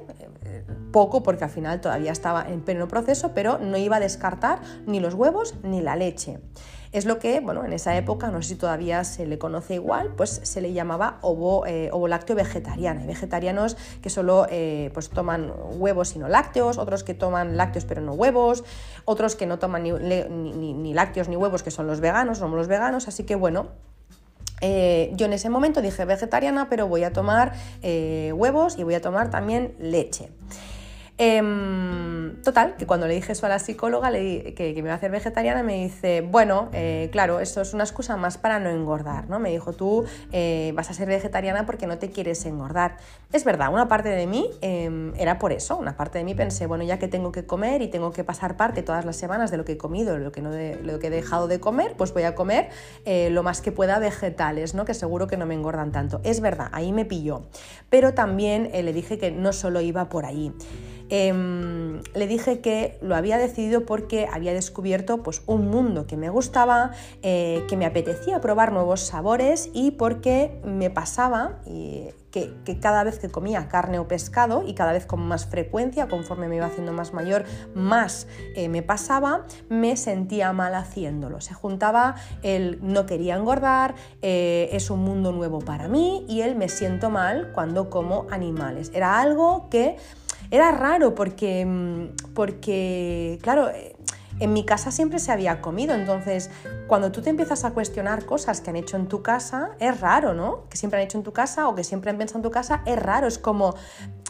poco 0.92 1.22
porque 1.22 1.44
al 1.44 1.50
final 1.50 1.80
todavía 1.80 2.12
estaba 2.12 2.46
en 2.48 2.60
pleno 2.60 2.88
proceso, 2.88 3.32
pero 3.32 3.58
no 3.58 3.78
iba 3.78 3.96
a 3.96 4.00
descartar 4.00 4.60
ni 4.86 5.00
los 5.00 5.14
huevos 5.14 5.54
ni 5.62 5.80
la 5.80 5.96
leche. 5.96 6.38
Es 6.92 7.04
lo 7.04 7.20
que, 7.20 7.38
bueno, 7.38 7.64
en 7.64 7.72
esa 7.72 7.96
época, 7.96 8.32
no 8.32 8.42
sé 8.42 8.48
si 8.48 8.54
todavía 8.56 9.04
se 9.04 9.24
le 9.24 9.38
conoce 9.38 9.74
igual, 9.74 10.12
pues 10.16 10.40
se 10.42 10.60
le 10.60 10.72
llamaba 10.72 11.18
ovo, 11.22 11.64
eh, 11.64 11.88
lácteo 12.08 12.34
vegetariano. 12.34 13.00
Hay 13.00 13.06
vegetarianos 13.06 13.76
que 14.02 14.10
solo 14.10 14.48
eh, 14.50 14.90
pues 14.92 15.08
toman 15.08 15.52
huevos 15.76 16.16
y 16.16 16.18
no 16.18 16.28
lácteos, 16.28 16.78
otros 16.78 17.04
que 17.04 17.14
toman 17.14 17.56
lácteos 17.56 17.84
pero 17.84 18.00
no 18.00 18.14
huevos, 18.14 18.64
otros 19.04 19.36
que 19.36 19.46
no 19.46 19.60
toman 19.60 19.84
ni, 19.84 20.94
lácteos 20.94 21.28
ni 21.28 21.36
huevos, 21.36 21.62
que 21.62 21.70
son 21.70 21.86
los 21.86 22.00
veganos, 22.00 22.38
somos 22.38 22.56
los 22.56 22.66
veganos, 22.66 23.06
así 23.06 23.22
que 23.22 23.36
bueno, 23.36 23.68
eh, 24.60 25.10
yo 25.14 25.26
en 25.26 25.32
ese 25.32 25.50
momento 25.50 25.82
dije 25.82 26.04
vegetariana, 26.04 26.68
pero 26.68 26.88
voy 26.88 27.04
a 27.04 27.12
tomar 27.12 27.52
huevos 27.82 28.78
y 28.78 28.84
voy 28.84 28.94
a 28.94 29.00
tomar 29.00 29.30
también 29.30 29.74
leche. 29.78 30.28
Em, 31.22 32.40
total, 32.42 32.76
que 32.78 32.86
cuando 32.86 33.06
le 33.06 33.12
dije 33.12 33.32
eso 33.32 33.44
a 33.44 33.50
la 33.50 33.58
psicóloga, 33.58 34.10
le 34.10 34.54
que, 34.54 34.72
me 34.72 34.78
iba 34.78 34.92
a 34.92 34.94
hacer 34.94 35.10
vegetariana, 35.10 35.62
me 35.62 35.74
dice, 35.74 36.22
bueno, 36.22 36.70
eh, 36.72 37.10
claro, 37.12 37.40
esto 37.40 37.60
es 37.60 37.74
una 37.74 37.84
excusa 37.84 38.16
más 38.16 38.38
para 38.38 38.58
no 38.58 38.70
engordar, 38.70 39.28
¿no? 39.28 39.38
Me 39.38 39.50
dijo, 39.50 39.74
tú 39.74 40.06
eh, 40.32 40.72
vas 40.74 40.88
a 40.88 40.94
ser 40.94 41.08
vegetariana 41.08 41.66
porque 41.66 41.86
no 41.86 41.98
te 41.98 42.08
quieres 42.08 42.46
engordar. 42.46 42.96
Es 43.34 43.44
verdad, 43.44 43.70
una 43.70 43.86
parte 43.86 44.08
de 44.08 44.26
mí 44.26 44.48
em, 44.62 45.12
era 45.14 45.38
por 45.38 45.52
eso, 45.52 45.76
una 45.76 45.94
parte 45.94 46.16
de 46.16 46.24
mí 46.24 46.34
pensé, 46.34 46.64
bueno, 46.64 46.84
ya 46.84 46.98
que 46.98 47.06
tengo 47.06 47.32
que 47.32 47.44
comer 47.44 47.82
y 47.82 47.88
tengo 47.88 48.12
que 48.12 48.24
pasar 48.24 48.56
parte 48.56 48.82
todas 48.82 49.04
las 49.04 49.16
semanas 49.16 49.50
de 49.50 49.58
lo 49.58 49.66
que 49.66 49.72
he 49.72 49.76
comido, 49.76 50.16
lo 50.16 50.32
que, 50.32 50.40
no 50.40 50.48
lo 50.48 50.98
que 51.00 51.08
he 51.08 51.10
dejado 51.10 51.48
de 51.48 51.60
comer, 51.60 51.96
pues 51.98 52.14
voy 52.14 52.22
a 52.22 52.34
comer 52.34 52.70
eh, 53.04 53.28
lo 53.28 53.42
más 53.42 53.60
que 53.60 53.72
pueda 53.72 53.98
vegetales, 53.98 54.74
¿no? 54.74 54.86
Que 54.86 54.94
seguro 54.94 55.26
que 55.26 55.36
no 55.36 55.44
me 55.44 55.52
engordan 55.52 55.92
tanto. 55.92 56.22
Es 56.24 56.40
verdad, 56.40 56.70
ahí 56.72 56.92
me 56.92 57.04
pilló. 57.04 57.42
Pero 57.90 58.14
también 58.14 58.70
le 58.72 58.94
dije 58.94 59.18
que 59.18 59.30
no 59.30 59.52
solo 59.52 59.82
iba 59.82 60.08
por 60.08 60.24
ahí. 60.24 60.54
Em, 61.10 62.00
le 62.14 62.26
dije 62.26 62.60
que 62.60 62.98
lo 63.02 63.16
había 63.16 63.36
decidido 63.36 63.84
porque 63.84 64.28
había 64.32 64.52
descubierto 64.54 65.22
pues, 65.22 65.42
un 65.46 65.68
mundo 65.68 66.06
que 66.06 66.16
me 66.16 66.30
gustaba, 66.30 66.92
eh, 67.22 67.64
que 67.68 67.76
me 67.76 67.84
apetecía 67.84 68.40
probar 68.40 68.72
nuevos 68.72 69.00
sabores 69.00 69.70
y 69.74 69.90
porque 69.92 70.60
me 70.64 70.88
pasaba 70.88 71.60
que, 72.30 72.78
cada 72.80 73.04
vez 73.04 73.18
que 73.18 73.28
comía 73.28 73.68
carne 73.68 73.98
o 73.98 74.08
pescado 74.08 74.62
y 74.66 74.74
cada 74.74 74.92
vez 74.92 75.06
con 75.06 75.20
más 75.20 75.46
frecuencia, 75.46 76.08
conforme 76.08 76.48
me 76.48 76.56
iba 76.56 76.66
haciendo 76.66 76.92
más 76.92 77.12
mayor, 77.12 77.44
más 77.74 78.26
eh, 78.54 78.68
me 78.68 78.82
pasaba, 78.82 79.46
me 79.68 79.96
sentía 79.96 80.52
mal 80.52 80.74
haciéndolo. 80.74 81.40
Se 81.40 81.54
juntaba 81.54 82.14
el 82.42 82.78
no 82.82 83.06
quería 83.06 83.36
engordar, 83.36 83.94
eh, 84.22 84.68
es 84.72 84.90
un 84.90 85.00
mundo 85.00 85.32
nuevo 85.32 85.58
para 85.58 85.88
mí 85.88 86.24
y 86.28 86.42
el 86.42 86.56
me 86.56 86.68
siento 86.68 87.10
mal 87.10 87.50
cuando 87.52 87.90
como 87.90 88.26
animales. 88.30 88.90
Era 88.94 89.20
algo 89.20 89.68
que 89.68 89.96
era 90.50 90.72
raro 90.72 91.14
porque, 91.14 91.64
mm, 91.64 92.32
porque 92.34 93.38
claro, 93.42 93.70
eh, 93.70 93.96
en 94.40 94.52
mi 94.52 94.64
casa 94.64 94.90
siempre 94.90 95.18
se 95.18 95.30
había 95.32 95.60
comido, 95.60 95.94
entonces 95.94 96.50
cuando 96.86 97.12
tú 97.12 97.20
te 97.20 97.30
empiezas 97.30 97.64
a 97.64 97.72
cuestionar 97.72 98.24
cosas 98.24 98.60
que 98.60 98.70
han 98.70 98.76
hecho 98.76 98.96
en 98.96 99.06
tu 99.06 99.22
casa, 99.22 99.72
es 99.78 100.00
raro, 100.00 100.32
¿no? 100.32 100.64
Que 100.70 100.78
siempre 100.78 100.98
han 100.98 101.04
hecho 101.04 101.18
en 101.18 101.24
tu 101.24 101.32
casa 101.32 101.68
o 101.68 101.74
que 101.74 101.84
siempre 101.84 102.10
han 102.10 102.18
pensado 102.18 102.38
en 102.38 102.42
tu 102.42 102.50
casa, 102.50 102.82
es 102.86 102.98
raro, 102.98 103.26
es 103.26 103.38
como, 103.38 103.74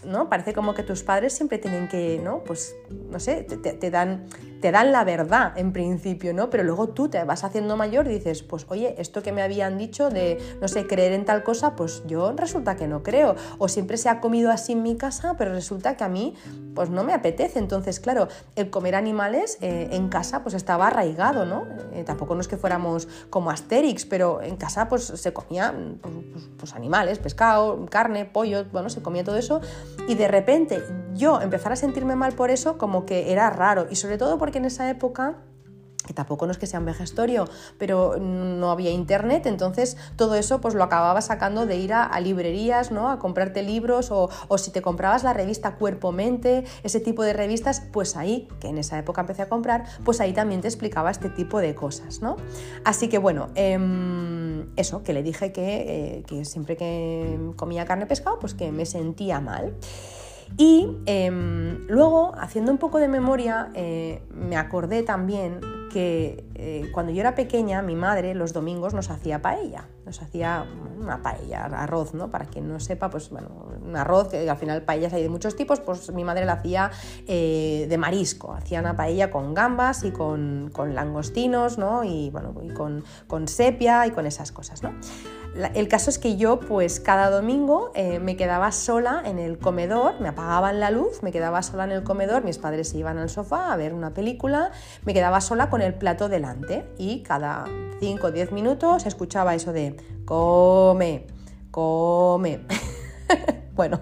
¿no? 0.04 0.28
Parece 0.28 0.52
como 0.52 0.74
que 0.74 0.82
tus 0.82 1.02
padres 1.02 1.32
siempre 1.32 1.58
tienen 1.58 1.88
que, 1.88 2.20
¿no? 2.22 2.42
Pues, 2.44 2.76
no 2.90 3.20
sé, 3.20 3.42
te, 3.44 3.90
dan, 3.90 4.26
te 4.60 4.72
dan 4.72 4.92
la 4.92 5.04
verdad 5.04 5.52
en 5.56 5.72
principio, 5.72 6.32
¿no? 6.32 6.50
Pero 6.50 6.64
luego 6.64 6.88
tú 6.88 7.08
te 7.08 7.22
vas 7.24 7.44
haciendo 7.44 7.76
mayor 7.76 8.06
y 8.06 8.10
dices, 8.10 8.42
pues, 8.42 8.66
oye, 8.68 8.94
esto 8.98 9.22
que 9.22 9.32
me 9.32 9.42
habían 9.42 9.78
dicho 9.78 10.10
de, 10.10 10.38
no 10.60 10.68
sé, 10.68 10.86
creer 10.86 11.12
en 11.12 11.24
tal 11.24 11.42
cosa, 11.42 11.76
pues 11.76 12.02
yo 12.06 12.32
resulta 12.32 12.76
que 12.76 12.86
no 12.86 13.02
creo. 13.02 13.36
O 13.58 13.68
siempre 13.68 13.96
se 13.96 14.08
ha 14.08 14.20
comido 14.20 14.50
así 14.50 14.72
en 14.72 14.82
mi 14.82 14.96
casa, 14.96 15.34
pero 15.36 15.52
resulta 15.52 15.96
que 15.96 16.04
a 16.04 16.08
mí, 16.08 16.34
pues 16.74 16.90
no 16.90 17.04
me 17.04 17.12
apetece. 17.12 17.58
Entonces, 17.58 18.00
claro, 18.00 18.28
el 18.56 18.70
comer 18.70 18.94
animales 18.94 19.58
eh, 19.60 19.88
en 19.92 20.08
casa, 20.08 20.42
pues 20.42 20.54
estaba 20.54 20.88
arraigado, 20.88 21.44
¿no? 21.44 21.66
Eh, 21.92 22.04
tampoco 22.04 22.34
no 22.34 22.40
es 22.40 22.48
que 22.48 22.56
fuéramos 22.56 23.08
como 23.30 23.50
Asterix, 23.50 24.06
pero 24.06 24.42
en 24.42 24.56
casa, 24.56 24.88
pues 24.88 25.04
se 25.04 25.32
comía, 25.32 25.74
pues, 26.00 26.14
pues, 26.32 26.48
pues 26.58 26.74
animales, 26.74 27.18
pescado, 27.18 27.86
carne, 27.86 28.24
pollo, 28.24 28.64
bueno, 28.72 28.88
se 28.88 29.02
comía 29.02 29.24
todo 29.24 29.36
eso 29.36 29.60
y 30.08 30.14
de 30.14 30.28
repente 30.28 30.82
yo 31.14 31.40
empezar 31.40 31.72
a 31.72 31.76
sentirme 31.76 32.16
mal 32.16 32.32
por 32.32 32.50
eso 32.50 32.78
como 32.78 33.06
que 33.06 33.32
era 33.32 33.50
raro. 33.50 33.86
Y 33.90 33.96
sobre 33.96 34.18
todo 34.18 34.38
porque 34.38 34.58
en 34.58 34.64
esa 34.64 34.88
época 34.90 35.36
que 36.06 36.14
tampoco 36.14 36.46
no 36.46 36.52
es 36.52 36.58
que 36.58 36.66
sea 36.66 36.80
un 36.80 36.86
vejestorio, 36.86 37.48
pero 37.78 38.16
no 38.18 38.70
había 38.70 38.90
internet, 38.90 39.46
entonces 39.46 39.96
todo 40.16 40.34
eso 40.34 40.60
pues 40.60 40.74
lo 40.74 40.82
acababa 40.82 41.20
sacando 41.20 41.66
de 41.66 41.76
ir 41.76 41.92
a, 41.92 42.18
librerías, 42.20 42.90
¿no? 42.90 43.10
A 43.10 43.18
comprarte 43.18 43.62
libros 43.62 44.10
o, 44.10 44.28
si 44.58 44.70
te 44.70 44.82
comprabas 44.82 45.24
la 45.24 45.32
revista 45.32 45.76
Cuerpo 45.76 46.12
Mente, 46.12 46.64
ese 46.82 47.00
tipo 47.00 47.22
de 47.22 47.32
revistas, 47.32 47.82
pues 47.92 48.16
ahí, 48.16 48.48
que 48.60 48.68
en 48.68 48.78
esa 48.78 48.98
época 48.98 49.22
empecé 49.22 49.42
a 49.42 49.48
comprar, 49.48 49.84
pues 50.04 50.20
ahí 50.20 50.32
también 50.32 50.60
te 50.60 50.68
explicaba 50.68 51.10
este 51.10 51.28
tipo 51.30 51.58
de 51.58 51.74
cosas, 51.74 52.20
¿no? 52.20 52.36
Así 52.84 53.08
que 53.08 53.18
bueno, 53.18 53.48
em, 53.54 54.66
eso, 54.76 55.02
que 55.02 55.12
le 55.12 55.22
dije 55.22 55.52
que, 55.52 56.18
eh, 56.18 56.22
que 56.26 56.44
siempre 56.44 56.76
que 56.76 57.38
comía 57.56 57.84
carne 57.84 58.06
pescado, 58.06 58.38
pues 58.38 58.54
que 58.54 58.72
me 58.72 58.86
sentía 58.86 59.40
mal. 59.40 59.74
Y 60.56 60.98
em, 61.06 61.86
luego, 61.88 62.32
haciendo 62.36 62.72
un 62.72 62.78
poco 62.78 62.98
de 62.98 63.08
memoria, 63.08 63.70
eh, 63.74 64.22
me 64.30 64.56
acordé 64.56 65.02
también 65.02 65.60
que 65.90 66.44
eh, 66.54 66.88
cuando 66.92 67.12
yo 67.12 67.20
era 67.20 67.34
pequeña, 67.34 67.82
mi 67.82 67.96
madre 67.96 68.34
los 68.34 68.52
domingos 68.52 68.94
nos 68.94 69.10
hacía 69.10 69.42
paella, 69.42 69.88
nos 70.06 70.22
hacía 70.22 70.64
una 70.98 71.22
paella, 71.22 71.64
arroz, 71.64 72.14
¿no? 72.14 72.30
Para 72.30 72.46
quien 72.46 72.68
no 72.68 72.80
sepa, 72.80 73.10
pues 73.10 73.28
bueno, 73.30 73.48
un 73.84 73.96
arroz, 73.96 74.32
al 74.32 74.56
final 74.56 74.82
paellas 74.82 75.12
hay 75.12 75.22
de 75.22 75.28
muchos 75.28 75.56
tipos, 75.56 75.80
pues 75.80 76.12
mi 76.12 76.24
madre 76.24 76.44
la 76.46 76.54
hacía 76.54 76.90
eh, 77.26 77.86
de 77.88 77.98
marisco, 77.98 78.52
hacía 78.54 78.80
una 78.80 78.96
paella 78.96 79.30
con 79.30 79.52
gambas 79.52 80.04
y 80.04 80.12
con, 80.12 80.70
langostinos, 80.94 81.76
¿no? 81.76 82.04
Y 82.04 82.30
bueno, 82.30 82.54
y 82.62 82.68
con, 82.68 83.04
con 83.26 83.48
sepia 83.48 84.06
y 84.06 84.12
con 84.12 84.26
esas 84.26 84.52
cosas, 84.52 84.82
¿no? 84.82 84.92
El 85.54 85.88
caso 85.88 86.10
es 86.10 86.18
que 86.18 86.36
yo 86.36 86.60
pues 86.60 87.00
cada 87.00 87.28
domingo 87.28 87.90
eh, 87.94 88.20
me 88.20 88.36
quedaba 88.36 88.70
sola 88.70 89.22
en 89.24 89.40
el 89.40 89.58
comedor, 89.58 90.20
me 90.20 90.28
apagaban 90.28 90.78
la 90.78 90.92
luz, 90.92 91.22
me 91.22 91.32
quedaba 91.32 91.62
sola 91.62 91.84
en 91.84 91.90
el 91.90 92.04
comedor, 92.04 92.44
mis 92.44 92.58
padres 92.58 92.90
se 92.90 92.98
iban 92.98 93.18
al 93.18 93.28
sofá 93.28 93.72
a 93.72 93.76
ver 93.76 93.92
una 93.92 94.14
película, 94.14 94.70
me 95.04 95.12
quedaba 95.12 95.40
sola 95.40 95.68
con 95.68 95.82
el 95.82 95.94
plato 95.94 96.28
delante 96.28 96.86
y 96.98 97.22
cada 97.22 97.64
5 97.98 98.28
o 98.28 98.30
10 98.30 98.52
minutos 98.52 99.06
escuchaba 99.06 99.54
eso 99.56 99.72
de 99.72 99.96
come, 100.24 101.26
come. 101.70 102.60
Bueno, 103.72 104.00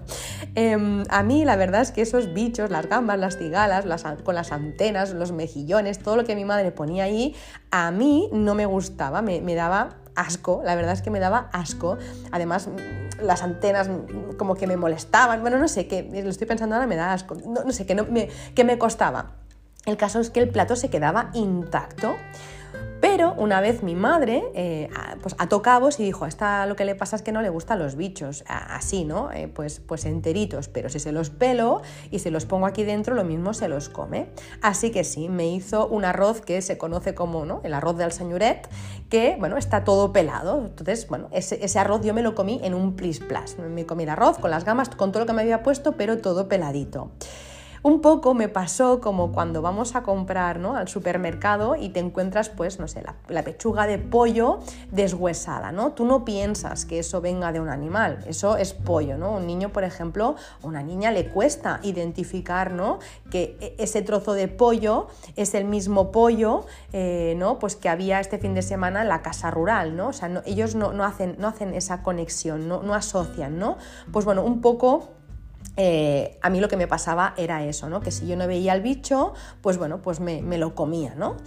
em, 0.55 1.05
a 1.09 1.23
mí 1.23 1.45
la 1.45 1.55
verdad 1.55 1.79
es 1.79 1.91
que 1.91 2.01
esos 2.01 2.33
bichos, 2.33 2.69
las 2.69 2.89
gambas, 2.89 3.17
las 3.17 3.37
cigalas, 3.37 3.85
con 4.25 4.35
las 4.35 4.51
antenas, 4.51 5.13
los 5.13 5.31
mejillones, 5.31 5.99
todo 5.99 6.17
lo 6.17 6.25
que 6.25 6.35
mi 6.35 6.43
madre 6.43 6.73
ponía 6.73 7.05
ahí, 7.05 7.33
a 7.71 7.89
mí 7.91 8.29
no 8.33 8.55
me 8.55 8.65
gustaba, 8.65 9.21
me 9.21 9.55
daba 9.55 9.99
asco, 10.19 10.61
la 10.63 10.75
verdad 10.75 10.93
es 10.93 11.01
que 11.01 11.09
me 11.09 11.19
daba 11.19 11.49
asco. 11.53 11.97
Además, 12.31 12.69
las 13.21 13.41
antenas 13.41 13.89
como 14.37 14.55
que 14.55 14.67
me 14.67 14.77
molestaban, 14.77 15.41
bueno, 15.41 15.57
no 15.57 15.67
sé, 15.67 15.87
que 15.87 16.03
lo 16.23 16.29
estoy 16.29 16.47
pensando 16.47 16.75
ahora, 16.75 16.87
me 16.87 16.95
da 16.95 17.13
asco, 17.13 17.35
no, 17.35 17.71
sé, 17.71 17.85
que, 17.85 17.95
no, 17.95 18.05
que 18.55 18.63
me 18.63 18.77
costaba. 18.77 19.31
El 19.85 19.97
caso 19.97 20.19
es 20.19 20.29
que 20.29 20.39
el 20.39 20.49
plato 20.49 20.75
se 20.75 20.89
quedaba 20.89 21.31
intacto. 21.33 22.15
Pero 23.01 23.33
una 23.37 23.61
vez 23.61 23.81
mi 23.81 23.95
madre 23.95 24.43
eh, 24.53 24.89
pues 25.21 25.35
ató 25.37 25.61
cabos 25.61 25.99
y 25.99 26.03
dijo, 26.03 26.25
a 26.25 26.27
esta 26.27 26.65
lo 26.65 26.75
que 26.75 26.85
le 26.85 26.95
pasa 26.95 27.15
es 27.15 27.21
que 27.21 27.31
no 27.31 27.41
le 27.41 27.49
gustan 27.49 27.79
los 27.79 27.95
bichos, 27.95 28.43
así, 28.47 29.05
¿no? 29.05 29.31
Eh, 29.31 29.47
pues, 29.47 29.79
pues 29.79 30.05
enteritos, 30.05 30.67
pero 30.67 30.89
si 30.89 30.99
se 30.99 31.11
los 31.11 31.29
pelo 31.29 31.81
y 32.11 32.19
se 32.19 32.31
los 32.31 32.45
pongo 32.45 32.65
aquí 32.65 32.83
dentro, 32.83 33.15
lo 33.15 33.23
mismo 33.23 33.53
se 33.53 33.67
los 33.67 33.89
come. 33.89 34.27
Así 34.61 34.91
que 34.91 35.03
sí, 35.03 35.29
me 35.29 35.47
hizo 35.47 35.87
un 35.87 36.05
arroz 36.05 36.41
que 36.41 36.61
se 36.61 36.77
conoce 36.77 37.15
como 37.15 37.45
¿no? 37.45 37.61
el 37.63 37.73
arroz 37.73 37.97
del 37.97 38.11
señoret, 38.11 38.67
que, 39.09 39.37
bueno, 39.39 39.57
está 39.57 39.83
todo 39.83 40.11
pelado. 40.11 40.59
Entonces, 40.65 41.07
bueno, 41.07 41.29
ese, 41.31 41.63
ese 41.63 41.79
arroz 41.79 42.01
yo 42.03 42.13
me 42.13 42.21
lo 42.21 42.35
comí 42.35 42.59
en 42.63 42.73
un 42.73 42.95
plis 42.95 43.19
plas. 43.19 43.57
Me 43.57 43.85
comí 43.85 44.03
el 44.03 44.09
arroz 44.09 44.37
con 44.39 44.51
las 44.51 44.65
gamas, 44.65 44.89
con 44.89 45.11
todo 45.11 45.21
lo 45.21 45.25
que 45.25 45.33
me 45.33 45.41
había 45.41 45.63
puesto, 45.63 45.93
pero 45.93 46.17
todo 46.17 46.47
peladito. 46.47 47.11
Un 47.81 48.01
poco 48.01 48.33
me 48.33 48.49
pasó 48.49 48.99
como 48.99 49.31
cuando 49.31 49.61
vamos 49.61 49.95
a 49.95 50.03
comprar 50.03 50.59
¿no? 50.59 50.75
al 50.75 50.87
supermercado 50.87 51.75
y 51.75 51.89
te 51.89 51.99
encuentras, 51.99 52.49
pues, 52.49 52.79
no 52.79 52.87
sé, 52.87 53.03
la, 53.27 53.43
pechuga 53.43 53.87
de 53.87 53.97
pollo 53.97 54.59
deshuesada, 54.91 55.71
¿no? 55.71 55.93
Tú 55.93 56.05
no 56.05 56.25
piensas 56.25 56.85
que 56.85 56.99
eso 56.99 57.21
venga 57.21 57.53
de 57.53 57.61
un 57.61 57.69
animal, 57.69 58.19
eso 58.27 58.57
es 58.57 58.73
pollo, 58.73 59.17
¿no? 59.17 59.31
Un 59.31 59.47
niño, 59.47 59.69
por 59.69 59.85
ejemplo, 59.85 60.35
a 60.61 60.67
una 60.67 60.83
niña 60.83 61.11
le 61.11 61.29
cuesta 61.29 61.79
identificar, 61.83 62.71
¿no? 62.71 62.99
Que 63.31 63.57
e, 63.61 63.75
ese 63.79 64.01
trozo 64.01 64.33
de 64.33 64.49
pollo 64.49 65.07
es 65.37 65.53
el 65.53 65.63
mismo 65.63 66.11
pollo, 66.11 66.65
eh, 66.91 67.35
¿no? 67.37 67.59
Pues 67.59 67.77
que 67.77 67.87
había 67.87 68.19
este 68.19 68.39
fin 68.39 68.53
de 68.53 68.61
semana 68.61 69.03
en 69.03 69.07
la 69.07 69.21
casa 69.21 69.51
rural, 69.51 69.95
¿no? 69.95 70.09
O 70.09 70.13
sea, 70.13 70.29
ellos 70.45 70.75
no, 70.75 70.91
hacen, 71.03 71.35
no 71.39 71.47
hacen 71.47 71.73
esa 71.73 72.03
conexión, 72.03 72.67
no, 72.67 72.83
no 72.83 72.93
asocian, 72.93 73.57
¿no? 73.57 73.77
Pues 74.11 74.25
bueno, 74.25 74.43
un 74.43 74.59
poco 74.61 75.18
eh, 75.81 76.37
a 76.41 76.49
mí 76.49 76.59
lo 76.59 76.67
que 76.67 76.75
me 76.75 76.87
pasaba 76.87 77.33
era 77.37 77.63
eso, 77.63 77.87
¿no? 77.87 78.01
Que 78.01 78.11
si 78.11 78.27
yo 78.27 78.35
no 78.35 78.45
veía 78.47 78.73
el 78.73 78.81
bicho, 78.81 79.33
pues 79.61 79.77
bueno, 79.77 80.01
pues 80.01 80.19
me, 80.19 80.41
lo 80.57 80.75
comía, 80.75 81.15
¿no? 81.15 81.37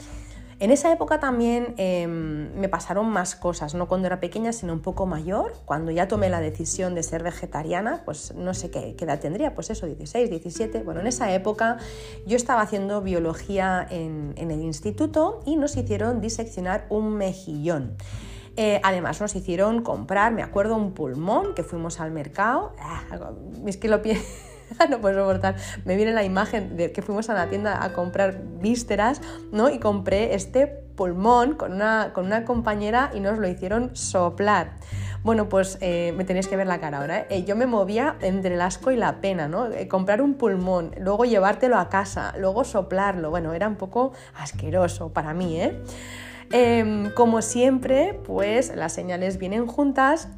En 0.58 0.70
esa 0.70 0.90
época 0.90 1.20
también 1.20 1.74
em, 1.76 2.50
me 2.54 2.70
pasaron 2.70 3.10
más 3.10 3.36
cosas, 3.36 3.74
no 3.74 3.88
cuando 3.88 4.06
era 4.06 4.20
pequeña, 4.20 4.54
sino 4.54 4.72
un 4.72 4.80
poco 4.80 5.04
mayor. 5.04 5.52
Cuando 5.66 5.90
ya 5.90 6.08
tomé 6.08 6.30
la 6.30 6.40
decisión 6.40 6.94
de 6.94 7.02
ser 7.02 7.22
vegetariana, 7.22 8.04
pues 8.06 8.32
no 8.34 8.54
sé 8.54 8.70
qué, 8.70 8.96
edad 8.98 9.20
tendría, 9.20 9.54
pues 9.54 9.68
eso, 9.68 9.84
16, 9.84 10.30
17. 10.30 10.82
Bueno, 10.82 11.00
en 11.00 11.08
esa 11.08 11.30
época 11.34 11.76
yo 12.24 12.36
estaba 12.36 12.62
haciendo 12.62 13.02
biología 13.02 13.86
en 13.90 14.34
el 14.38 14.62
instituto 14.62 15.42
y 15.44 15.56
nos 15.56 15.76
hicieron 15.76 16.22
diseccionar 16.22 16.86
un 16.88 17.16
mejillón. 17.18 17.98
Eh, 18.56 18.80
además 18.82 19.20
nos 19.20 19.34
hicieron 19.34 19.82
comprar, 19.82 20.32
me 20.32 20.42
acuerdo, 20.42 20.76
un 20.76 20.92
pulmón 20.92 21.54
que 21.54 21.62
fuimos 21.62 22.00
al 22.00 22.10
mercado. 22.10 22.74
Ah, 22.78 23.02
es 23.66 23.76
que 23.76 23.88
lo 23.88 24.00
no 24.90 25.00
puedo 25.00 25.20
soportar. 25.20 25.56
Me 25.84 25.96
viene 25.96 26.12
la 26.12 26.24
imagen 26.24 26.76
de 26.76 26.92
que 26.92 27.02
fuimos 27.02 27.30
a 27.30 27.34
la 27.34 27.48
tienda 27.48 27.82
a 27.82 27.92
comprar 27.92 28.42
vísceras, 28.60 29.20
¿no? 29.52 29.70
Y 29.70 29.78
compré 29.78 30.34
este 30.34 30.66
pulmón 30.66 31.54
con 31.54 31.72
una, 31.72 32.10
con 32.12 32.26
una 32.26 32.44
compañera 32.44 33.10
y 33.14 33.20
nos 33.20 33.38
lo 33.38 33.48
hicieron 33.48 33.96
soplar. 33.96 34.72
Bueno, 35.22 35.48
pues 35.48 35.78
eh, 35.80 36.12
me 36.16 36.24
tenéis 36.24 36.48
que 36.48 36.56
ver 36.56 36.66
la 36.66 36.80
cara 36.80 36.98
ahora. 36.98 37.26
¿eh? 37.30 37.44
Yo 37.44 37.54
me 37.54 37.66
movía 37.66 38.16
entre 38.20 38.54
el 38.54 38.60
asco 38.60 38.90
y 38.90 38.96
la 38.96 39.20
pena, 39.20 39.46
¿no? 39.46 39.68
comprar 39.88 40.20
un 40.20 40.34
pulmón, 40.34 40.92
luego 40.98 41.24
llevártelo 41.24 41.78
a 41.78 41.88
casa, 41.88 42.34
luego 42.38 42.64
soplarlo. 42.64 43.30
Bueno, 43.30 43.52
era 43.52 43.68
un 43.68 43.76
poco 43.76 44.12
asqueroso 44.34 45.12
para 45.12 45.32
mí, 45.32 45.60
¿eh? 45.60 45.80
Em, 46.52 47.10
como 47.12 47.40
siempre, 47.40 48.20
pues 48.24 48.74
las 48.76 48.92
señales 48.92 49.38
vienen 49.38 49.66
juntas 49.66 50.28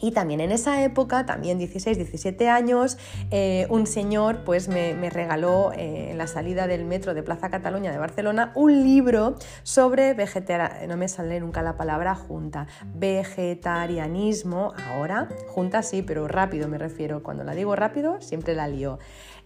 y 0.00 0.12
también 0.12 0.40
en 0.40 0.50
esa 0.50 0.82
época, 0.82 1.26
también 1.26 1.58
16, 1.58 1.98
17 1.98 2.48
años, 2.48 2.96
eh, 3.30 3.66
un 3.68 3.86
señor 3.86 4.38
pues 4.44 4.68
me, 4.68 5.10
regaló 5.10 5.72
eh, 5.72 6.10
en 6.10 6.18
la 6.18 6.26
salida 6.26 6.66
del 6.66 6.86
metro 6.86 7.12
de 7.12 7.22
Plaza 7.22 7.50
Cataluña 7.50 7.92
de 7.92 7.98
Barcelona 7.98 8.52
un 8.54 8.82
libro 8.82 9.36
sobre 9.62 10.14
vegetarianismo, 10.14 10.88
no 10.88 10.96
me 10.96 11.08
sale 11.08 11.38
nunca 11.40 11.60
la 11.60 11.76
palabra 11.76 12.14
junta, 12.14 12.66
vegetarianismo, 12.94 14.72
ahora, 14.88 15.28
junta 15.48 15.82
sí, 15.82 16.02
pero 16.02 16.26
rápido 16.26 16.68
me 16.68 16.78
refiero, 16.78 17.22
cuando 17.22 17.44
la 17.44 17.54
digo 17.54 17.76
rápido 17.76 18.20
siempre 18.22 18.54
la 18.54 18.68
lío. 18.68 18.98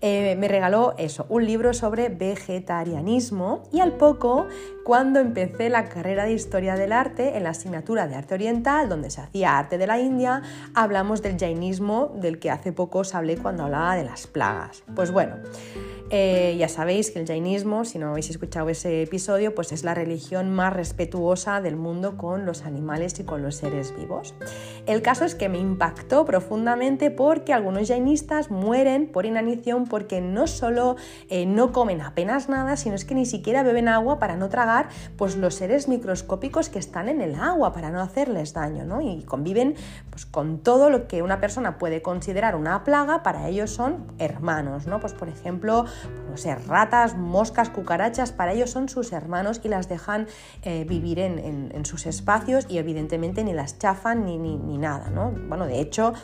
Eh, 0.03 0.37
me 0.38 0.47
regaló 0.47 0.95
eso, 0.99 1.25
un 1.31 1.47
libro 1.47 1.73
sobre 1.73 2.11
vegetarianismo 2.11 3.62
y 3.73 3.81
al 3.81 3.92
poco, 3.92 4.47
cuando 4.87 5.18
empecé 5.18 5.68
la 5.68 5.88
carrera 5.88 6.27
de 6.27 6.33
Historia 6.33 6.77
del 6.77 6.92
Arte 6.92 7.37
en 7.37 7.42
la 7.42 7.51
asignatura 7.51 8.07
de 8.07 8.14
Arte 8.14 8.35
Oriental, 8.35 8.88
donde 8.88 9.11
se 9.11 9.20
hacía 9.20 9.59
arte 9.59 9.79
de 9.79 9.88
la 9.88 9.99
India, 9.99 10.42
hablamos 10.75 11.22
del 11.22 11.37
jainismo 11.37 12.12
del 12.14 12.38
que 12.38 12.53
hace 12.53 12.72
poco 12.72 13.01
os 13.01 13.12
hablé 13.12 13.37
cuando 13.37 13.64
hablaba 13.64 13.96
de 13.96 14.05
las 14.05 14.29
plagas. 14.29 14.85
Pues 14.94 15.11
bueno, 15.11 15.38
eh, 16.11 16.55
ya 16.57 16.68
sabéis 16.68 17.11
que 17.11 17.18
el 17.18 17.27
jainismo, 17.27 17.85
si 17.85 17.99
no 17.99 18.11
habéis 18.11 18.31
escuchado 18.31 18.68
ese 18.68 19.03
episodio, 19.03 19.57
pues 19.57 19.72
es 19.72 19.83
la 19.83 19.92
religión 19.92 20.55
más 20.55 20.72
respetuosa 20.72 21.61
del 21.61 21.75
mundo 21.75 22.16
con 22.16 22.46
los 22.46 22.62
animales 22.62 23.18
y 23.18 23.25
con 23.25 23.42
los 23.42 23.57
seres 23.57 23.92
vivos. 23.96 24.37
El 24.87 25.03
caso 25.03 25.25
es 25.25 25.35
que 25.35 25.49
me 25.49 25.59
impactó 25.59 26.25
profundamente 26.25 27.11
porque 27.11 27.53
algunos 27.53 27.88
jainistas 27.88 28.53
mueren 28.53 29.09
por 29.09 29.27
inanición 29.27 29.87
porque 29.87 30.20
no 30.20 30.46
solo 30.46 30.94
eh, 31.29 31.44
no 31.44 31.72
comen 31.72 32.01
apenas 32.01 32.49
nada, 32.49 32.77
sino 32.77 32.94
es 32.94 33.05
que 33.05 33.16
ni 33.16 33.27
siquiera 33.27 33.64
beben 33.64 33.88
agua 33.88 34.20
para 34.20 34.37
no 34.37 34.49
tragar 34.49 34.76
pues, 35.17 35.37
los 35.37 35.55
seres 35.55 35.89
microscópicos 35.89 36.69
que 36.69 36.79
están 36.79 37.09
en 37.09 37.21
el 37.21 37.35
agua 37.35 37.73
para 37.73 37.91
no 37.91 38.01
hacerles 38.01 38.53
daño, 38.53 38.85
¿no? 38.85 39.01
Y 39.01 39.25
conviven 39.25 39.75
pues, 40.11 40.27
con 40.27 40.59
todo 40.59 40.91
lo 40.91 41.09
que 41.09 41.23
una 41.23 41.41
persona 41.41 41.79
puede 41.79 42.03
considerar 42.03 42.57
una 42.57 42.85
plaga, 42.85 43.23
para 43.23 43.49
ellos 43.49 43.71
son 43.71 44.07
hermanos, 44.19 44.87
¿no? 44.87 45.01
Pues 45.01 45.12
por 45.12 45.29
ejemplo, 45.29 45.85
no 46.29 46.37
sé, 46.37 46.55
ratas, 46.55 47.17
moscas, 47.17 47.71
cucarachas, 47.71 48.33
para 48.33 48.53
ellos 48.53 48.71
son 48.71 48.89
sus 48.89 49.12
hermanos 49.12 49.61
y 49.65 49.69
las 49.69 49.89
dejan 49.89 50.27
eh, 50.62 50.85
vivir 50.89 51.19
en, 51.19 51.85
sus 51.85 52.07
espacios 52.07 52.67
y 52.69 52.79
evidentemente 52.79 53.45
ni 53.45 53.53
las 53.53 53.79
chafan 53.79 54.25
ni, 54.25 54.39
ni, 54.39 54.57
ni 54.57 54.77
nada, 54.77 55.09
¿no? 55.11 55.31
Bueno, 55.31 55.67
de 55.67 55.81
hecho, 55.81 56.15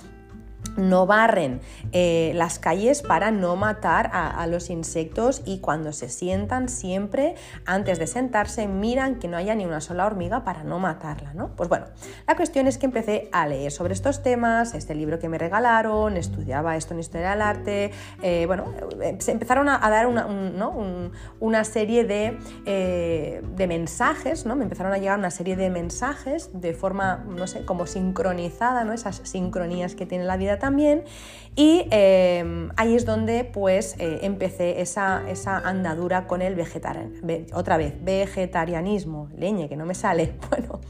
no 0.76 1.06
barren 1.06 1.60
eh, 1.92 2.32
las 2.34 2.58
calles 2.58 3.02
para 3.02 3.30
no 3.30 3.56
matar 3.56 4.10
a, 4.12 4.46
los 4.46 4.70
insectos 4.70 5.42
y 5.44 5.58
cuando 5.60 5.92
se 5.92 6.08
sientan 6.08 6.68
siempre 6.68 7.36
antes 7.64 7.98
de 7.98 8.06
sentarse 8.06 8.66
miran 8.66 9.18
que 9.18 9.28
no 9.28 9.36
haya 9.36 9.54
ni 9.54 9.64
una 9.64 9.80
sola 9.80 10.04
hormiga 10.04 10.44
para 10.44 10.64
no 10.64 10.78
matarla, 10.78 11.32
¿no? 11.32 11.54
Pues 11.56 11.68
bueno, 11.68 11.86
la 12.26 12.36
cuestión 12.36 12.66
es 12.66 12.76
que 12.76 12.86
empecé 12.86 13.28
a 13.32 13.46
leer 13.46 13.70
sobre 13.70 13.94
estos 13.94 14.22
temas, 14.22 14.74
este 14.74 14.94
libro 14.94 15.18
que 15.18 15.28
me 15.28 15.38
regalaron, 15.38 16.16
estudiaba 16.16 16.76
esto 16.76 16.94
en 16.94 17.00
Historia 17.00 17.30
del 17.30 17.42
Arte, 17.42 17.92
eh, 18.22 18.44
bueno, 18.46 18.64
eh, 19.00 19.16
se 19.20 19.32
empezaron 19.32 19.68
a, 19.68 19.78
dar 19.78 20.06
una, 20.06 21.64
serie 21.64 22.04
de, 22.04 23.40
de 23.56 23.66
mensajes, 23.66 24.44
¿no? 24.44 24.56
Me 24.56 24.64
empezaron 24.64 24.92
a 24.92 24.98
llegar 24.98 25.18
una 25.18 25.30
serie 25.30 25.56
de 25.56 25.70
mensajes 25.70 26.50
de 26.52 26.74
forma, 26.74 27.24
no 27.28 27.46
sé, 27.46 27.64
como 27.64 27.86
sincronizada, 27.86 28.84
¿no? 28.84 28.92
Esas 28.92 29.20
sincronías 29.24 29.94
que 29.94 30.06
tiene 30.06 30.24
la 30.24 30.36
vida 30.36 30.58
también. 30.62 31.02
Y 31.54 31.86
em, 31.90 32.70
ahí 32.76 32.94
es 32.94 33.04
donde 33.04 33.44
pues 33.44 33.96
eh, 33.98 34.20
empecé 34.22 34.80
esa, 34.80 35.28
esa, 35.28 35.58
andadura 35.58 36.26
con 36.26 36.40
el 36.40 36.54
vegetarianismo, 36.54 37.28
otra 37.52 37.76
vez, 37.76 37.92
vegetarianismo, 38.02 39.28
leñe 39.36 39.68
que 39.68 39.76
no 39.76 39.84
me 39.84 39.94
sale, 39.94 40.32
bueno, 40.50 40.80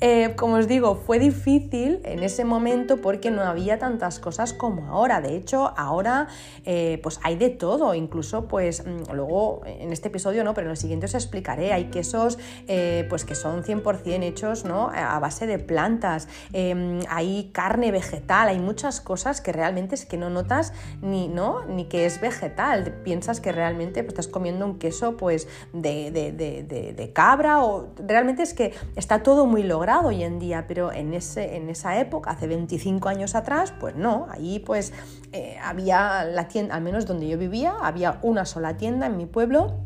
eh, 0.00 0.34
como 0.36 0.54
os 0.54 0.68
digo, 0.68 0.94
fue 0.94 1.18
difícil 1.18 2.00
en 2.04 2.22
ese 2.22 2.44
momento 2.44 2.98
porque 2.98 3.32
no 3.32 3.42
había 3.42 3.78
tantas 3.80 4.20
cosas 4.20 4.52
como 4.52 4.86
ahora. 4.86 5.20
De 5.20 5.34
hecho, 5.34 5.74
ahora 5.76 6.28
eh, 6.64 7.00
pues 7.02 7.18
hay 7.24 7.34
de 7.36 7.50
todo. 7.50 7.94
Incluso, 7.94 8.46
pues 8.46 8.86
mm, 8.86 9.12
luego 9.12 9.62
en 9.66 9.92
este 9.92 10.08
episodio 10.08 10.44
no, 10.44 10.54
pero 10.54 10.68
en 10.68 10.72
el 10.72 10.76
siguiente 10.76 11.06
os 11.06 11.14
explicaré. 11.14 11.72
Hay 11.72 11.86
quesos 11.86 12.38
eh, 12.68 13.06
pues 13.08 13.24
que 13.24 13.34
son 13.34 13.64
100% 13.64 14.22
hechos 14.22 14.64
¿no? 14.64 14.88
a 14.94 15.18
base 15.18 15.48
de 15.48 15.58
plantas. 15.58 16.28
Em, 16.52 17.00
hay 17.08 17.50
carne 17.52 17.90
vegetal. 17.90 18.48
Hay 18.48 18.60
muchas 18.60 19.00
cosas 19.00 19.40
que 19.40 19.50
realmente 19.52 19.96
es 19.96 20.06
que 20.06 20.16
no 20.16 20.30
notas 20.30 20.72
ni, 21.02 21.26
¿no? 21.26 21.64
ni 21.64 21.86
que 21.86 22.06
es 22.06 22.20
vegetal. 22.20 23.00
Piensas 23.02 23.40
que 23.40 23.50
realmente 23.50 24.04
pues, 24.04 24.12
estás 24.12 24.28
comiendo 24.28 24.64
un 24.64 24.78
queso 24.78 25.16
pues 25.16 25.48
de, 25.72 26.12
de 26.12 27.12
cabra 27.12 27.64
o 27.64 27.88
realmente 27.96 28.44
es 28.44 28.54
que 28.54 28.74
está 28.94 29.24
todo 29.24 29.46
muy 29.46 29.64
logrado 29.64 29.87
hoy 29.96 30.22
en 30.22 30.38
día, 30.38 30.66
pero 30.68 30.92
en, 30.92 31.14
ese, 31.14 31.56
en 31.56 31.68
esa 31.70 31.98
época, 31.98 32.30
hace 32.30 32.46
25 32.46 33.08
años 33.08 33.34
atrás, 33.34 33.72
pues 33.80 33.96
no, 33.96 34.26
ahí 34.30 34.58
pues 34.58 34.92
eh, 35.32 35.56
había 35.62 36.24
la 36.24 36.48
tienda, 36.48 36.74
al 36.74 36.82
menos 36.82 37.06
donde 37.06 37.28
yo 37.28 37.38
vivía, 37.38 37.74
había 37.82 38.18
una 38.22 38.44
sola 38.44 38.76
tienda 38.76 39.06
en 39.06 39.16
mi 39.16 39.26
pueblo 39.26 39.80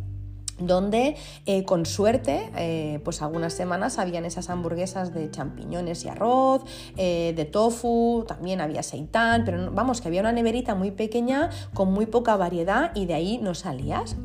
donde 0.58 1.16
eh, 1.46 1.64
con 1.64 1.86
suerte, 1.86 2.50
eh, 2.56 3.00
pues 3.04 3.20
algunas 3.22 3.52
semanas 3.52 3.98
habían 3.98 4.24
esas 4.24 4.48
hamburguesas 4.48 5.12
de 5.12 5.28
champiñones 5.30 6.04
y 6.04 6.08
arroz, 6.08 6.62
de 6.94 7.48
tofu, 7.50 8.24
también 8.28 8.60
había 8.60 8.82
seitán, 8.84 9.44
pero 9.44 9.72
vamos, 9.72 10.00
que 10.00 10.08
había 10.08 10.20
una 10.20 10.30
neverita 10.30 10.74
muy 10.76 10.92
pequeña 10.92 11.50
con 11.74 11.92
muy 11.92 12.06
poca 12.06 12.36
variedad 12.36 12.92
y 12.94 13.06
de 13.06 13.14
ahí 13.14 13.38
no 13.38 13.54
salías. 13.54 14.16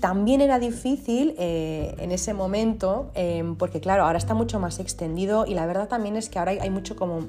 También 0.00 0.40
era 0.40 0.58
difícil 0.58 1.34
eh, 1.38 1.94
en 1.98 2.12
ese 2.12 2.32
momento, 2.32 3.10
em, 3.14 3.56
porque 3.56 3.80
claro, 3.80 4.04
ahora 4.04 4.18
está 4.18 4.34
mucho 4.34 4.60
más 4.60 4.78
extendido 4.78 5.44
y 5.46 5.54
la 5.54 5.66
verdad 5.66 5.88
también 5.88 6.16
es 6.16 6.28
que 6.28 6.38
ahora 6.38 6.52
hay, 6.52 6.70
mucho 6.70 6.94
como 6.94 7.26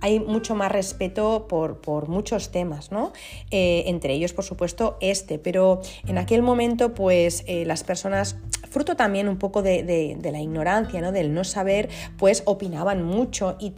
hay 0.00 0.20
mucho 0.20 0.54
más 0.54 0.70
respeto 0.70 1.46
por, 1.48 1.80
por 1.80 2.08
muchos 2.08 2.50
temas, 2.50 2.92
¿no? 2.92 3.12
Eh, 3.50 3.84
entre 3.86 4.14
ellos, 4.14 4.32
por 4.32 4.44
supuesto, 4.44 4.96
este, 5.00 5.38
pero 5.38 5.80
en 6.06 6.18
aquel 6.18 6.42
momento, 6.42 6.94
pues 6.94 7.44
eh, 7.46 7.64
las 7.66 7.82
personas 7.82 8.36
fruto 8.72 8.96
también 8.96 9.28
un 9.28 9.36
poco 9.36 9.62
de, 9.62 10.18
la 10.22 10.40
ignorancia, 10.40 11.00
¿no? 11.00 11.12
del 11.12 11.34
no 11.34 11.44
saber, 11.44 11.90
pues 12.16 12.42
opinaban 12.46 13.04
mucho 13.04 13.56
y, 13.60 13.74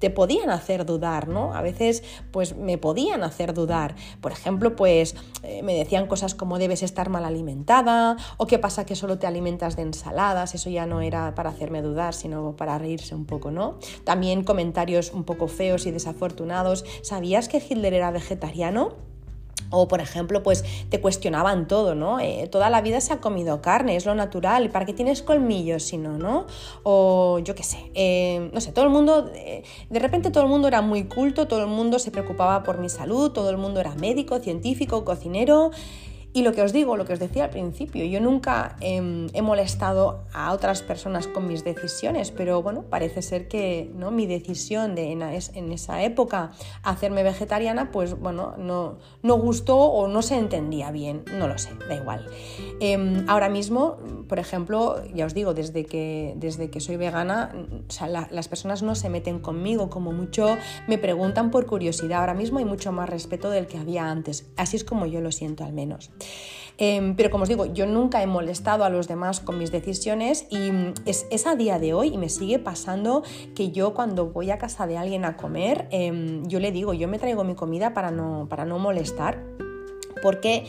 te 0.00 0.10
podían 0.10 0.50
hacer 0.50 0.84
dudar, 0.84 1.28
¿no? 1.28 1.54
A 1.54 1.62
veces 1.62 2.02
pues 2.32 2.56
me 2.56 2.78
podían 2.78 3.22
hacer 3.22 3.54
dudar. 3.54 3.94
Por 4.20 4.32
ejemplo, 4.32 4.74
pues 4.74 5.14
eh, 5.44 5.62
me 5.62 5.72
decían 5.72 6.08
cosas 6.08 6.34
como 6.34 6.58
debes 6.58 6.82
estar 6.82 7.10
mal 7.10 7.24
alimentada 7.24 8.16
o 8.38 8.48
qué 8.48 8.58
pasa 8.58 8.84
que 8.84 8.96
solo 8.96 9.20
te 9.20 9.28
alimentas 9.28 9.76
de 9.76 9.82
ensaladas, 9.82 10.56
eso 10.56 10.68
ya 10.68 10.84
no 10.86 11.00
era 11.00 11.32
para 11.36 11.50
hacerme 11.50 11.80
dudar, 11.80 12.14
sino 12.14 12.56
para 12.56 12.76
reírse 12.76 13.14
un 13.14 13.24
poco, 13.24 13.52
¿no? 13.52 13.78
También 14.02 14.42
comentarios 14.42 15.12
un 15.12 15.22
poco 15.22 15.46
feos 15.46 15.86
y 15.86 15.92
desafortunados. 15.92 16.84
¿Sabías 17.02 17.48
que 17.48 17.58
Hitler 17.58 17.94
era 17.94 18.10
vegetariano? 18.10 18.96
O, 19.70 19.88
por 19.88 20.00
ejemplo, 20.00 20.42
pues 20.42 20.64
te 20.88 21.00
cuestionaban 21.00 21.68
todo, 21.68 21.94
¿no? 21.94 22.20
Eh, 22.20 22.48
toda 22.50 22.70
la 22.70 22.80
vida 22.80 23.00
se 23.00 23.12
ha 23.12 23.20
comido 23.20 23.60
carne, 23.60 23.96
es 23.96 24.06
lo 24.06 24.14
natural, 24.14 24.70
¿para 24.70 24.86
qué 24.86 24.92
tienes 24.92 25.22
colmillos 25.22 25.82
si 25.82 25.98
no, 25.98 26.18
no? 26.18 26.46
O 26.82 27.38
yo 27.40 27.54
qué 27.54 27.62
sé, 27.62 27.90
eh, 27.94 28.50
no 28.52 28.60
sé, 28.60 28.72
todo 28.72 28.84
el 28.84 28.90
mundo, 28.90 29.30
eh, 29.34 29.62
de 29.90 29.98
repente 29.98 30.30
todo 30.30 30.44
el 30.44 30.48
mundo 30.48 30.68
era 30.68 30.82
muy 30.82 31.04
culto, 31.04 31.46
todo 31.48 31.60
el 31.60 31.68
mundo 31.68 31.98
se 31.98 32.10
preocupaba 32.10 32.62
por 32.62 32.78
mi 32.78 32.88
salud, 32.88 33.30
todo 33.30 33.50
el 33.50 33.58
mundo 33.58 33.80
era 33.80 33.94
médico, 33.94 34.38
científico, 34.38 35.04
cocinero. 35.04 35.70
Y 36.34 36.42
lo 36.42 36.52
que 36.52 36.62
os 36.62 36.72
digo, 36.72 36.96
lo 36.96 37.06
que 37.06 37.14
os 37.14 37.18
decía 37.18 37.44
al 37.44 37.50
principio, 37.50 38.04
yo 38.04 38.20
nunca 38.20 38.76
em, 38.80 39.28
he 39.32 39.40
molestado 39.40 40.24
a 40.32 40.52
otras 40.52 40.82
personas 40.82 41.26
con 41.26 41.48
mis 41.48 41.64
decisiones, 41.64 42.30
pero 42.30 42.62
bueno, 42.62 42.82
parece 42.82 43.22
ser 43.22 43.48
que 43.48 43.90
¿no? 43.94 44.10
mi 44.10 44.26
decisión 44.26 44.94
de 44.94 45.10
en, 45.10 45.72
esa 45.72 46.02
época 46.02 46.52
hacerme 46.82 47.22
vegetariana, 47.22 47.90
pues 47.90 48.18
bueno, 48.18 48.54
no, 48.58 48.98
no 49.22 49.38
gustó 49.38 49.78
o 49.78 50.06
no 50.06 50.20
se 50.20 50.36
entendía 50.36 50.90
bien, 50.90 51.24
no 51.38 51.48
lo 51.48 51.56
sé, 51.56 51.70
da 51.88 51.94
igual. 51.94 52.26
Em, 52.80 53.24
ahora 53.28 53.48
mismo, 53.48 53.96
por 54.28 54.38
ejemplo, 54.38 55.02
ya 55.14 55.24
os 55.24 55.34
digo, 55.34 55.54
desde 55.54 55.86
que, 55.86 56.34
desde 56.36 56.68
que 56.70 56.80
soy 56.80 56.96
vegana, 56.96 57.54
las 58.30 58.48
personas 58.48 58.82
no 58.82 58.94
se 58.94 59.08
meten 59.08 59.38
conmigo, 59.38 59.88
como 59.88 60.12
mucho 60.12 60.56
me 60.86 60.98
preguntan 60.98 61.50
por 61.50 61.66
curiosidad. 61.66 62.20
Ahora 62.20 62.34
mismo 62.34 62.58
hay 62.58 62.64
mucho 62.66 62.92
más 62.92 63.08
respeto 63.08 63.50
del 63.50 63.66
que 63.66 63.78
había 63.78 64.10
antes, 64.10 64.46
así 64.56 64.76
es 64.76 64.84
como 64.84 65.06
yo 65.06 65.20
lo 65.20 65.32
siento 65.32 65.64
al 65.64 65.72
menos. 65.72 66.10
Em, 66.80 67.16
pero 67.16 67.28
como 67.30 67.42
os 67.42 67.48
digo, 67.48 67.66
yo 67.66 67.86
nunca 67.86 68.22
he 68.22 68.26
molestado 68.28 68.84
a 68.84 68.88
los 68.88 69.08
demás 69.08 69.40
con 69.40 69.58
mis 69.58 69.72
decisiones 69.72 70.46
y 70.48 70.70
mm, 70.70 70.94
es, 71.06 71.46
a 71.46 71.56
día 71.56 71.80
de 71.80 71.92
hoy 71.92 72.14
y 72.14 72.18
me 72.18 72.28
sigue 72.28 72.60
pasando 72.60 73.24
que 73.56 73.72
yo 73.72 73.94
cuando 73.94 74.26
voy 74.26 74.52
a 74.52 74.58
casa 74.58 74.86
de 74.86 74.96
alguien 74.96 75.24
a 75.24 75.36
comer, 75.36 75.88
em, 75.90 76.46
yo 76.46 76.60
le 76.60 76.70
digo, 76.70 76.94
yo 76.94 77.08
me 77.08 77.18
traigo 77.18 77.42
mi 77.42 77.56
comida 77.56 77.94
para 77.94 78.12
no, 78.12 78.46
para 78.48 78.64
no 78.64 78.78
molestar 78.78 79.42
porque 80.22 80.66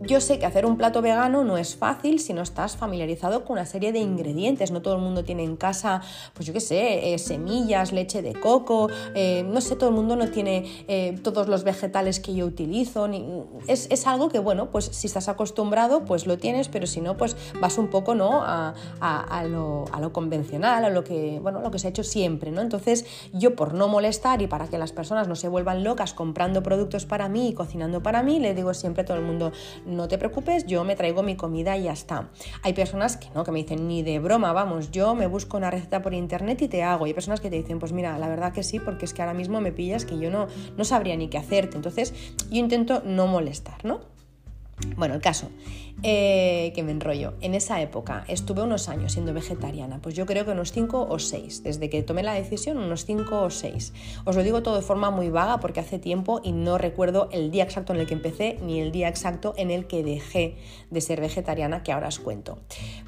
yo 0.00 0.20
sé 0.20 0.38
que 0.38 0.46
hacer 0.46 0.66
un 0.66 0.76
plato 0.76 1.02
vegano 1.02 1.44
no 1.44 1.56
es 1.56 1.76
fácil 1.76 2.20
si 2.20 2.32
no 2.32 2.42
estás 2.42 2.76
familiarizado 2.76 3.44
con 3.44 3.54
una 3.54 3.66
serie 3.66 3.92
de 3.92 3.98
ingredientes. 3.98 4.70
No 4.70 4.82
todo 4.82 4.94
el 4.94 5.00
mundo 5.00 5.24
tiene 5.24 5.44
en 5.44 5.56
casa, 5.56 6.02
pues 6.34 6.46
yo 6.46 6.52
qué 6.52 6.60
sé, 6.60 7.14
eh, 7.14 7.18
semillas, 7.18 7.92
leche 7.92 8.22
de 8.22 8.34
coco, 8.34 8.88
eh, 9.14 9.44
no 9.48 9.60
sé, 9.60 9.76
todo 9.76 9.90
el 9.90 9.94
mundo 9.94 10.16
no 10.16 10.28
tiene 10.28 10.84
eh, 10.88 11.18
todos 11.22 11.48
los 11.48 11.64
vegetales 11.64 12.20
que 12.20 12.34
yo 12.34 12.46
utilizo. 12.46 13.08
es, 13.66 14.06
algo 14.06 14.28
que, 14.28 14.38
bueno, 14.38 14.70
pues 14.70 14.84
si 14.84 15.06
estás 15.06 15.28
acostumbrado, 15.28 16.04
pues 16.04 16.26
lo 16.26 16.38
tienes, 16.38 16.68
pero 16.68 16.86
si 16.86 17.00
no, 17.00 17.16
pues 17.16 17.36
vas 17.60 17.78
un 17.78 17.88
poco, 17.88 18.14
¿no? 18.14 18.42
A, 18.42 18.74
lo, 19.44 20.12
convencional, 20.12 20.84
a 20.84 20.90
lo 20.90 21.02
que, 21.04 21.40
bueno, 21.42 21.60
lo 21.60 21.70
que 21.70 21.78
se 21.78 21.88
ha 21.88 21.90
hecho 21.90 22.04
siempre, 22.04 22.50
¿no? 22.50 22.60
Entonces, 22.60 23.04
yo 23.32 23.56
por 23.56 23.74
no 23.74 23.88
molestar 23.88 24.40
y 24.42 24.46
para 24.46 24.68
que 24.68 24.78
las 24.78 24.92
personas 24.92 25.26
no 25.26 25.34
se 25.36 25.48
vuelvan 25.48 25.82
locas 25.82 26.14
comprando 26.14 26.62
productos 26.62 27.06
para 27.06 27.28
mí 27.28 27.48
y 27.48 27.54
cocinando 27.54 28.02
para 28.02 28.22
mí, 28.22 28.38
le 28.38 28.54
digo 28.54 28.72
siempre 28.74 29.02
a 29.02 29.04
todo 29.04 29.16
el 29.16 29.24
mundo, 29.24 29.52
no 29.86 30.08
te 30.08 30.18
preocupes, 30.18 30.66
yo 30.66 30.84
me 30.84 30.96
traigo 30.96 31.22
mi 31.22 31.36
comida 31.36 31.76
y 31.76 31.84
ya 31.84 31.92
está. 31.92 32.28
Hay 32.62 32.74
personas 32.74 33.16
que 33.16 33.28
no, 33.34 33.44
que 33.44 33.52
me 33.52 33.60
dicen, 33.60 33.88
ni 33.88 34.02
de 34.02 34.18
broma, 34.18 34.52
vamos, 34.52 34.90
yo 34.90 35.14
me 35.14 35.26
busco 35.26 35.56
una 35.56 35.70
receta 35.70 36.02
por 36.02 36.12
internet 36.12 36.60
y 36.62 36.68
te 36.68 36.82
hago. 36.82 37.06
Y 37.06 37.10
hay 37.10 37.14
personas 37.14 37.40
que 37.40 37.50
te 37.50 37.56
dicen, 37.56 37.78
pues 37.78 37.92
mira, 37.92 38.18
la 38.18 38.28
verdad 38.28 38.52
que 38.52 38.62
sí, 38.62 38.80
porque 38.80 39.04
es 39.04 39.14
que 39.14 39.22
ahora 39.22 39.34
mismo 39.34 39.60
me 39.60 39.72
pillas 39.72 40.04
que 40.04 40.18
yo 40.18 40.30
no, 40.30 40.48
no 40.76 40.84
sabría 40.84 41.16
ni 41.16 41.28
qué 41.28 41.38
hacerte. 41.38 41.76
Entonces, 41.76 42.12
yo 42.50 42.58
intento 42.58 43.02
no 43.04 43.26
molestar, 43.26 43.84
¿no? 43.84 44.00
Bueno, 44.96 45.14
el 45.14 45.20
caso, 45.20 45.48
eh, 46.02 46.72
que 46.74 46.82
me 46.82 46.92
enrollo. 46.92 47.34
En 47.40 47.54
esa 47.54 47.80
época 47.80 48.24
estuve 48.28 48.62
unos 48.62 48.88
años 48.88 49.12
siendo 49.12 49.32
vegetariana, 49.32 50.00
pues 50.02 50.14
yo 50.14 50.26
creo 50.26 50.44
que 50.44 50.50
unos 50.50 50.72
5 50.72 51.06
o 51.08 51.18
6, 51.18 51.62
desde 51.62 51.88
que 51.88 52.02
tomé 52.02 52.22
la 52.22 52.34
decisión, 52.34 52.76
unos 52.76 53.06
5 53.06 53.42
o 53.42 53.50
6. 53.50 53.92
Os 54.24 54.36
lo 54.36 54.42
digo 54.42 54.62
todo 54.62 54.76
de 54.76 54.82
forma 54.82 55.10
muy 55.10 55.30
vaga 55.30 55.58
porque 55.58 55.80
hace 55.80 55.98
tiempo 55.98 56.40
y 56.44 56.52
no 56.52 56.76
recuerdo 56.76 57.28
el 57.32 57.50
día 57.50 57.64
exacto 57.64 57.94
en 57.94 58.00
el 58.00 58.06
que 58.06 58.14
empecé 58.14 58.58
ni 58.62 58.80
el 58.80 58.92
día 58.92 59.08
exacto 59.08 59.54
en 59.56 59.70
el 59.70 59.86
que 59.86 60.02
dejé 60.02 60.56
de 60.90 61.00
ser 61.00 61.20
vegetariana, 61.20 61.82
que 61.82 61.92
ahora 61.92 62.08
os 62.08 62.18
cuento. 62.18 62.58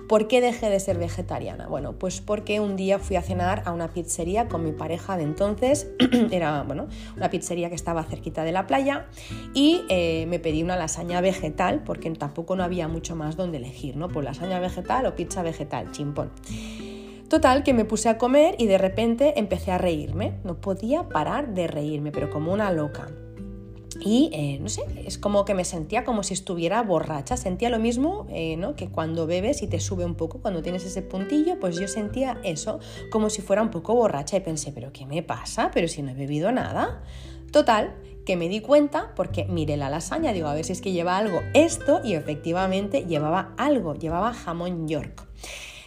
¿Por 0.09 0.27
qué 0.27 0.41
dejé 0.41 0.71
de 0.71 0.81
ser 0.81 0.97
vegetariana? 0.97 1.69
Bueno, 1.69 1.93
pues 1.99 2.23
porque 2.23 2.61
un 2.61 2.77
día 2.77 2.99
fui 2.99 3.17
a 3.17 3.23
cenar 3.23 3.63
a 3.67 3.73
una 3.73 3.89
pizzería 3.89 4.49
con 4.49 4.65
mi 4.65 4.73
pareja 4.73 5.19
de 5.19 5.25
entonces, 5.25 5.91
era 6.31 6.63
bueno, 6.63 6.89
una 7.17 7.29
pizzería 7.29 7.69
que 7.69 7.75
estaba 7.75 8.03
cerquita 8.05 8.45
de 8.45 8.53
la 8.53 8.67
playa 8.67 9.07
y 9.53 9.83
eh, 9.91 10.25
me 10.29 10.39
pedí 10.39 10.63
una 10.63 10.77
lasaña 10.77 11.21
vegetal 11.21 11.83
porque 11.85 12.11
tampoco 12.13 12.57
no 12.57 12.65
había 12.65 12.78
mucho 12.87 13.17
más 13.17 13.37
donde 13.37 13.57
elegir, 13.57 13.97
¿no? 13.97 14.09
Pues 14.09 14.25
lasaña 14.25 14.61
vegetal 14.61 15.07
o 15.07 15.17
pizza 15.17 15.43
vegetal, 15.43 15.91
chimpón. 15.91 16.31
Total, 17.29 17.63
que 17.63 17.75
me 17.75 17.85
puse 17.85 18.09
a 18.09 18.17
comer 18.17 18.55
y 18.59 18.67
de 18.67 18.79
repente 18.79 19.39
empecé 19.39 19.73
a 19.73 19.79
reírme. 19.79 20.39
No 20.45 20.61
podía 20.61 21.09
parar 21.09 21.55
de 21.55 21.67
reírme, 21.67 22.13
pero 22.13 22.31
como 22.31 22.53
una 22.53 22.71
loca. 22.71 23.09
Y 24.01 24.31
eh, 24.33 24.59
no 24.61 24.69
sé, 24.69 24.83
es 25.05 25.19
como 25.19 25.45
que 25.45 25.55
me 25.55 25.65
sentía 25.65 26.05
como 26.05 26.23
si 26.23 26.33
estuviera 26.35 26.83
borracha. 26.83 27.37
Sentía 27.37 27.69
lo 27.69 27.79
mismo 27.79 28.27
eh, 28.31 28.57
¿no? 28.57 28.77
que 28.77 28.89
cuando 28.89 29.27
bebes 29.27 29.63
y 29.63 29.67
te 29.67 29.81
sube 29.81 30.05
un 30.05 30.15
poco, 30.15 30.41
cuando 30.41 30.63
tienes 30.63 30.85
ese 30.85 31.03
puntillo, 31.03 31.59
pues 31.59 31.79
yo 31.79 31.89
sentía 31.89 32.39
eso, 32.45 32.79
como 33.11 33.29
si 33.29 33.43
fuera 33.43 33.61
un 33.61 33.71
poco 33.71 33.95
borracha. 33.95 34.37
Y 34.37 34.41
pensé, 34.41 34.73
¿pero 34.73 34.93
qué 34.93 35.05
me 35.05 35.23
pasa? 35.23 35.71
¿Pero 35.75 35.89
si 35.89 36.03
no 36.03 36.13
he 36.13 36.15
bebido 36.15 36.53
nada? 36.53 37.03
Total, 37.51 37.95
que 38.29 38.37
me 38.37 38.51
di 38.51 38.61
cuenta 38.61 39.11
porque 39.17 39.47
miré 39.47 39.79
la 39.79 39.89
lasaña, 39.89 40.35
digo, 40.35 40.49
a 40.49 40.55
ver 40.55 40.63
si 40.63 40.73
es 40.73 40.83
que 40.83 40.93
lleva 40.93 41.17
algo 41.17 41.41
esto 41.55 42.03
y 42.05 42.13
efectivamente 42.13 43.07
llevaba 43.07 43.55
algo, 43.57 43.95
llevaba 43.95 44.35
jamón 44.35 44.87
york. 44.87 45.27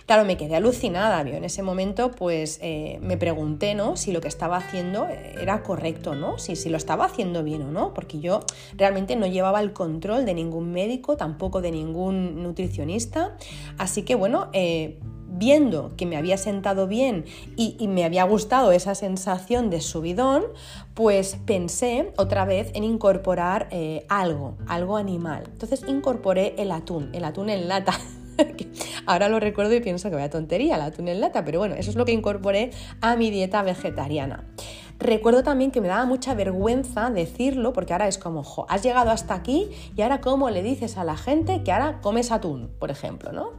Claro, 0.08 0.26
me 0.26 0.38
quedé 0.38 0.56
alucinada, 0.56 1.22
¿vio? 1.22 1.36
En 1.36 1.44
ese 1.44 1.62
momento, 1.62 2.10
pues 2.10 2.58
eh, 2.64 2.98
me 3.04 3.16
pregunté, 3.16 3.76
¿no? 3.76 3.96
Si 3.96 4.12
lo 4.12 4.22
que 4.22 4.28
estaba 4.28 4.58
haciendo 4.58 5.08
era 5.08 5.62
correcto, 5.62 6.16
¿no? 6.16 6.40
Si, 6.40 6.56
si 6.56 6.70
lo 6.70 6.78
estaba 6.78 7.06
haciendo 7.06 7.44
bien 7.44 7.62
o 7.62 7.72
no, 7.72 7.94
porque 7.94 8.20
yo 8.20 8.40
realmente 8.76 9.16
no 9.16 9.28
llevaba 9.28 9.62
el 9.62 9.72
control 9.72 10.26
de 10.26 10.34
ningún 10.34 10.72
médico, 10.72 11.18
tampoco 11.18 11.62
de 11.62 11.70
ningún 11.70 12.42
nutricionista. 12.42 13.38
Así 13.78 14.02
que, 14.02 14.16
bueno, 14.16 14.50
eh, 14.52 14.98
viendo 15.42 15.96
que 15.98 16.06
me 16.06 16.18
había 16.18 16.38
sentado 16.38 16.86
bien 16.86 17.26
y, 17.56 17.88
me 17.88 18.06
había 18.06 18.24
gustado 18.26 18.72
esa 18.72 18.94
sensación 18.94 19.72
de 19.72 19.82
subidón, 19.82 20.44
pues 20.94 21.36
pensé 21.48 22.14
otra 22.16 22.46
vez 22.46 22.70
en 22.76 22.84
incorporar 22.84 23.68
eh, 23.72 24.06
algo, 24.08 24.56
algo 24.68 24.98
animal. 24.98 25.46
Entonces 25.48 25.84
incorporé 25.88 26.54
el 26.60 26.72
atún, 26.72 27.10
el 27.14 27.26
atún 27.26 27.50
en 27.50 27.68
lata. 27.68 28.00
Ahora 29.08 29.30
lo 29.30 29.40
recuerdo 29.40 29.74
y 29.74 29.80
pienso 29.80 30.12
que 30.12 30.16
vaya 30.16 30.30
tontería 30.30 30.76
el 30.76 30.82
atún 30.82 31.08
en 31.08 31.20
lata, 31.20 31.44
pero 31.44 31.58
bueno, 31.58 31.74
eso 31.74 31.90
es 31.90 31.96
lo 31.96 32.06
que 32.06 32.12
incorporé 32.12 32.70
a 33.02 33.16
mi 33.16 33.32
dieta 33.32 33.64
vegetariana. 33.64 34.46
Recuerdo 35.00 35.42
también 35.42 35.72
que 35.72 35.82
me 35.82 35.88
daba 35.88 36.06
mucha 36.06 36.36
vergüenza 36.36 37.10
decirlo, 37.10 37.74
porque 37.74 37.94
ahora 37.94 38.08
es 38.08 38.20
como, 38.20 38.46
has 38.70 38.84
llegado 38.84 39.10
hasta 39.10 39.34
aquí 39.34 39.72
y 39.98 40.04
ahora 40.04 40.22
cómo 40.22 40.52
le 40.52 40.62
dices 40.62 40.98
a 40.98 41.04
la 41.04 41.18
gente 41.18 41.64
que 41.64 41.72
ahora 41.72 42.00
comes 42.02 42.32
atún, 42.32 42.70
por 42.78 42.92
ejemplo, 42.92 43.32
¿no? 43.32 43.54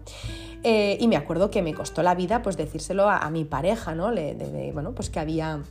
Eh, 0.64 0.96
y 1.01 1.09
me 1.09 1.16
acuerdo 1.16 1.51
que 1.51 1.62
me 1.62 1.75
costó 1.75 2.03
la 2.03 2.14
vida 2.14 2.42
pues 2.42 2.57
decírselo 2.57 3.09
a, 3.09 3.29
mi 3.31 3.44
pareja, 3.44 3.94
¿no? 3.94 4.12
bueno, 4.72 4.92
pues 4.92 5.11
que 5.11 5.18
había 5.18 5.62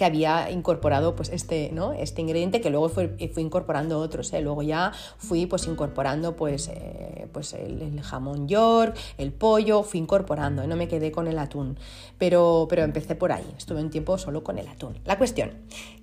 que 0.00 0.06
había 0.06 0.50
incorporado 0.50 1.14
pues 1.14 1.28
este, 1.28 1.68
¿no? 1.74 1.92
este 1.92 2.22
ingrediente 2.22 2.62
que 2.62 2.70
luego 2.70 2.88
fui, 2.88 3.08
fui 3.34 3.42
incorporando 3.42 3.98
otros. 3.98 4.32
¿eh? 4.32 4.40
Luego 4.40 4.62
ya 4.62 4.92
fui 5.18 5.44
pues 5.44 5.66
incorporando 5.66 6.36
pues, 6.36 6.68
eh, 6.68 7.28
pues 7.34 7.52
el, 7.52 8.00
jamón 8.00 8.48
york, 8.48 8.96
el 9.18 9.30
pollo, 9.30 9.82
fui 9.82 10.00
incorporando, 10.00 10.62
¿eh? 10.62 10.66
no 10.66 10.74
me 10.76 10.88
quedé 10.88 11.12
con 11.12 11.28
el 11.28 11.38
atún. 11.38 11.78
Pero, 12.16 12.66
pero 12.70 12.82
empecé 12.82 13.14
por 13.14 13.30
ahí, 13.30 13.44
estuve 13.58 13.82
un 13.82 13.90
tiempo 13.90 14.16
solo 14.16 14.42
con 14.42 14.58
el 14.58 14.68
atún. 14.68 14.98
La 15.04 15.18
cuestión, 15.18 15.50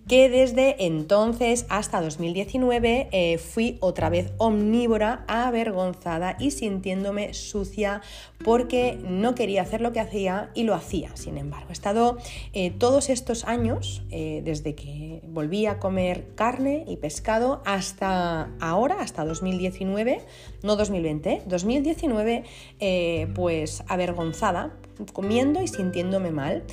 que 0.08 0.30
desde 0.30 0.86
entonces 0.86 1.66
hasta 1.70 2.02
2019 2.02 3.40
fui 3.40 3.78
otra 3.82 4.10
vez 4.10 4.32
omnívora, 4.38 5.26
avergonzada 5.28 6.38
y 6.40 6.52
sintiéndome 6.52 7.34
sucia 7.34 8.02
porque 8.44 8.98
no 9.04 9.36
quería 9.36 9.64
hacer 9.64 9.82
lo 9.82 9.92
que 9.92 10.00
hacía 10.00 10.52
y 10.54 10.64
lo 10.64 10.76
hacía. 10.76 11.16
Sin 11.16 11.38
embargo, 11.38 11.70
he 11.70 11.74
estado 11.74 12.18
todos 12.78 13.10
estos 13.10 13.46
años 13.46 14.04
eh, 14.10 14.42
desde 14.44 14.76
que 14.76 15.22
volví 15.28 15.66
a 15.66 15.80
comer 15.80 16.34
carne 16.36 16.86
y 16.88 16.98
pescado 16.98 17.62
hasta 17.66 18.52
ahora, 18.60 19.02
hasta 19.02 19.26
2019, 19.26 20.22
no 20.64 20.76
2020, 20.76 21.44
2019, 21.46 22.44
eh, 22.80 23.28
pues 23.36 23.84
avergonzada, 23.88 24.76
comiendo 25.14 25.62
y 25.62 25.68
sintiéndome 25.68 26.32
mal. 26.32 26.64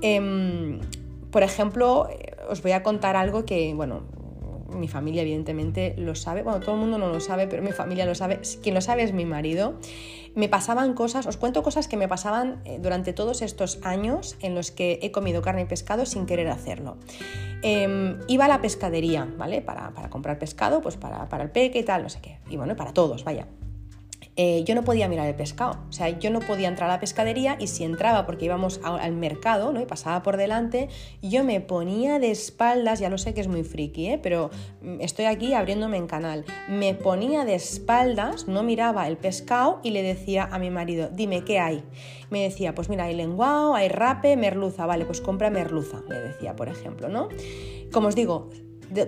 Em, 0.00 0.80
por 1.32 1.42
ejemplo, 1.42 2.08
os 2.48 2.62
voy 2.62 2.72
a 2.72 2.82
contar 2.84 3.16
algo 3.16 3.44
que, 3.44 3.74
bueno, 3.74 4.02
mi 4.68 4.86
familia 4.86 5.22
evidentemente 5.22 5.94
lo 5.96 6.14
sabe, 6.14 6.42
bueno, 6.42 6.60
todo 6.60 6.74
el 6.74 6.80
mundo 6.80 6.98
no 6.98 7.08
lo 7.08 7.20
sabe, 7.20 7.46
pero 7.46 7.62
mi 7.62 7.72
familia 7.72 8.06
lo 8.06 8.14
sabe, 8.14 8.40
quien 8.62 8.74
lo 8.74 8.80
sabe 8.80 9.02
es 9.02 9.12
mi 9.12 9.24
marido. 9.24 9.74
Me 10.34 10.48
pasaban 10.48 10.94
cosas, 10.94 11.26
os 11.26 11.36
cuento 11.36 11.62
cosas 11.62 11.88
que 11.88 11.96
me 11.96 12.08
pasaban 12.08 12.62
eh, 12.64 12.78
durante 12.80 13.12
todos 13.12 13.42
estos 13.42 13.80
años 13.82 14.36
en 14.40 14.54
los 14.54 14.70
que 14.70 14.98
he 15.02 15.10
comido 15.10 15.42
carne 15.42 15.62
y 15.62 15.64
pescado 15.66 16.06
sin 16.06 16.26
querer 16.26 16.48
hacerlo. 16.48 16.96
Em, 17.62 18.18
iba 18.28 18.46
a 18.46 18.48
la 18.48 18.60
pescadería, 18.60 19.28
¿vale? 19.36 19.60
Para, 19.60 19.92
comprar 20.08 20.38
pescado, 20.38 20.80
pues 20.80 20.96
para, 20.96 21.28
para 21.28 21.44
el 21.44 21.50
peque 21.50 21.80
y 21.80 21.84
tal, 21.84 22.02
no 22.02 22.08
sé 22.08 22.20
qué. 22.20 22.38
Y 22.48 22.56
bueno, 22.56 22.76
para 22.76 22.92
todos, 22.92 23.24
vaya. 23.24 23.46
Eh, 24.36 24.64
yo 24.64 24.74
no 24.74 24.82
podía 24.82 25.08
mirar 25.08 25.28
el 25.28 25.34
pescado. 25.34 25.78
O 25.90 25.92
sea, 25.92 26.08
yo 26.18 26.30
no 26.30 26.40
podía 26.40 26.68
entrar 26.68 26.88
a 26.88 26.94
la 26.94 27.00
pescadería 27.00 27.56
y 27.60 27.66
si 27.66 27.84
entraba 27.84 28.24
porque 28.24 28.46
íbamos 28.46 28.80
al 28.82 29.12
mercado, 29.12 29.72
¿no? 29.72 29.80
Y 29.80 29.84
pasaba 29.84 30.22
por 30.22 30.38
delante, 30.38 30.88
yo 31.20 31.44
me 31.44 31.60
ponía 31.60 32.18
de 32.18 32.30
espaldas, 32.30 32.98
ya 32.98 33.10
lo 33.10 33.18
sé 33.18 33.34
que 33.34 33.42
es 33.42 33.48
muy 33.48 33.62
friki, 33.62 34.08
¿eh? 34.08 34.20
Pero 34.22 34.50
mm, 34.80 35.00
estoy 35.00 35.26
aquí 35.26 35.52
abriéndome 35.52 35.98
en 35.98 36.06
canal. 36.06 36.46
Me 36.66 36.94
ponía 36.94 37.44
de 37.44 37.54
espaldas, 37.54 38.48
no 38.48 38.62
miraba 38.62 39.06
el 39.06 39.18
pescado 39.18 39.80
y 39.82 39.90
le 39.90 40.02
decía 40.02 40.48
a 40.50 40.58
mi 40.58 40.70
marido, 40.70 41.10
dime 41.12 41.44
qué 41.44 41.58
hay. 41.58 41.84
Me 42.30 42.42
decía, 42.42 42.74
pues 42.74 42.88
mira, 42.88 43.04
hay 43.04 43.14
lenguao, 43.14 43.74
hay 43.74 43.88
rape, 43.88 44.36
merluza, 44.36 44.86
vale, 44.86 45.04
pues 45.04 45.20
compra 45.20 45.50
merluza, 45.50 46.00
le 46.08 46.18
decía, 46.18 46.56
por 46.56 46.70
ejemplo, 46.70 47.10
¿no? 47.10 47.28
Como 47.92 48.08
os 48.08 48.14
digo, 48.14 48.48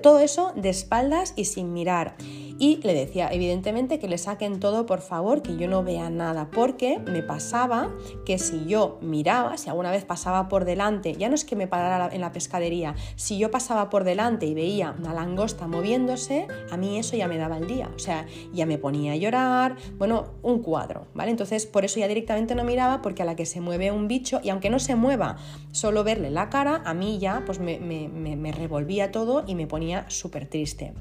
todo 0.02 0.18
eso 0.18 0.52
de 0.54 0.68
espaldas 0.68 1.32
y 1.36 1.46
sin 1.46 1.72
mirar. 1.72 2.16
Y 2.58 2.76
le 2.82 2.94
decía, 2.94 3.28
evidentemente, 3.32 3.98
que 3.98 4.06
le 4.06 4.16
saquen 4.16 4.60
todo, 4.60 4.86
por 4.86 5.00
favor, 5.00 5.42
que 5.42 5.56
yo 5.56 5.66
no 5.66 5.82
vea 5.82 6.08
nada, 6.08 6.50
porque 6.52 7.00
me 7.00 7.22
pasaba 7.22 7.90
que 8.24 8.38
si 8.38 8.64
yo 8.66 8.98
miraba, 9.00 9.56
si 9.56 9.70
alguna 9.70 9.90
vez 9.90 10.04
pasaba 10.04 10.48
por 10.48 10.64
delante, 10.64 11.14
ya 11.14 11.28
no 11.28 11.34
es 11.34 11.44
que 11.44 11.56
me 11.56 11.66
parara 11.66 12.14
en 12.14 12.20
la 12.20 12.30
pescadería, 12.30 12.94
si 13.16 13.38
yo 13.38 13.50
pasaba 13.50 13.90
por 13.90 14.04
delante 14.04 14.46
y 14.46 14.54
veía 14.54 14.94
una 14.96 15.12
langosta 15.12 15.66
moviéndose, 15.66 16.46
a 16.70 16.76
mí 16.76 16.96
eso 16.98 17.16
ya 17.16 17.26
me 17.26 17.38
daba 17.38 17.58
el 17.58 17.66
día, 17.66 17.90
o 17.94 17.98
sea, 17.98 18.26
ya 18.52 18.66
me 18.66 18.78
ponía 18.78 19.12
a 19.12 19.16
llorar, 19.16 19.76
bueno, 19.98 20.34
un 20.42 20.62
cuadro, 20.62 21.08
¿vale? 21.12 21.32
Entonces, 21.32 21.66
por 21.66 21.84
eso 21.84 21.98
ya 21.98 22.06
directamente 22.06 22.54
no 22.54 22.62
miraba, 22.62 23.02
porque 23.02 23.22
a 23.22 23.24
la 23.24 23.34
que 23.34 23.46
se 23.46 23.60
mueve 23.60 23.90
un 23.90 24.06
bicho, 24.06 24.40
y 24.44 24.50
aunque 24.50 24.70
no 24.70 24.78
se 24.78 24.94
mueva, 24.94 25.38
solo 25.72 26.04
verle 26.04 26.30
la 26.30 26.50
cara, 26.50 26.82
a 26.84 26.94
mí 26.94 27.18
ya 27.18 27.42
pues 27.44 27.58
me, 27.58 27.80
me, 27.80 28.08
me 28.08 28.52
revolvía 28.52 29.10
todo 29.10 29.42
y 29.46 29.56
me 29.56 29.66
ponía 29.66 30.08
súper 30.08 30.46
triste. 30.46 30.94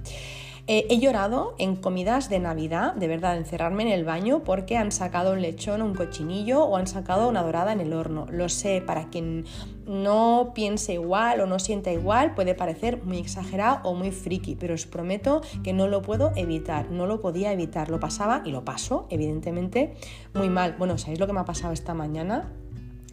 He 0.66 0.98
llorado 0.98 1.56
en 1.58 1.76
comidas 1.76 2.30
de 2.30 2.40
Navidad, 2.40 2.94
de 2.94 3.10
verdad, 3.10 3.36
encerrarme 3.36 3.84
en 3.84 3.90
el 3.90 4.06
baño 4.06 4.44
porque 4.46 4.78
han 4.78 4.94
sacado 4.94 5.34
un 5.34 5.42
lechón 5.42 5.82
o 5.82 5.86
un 5.86 5.94
cochinillo 5.94 6.64
o 6.64 6.78
han 6.78 6.88
sacado 6.88 7.28
una 7.28 7.44
dorada 7.44 7.74
en 7.74 7.82
el 7.82 7.92
horno. 7.92 8.28
Lo 8.32 8.48
sé, 8.48 8.82
para 8.82 9.10
quien 9.10 9.44
no 9.86 10.54
piense 10.56 10.94
igual 10.94 11.42
o 11.42 11.48
no 11.48 11.60
sienta 11.60 11.92
igual, 11.92 12.34
puede 12.34 12.56
parecer 12.56 13.04
muy 13.04 13.18
exagerado 13.18 13.82
o 13.84 13.94
muy 13.94 14.12
friki, 14.12 14.56
pero 14.56 14.74
os 14.74 14.86
prometo 14.86 15.42
que 15.66 15.74
no 15.74 15.90
lo 15.90 16.02
puedo 16.02 16.32
evitar, 16.38 16.90
no 16.92 17.08
lo 17.08 17.20
podía 17.20 17.52
evitar, 17.52 17.90
lo 17.90 18.00
pasaba 18.00 18.42
y 18.46 18.52
lo 18.52 18.64
paso, 18.64 19.06
evidentemente, 19.10 19.96
muy 20.34 20.48
mal. 20.48 20.76
Bueno, 20.78 20.98
¿sabéis 20.98 21.20
lo 21.20 21.28
que 21.28 21.34
me 21.34 21.42
ha 21.42 21.46
pasado 21.46 21.74
esta 21.74 21.94
mañana? 21.94 22.54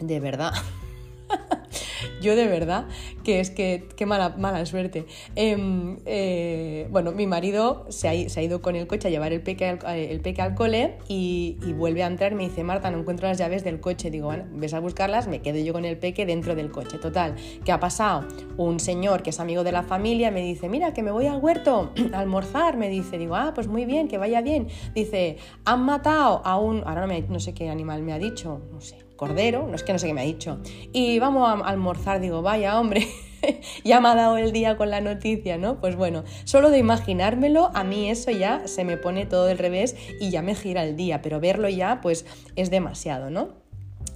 De 0.00 0.20
verdad. 0.20 0.52
Yo 2.20 2.36
de 2.36 2.46
verdad 2.46 2.86
que 3.24 3.40
es 3.40 3.50
que 3.50 3.88
qué 3.96 4.06
mala, 4.06 4.30
mala 4.38 4.64
suerte. 4.66 5.06
Em, 5.36 5.98
eh, 6.06 6.88
bueno, 6.90 7.12
mi 7.12 7.26
marido 7.26 7.86
se 7.88 8.08
ha, 8.08 8.42
ido 8.42 8.62
con 8.62 8.76
el 8.76 8.86
coche 8.86 9.08
a 9.08 9.10
llevar 9.10 9.32
el 9.32 9.42
peque 9.42 9.66
al, 9.66 9.78
el 9.96 10.20
peque 10.20 10.42
al 10.42 10.54
cole 10.54 10.98
y, 11.08 11.58
vuelve 11.80 12.02
a 12.02 12.06
entrar 12.06 12.34
me 12.34 12.42
dice, 12.42 12.62
Marta, 12.62 12.90
no 12.90 12.98
encuentro 12.98 13.28
las 13.28 13.38
llaves 13.38 13.64
del 13.64 13.80
coche. 13.80 14.10
Digo, 14.10 14.26
bueno, 14.26 14.44
ves 14.52 14.74
a 14.74 14.80
buscarlas, 14.80 15.28
me 15.28 15.40
quedo 15.40 15.58
yo 15.58 15.72
con 15.72 15.84
el 15.84 15.96
peque 15.96 16.26
dentro 16.26 16.54
del 16.54 16.70
coche. 16.70 16.98
Total, 16.98 17.34
¿qué 17.64 17.72
ha 17.72 17.80
pasado? 17.80 18.26
Un 18.56 18.80
señor 18.80 19.22
que 19.22 19.30
es 19.30 19.40
amigo 19.40 19.64
de 19.64 19.72
la 19.72 19.82
familia 19.82 20.30
me 20.30 20.42
dice, 20.42 20.68
mira, 20.68 20.92
que 20.92 21.02
me 21.02 21.10
voy 21.10 21.26
al 21.26 21.38
huerto 21.38 21.92
a 22.12 22.18
almorzar. 22.18 22.76
Me 22.76 22.88
dice, 22.88 23.18
digo, 23.18 23.36
ah, 23.36 23.52
pues 23.54 23.66
muy 23.66 23.84
bien, 23.84 24.08
que 24.08 24.18
vaya 24.18 24.42
bien. 24.42 24.68
Dice, 24.94 25.38
han 25.64 25.84
matado 25.84 26.42
a 26.44 26.58
un, 26.58 26.82
ahora 26.86 27.06
no, 27.06 27.14
no 27.28 27.40
sé 27.40 27.54
qué 27.54 27.68
animal 27.70 28.02
me 28.02 28.12
ha 28.12 28.18
dicho, 28.18 28.60
no 28.72 28.80
sé 28.80 29.09
cordero, 29.20 29.66
no 29.68 29.74
es 29.74 29.82
que 29.82 29.92
no 29.92 29.98
sé 29.98 30.06
qué 30.06 30.14
me 30.14 30.22
ha 30.22 30.24
dicho, 30.24 30.60
y 30.94 31.18
vamos 31.18 31.46
a 31.46 31.52
almorzar, 31.68 32.20
digo, 32.20 32.40
vaya 32.40 32.80
hombre, 32.80 33.06
ya 33.84 34.00
me 34.00 34.08
ha 34.08 34.14
dado 34.14 34.38
el 34.38 34.50
día 34.50 34.78
con 34.78 34.88
la 34.88 35.02
noticia, 35.02 35.58
¿no? 35.58 35.78
Pues 35.78 35.94
bueno, 35.94 36.24
solo 36.44 36.70
de 36.70 36.78
imaginármelo, 36.78 37.70
a 37.74 37.84
mí 37.84 38.08
eso 38.08 38.30
ya 38.30 38.66
se 38.66 38.82
me 38.82 38.96
pone 38.96 39.26
todo 39.26 39.44
del 39.44 39.58
revés 39.58 39.94
y 40.22 40.30
ya 40.30 40.40
me 40.40 40.54
gira 40.54 40.84
el 40.84 40.96
día, 40.96 41.20
pero 41.20 41.38
verlo 41.38 41.68
ya 41.68 42.00
pues 42.00 42.24
es 42.56 42.70
demasiado, 42.70 43.28
¿no? 43.28 43.59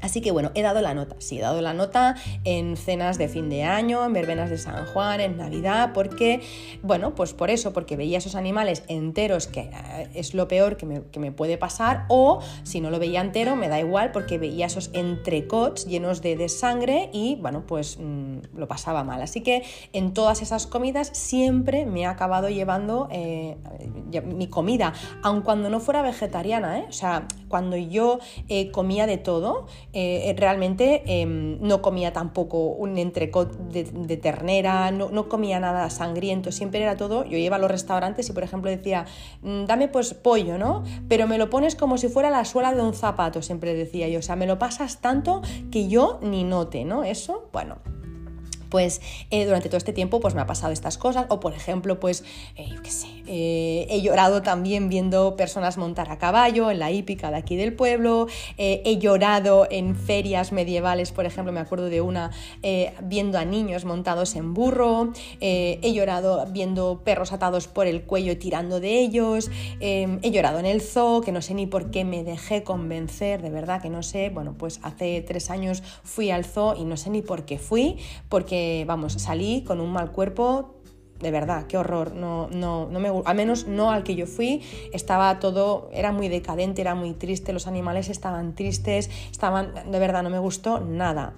Así 0.05 0.21
que 0.21 0.33
bueno, 0.33 0.51
he 0.55 0.61
dado 0.61 0.83
la 0.83 0.93
nota, 0.93 1.17
sí, 1.19 1.38
he 1.38 1.40
dado 1.40 1.62
la 1.62 1.73
nota 1.73 2.14
en 2.45 2.77
cenas 2.77 3.17
de 3.17 3.27
fin 3.27 3.49
de 3.49 3.62
año, 3.62 4.05
en 4.05 4.12
verbenas 4.12 4.51
de 4.51 4.59
San 4.59 4.85
Juan, 4.85 5.19
en 5.19 5.38
Navidad, 5.38 5.93
porque, 5.95 6.43
bueno, 6.83 7.14
pues 7.14 7.33
por 7.33 7.49
eso, 7.49 7.73
porque 7.73 7.97
veía 7.97 8.19
esos 8.19 8.35
animales 8.35 8.83
enteros, 8.88 9.47
que 9.47 9.61
eh, 9.61 10.11
es 10.12 10.35
lo 10.35 10.47
peor 10.47 10.77
que 10.77 10.85
me, 10.85 11.33
puede 11.33 11.57
pasar, 11.57 12.05
o 12.11 12.40
si 12.64 12.83
no 12.83 12.90
lo 12.90 12.99
veía 12.99 13.23
entero, 13.23 13.57
me 13.57 13.71
da 13.71 13.81
igual, 13.81 14.12
porque 14.12 14.37
veía 14.37 14.67
esos 14.67 14.90
entrecots 14.93 15.87
llenos 15.87 16.21
de, 16.21 16.35
sangre 16.51 17.09
y, 17.14 17.37
bueno, 17.37 17.64
pues 17.67 17.97
mm, 17.99 18.59
lo 18.59 18.69
pasaba 18.69 19.05
mal. 19.05 19.23
Así 19.23 19.40
que 19.40 19.62
en 19.95 20.12
todas 20.12 20.43
esas 20.43 20.67
comidas 20.67 21.09
siempre 21.14 21.87
me 21.87 22.05
ha 22.05 22.11
acabado 22.11 22.51
llevando 22.51 23.09
eh, 23.11 23.57
mi 24.23 24.49
comida, 24.49 24.93
aun 25.23 25.40
cuando 25.40 25.71
no 25.71 25.81
fuera 25.81 26.03
vegetariana, 26.03 26.81
¿eh? 26.81 26.87
o 26.90 26.93
sea, 26.93 27.27
cuando 27.49 27.79
yo 27.79 28.19
comía 28.73 29.07
de 29.07 29.17
todo, 29.17 29.67
eh, 29.94 30.30
eh, 30.30 30.35
realmente 30.37 31.04
em, 31.07 31.57
no 31.61 31.80
comía 31.80 32.12
tampoco 32.12 32.66
un 32.66 32.98
entrecot 32.98 33.57
de, 33.70 34.16
ternera, 34.16 34.90
no, 34.90 35.28
comía 35.28 35.61
nada 35.61 35.88
sangriento, 35.88 36.50
siempre 36.50 36.83
era 36.83 36.96
todo, 36.96 37.24
yo 37.24 37.38
iba 37.38 37.54
a 37.54 37.59
los 37.61 37.70
restaurantes 37.70 38.28
y 38.28 38.33
por 38.33 38.42
ejemplo 38.42 38.70
decía, 38.70 39.07
mm, 39.42 39.66
dame 39.66 39.87
pues 39.87 40.12
pollo, 40.12 40.59
¿no? 40.59 40.83
Pero 41.09 41.28
me 41.28 41.38
lo 41.38 41.48
pones 41.48 41.76
como 41.76 41.96
si 41.96 42.09
fuera 42.09 42.30
la 42.30 42.44
suela 42.44 42.74
de 42.74 42.83
un 42.83 42.92
zapato, 42.92 43.40
siempre 43.40 43.72
decía 43.74 44.09
yo, 44.09 44.18
o 44.18 44.22
sea, 44.22 44.35
me 44.35 44.46
lo 44.46 44.59
pasas 44.59 45.00
tanto 45.00 45.42
que 45.70 45.87
yo 45.87 46.18
ni 46.22 46.42
note, 46.42 46.85
¿no? 46.85 47.04
Eso, 47.04 47.48
bueno, 47.52 47.76
pues 48.75 49.01
eh, 49.31 49.45
durante 49.45 49.69
todo 49.69 49.77
este 49.77 49.93
tiempo 49.93 50.19
pues 50.19 50.35
me 50.35 50.41
ha 50.41 50.49
pasado 50.49 50.73
estas 50.73 50.99
cosas 50.99 51.27
o 51.29 51.39
por 51.39 51.55
ejemplo 51.55 52.01
pues 52.01 52.25
yo 52.59 52.83
qué 52.83 52.91
sé 52.91 53.15
eh, 53.27 53.87
he 53.89 54.03
llorado 54.03 54.43
también 54.43 54.89
viendo 54.89 55.37
personas 55.37 55.79
montar 55.79 56.11
a 56.11 56.19
caballo 56.19 56.71
en 56.71 56.79
la 56.79 56.91
hípica 56.91 57.31
de 57.31 57.37
aquí 57.37 57.57
del 57.57 57.73
pueblo. 57.73 58.27
Eh, 58.59 58.83
he 58.85 58.99
llorado 58.99 59.67
en 59.71 59.97
ferias 59.97 60.53
medievales, 60.53 61.13
por 61.13 61.25
ejemplo, 61.25 61.53
me 61.53 61.61
acuerdo 61.61 61.87
de 61.87 62.01
una 62.01 62.31
eh, 62.63 62.93
viendo 63.03 63.39
a 63.39 63.45
niños 63.45 63.85
montados 63.85 64.37
en 64.37 64.55
burro. 64.55 65.13
he 65.41 65.93
llorado 65.93 66.47
viendo 66.51 67.01
perros 67.05 67.33
atados 67.33 67.69
por 67.69 67.87
el 67.87 68.03
cuello 68.03 68.37
tirando 68.39 68.81
de 68.81 68.99
ellos. 69.01 69.51
he 69.81 70.31
llorado 70.31 70.59
en 70.59 70.67
el 70.67 70.83
zoo, 70.83 71.21
que 71.23 71.33
no 71.33 71.41
sé 71.43 71.55
ni 71.55 71.67
por 71.67 71.91
qué 71.91 72.05
me 72.05 72.25
dejé 72.25 72.63
convencer, 72.63 73.43
de 73.43 73.51
verdad 73.51 73.81
que 73.81 73.91
no 73.91 74.03
sé. 74.03 74.31
Bueno, 74.31 74.55
pues 74.59 74.81
hace 74.83 75.23
tres 75.23 75.51
años 75.51 75.83
fui 76.03 76.31
al 76.31 76.45
zoo 76.45 76.75
y 76.77 76.85
no 76.85 76.97
sé 76.97 77.11
ni 77.11 77.23
por 77.23 77.45
qué 77.45 77.59
fui, 77.59 77.97
porque, 78.29 78.63
vamos, 78.87 79.14
salí 79.14 79.62
con 79.64 79.81
un 79.81 79.92
mal 79.92 80.12
cuerpo 80.12 80.74
de 81.20 81.31
verdad, 81.31 81.66
qué 81.66 81.79
horror. 81.79 82.14
No, 82.14 82.48
no, 82.50 82.87
no 82.87 83.00
me, 83.00 83.09
al 83.24 83.37
menos 83.37 83.66
no 83.66 83.90
al 83.90 84.03
que 84.03 84.14
yo 84.14 84.27
fui. 84.27 84.62
Estaba 84.92 85.38
todo, 85.38 85.88
era 85.92 86.12
muy 86.12 86.29
decadente, 86.29 86.83
era 86.83 86.94
muy 86.94 87.12
triste. 87.14 87.53
Los 87.53 87.66
animales 87.66 88.09
estaban 88.09 88.55
tristes, 88.55 89.11
estaban, 89.31 89.90
de 89.90 89.98
verdad, 89.98 90.22
no 90.22 90.31
me 90.31 90.38
gustó 90.38 90.81
nada. 90.81 91.35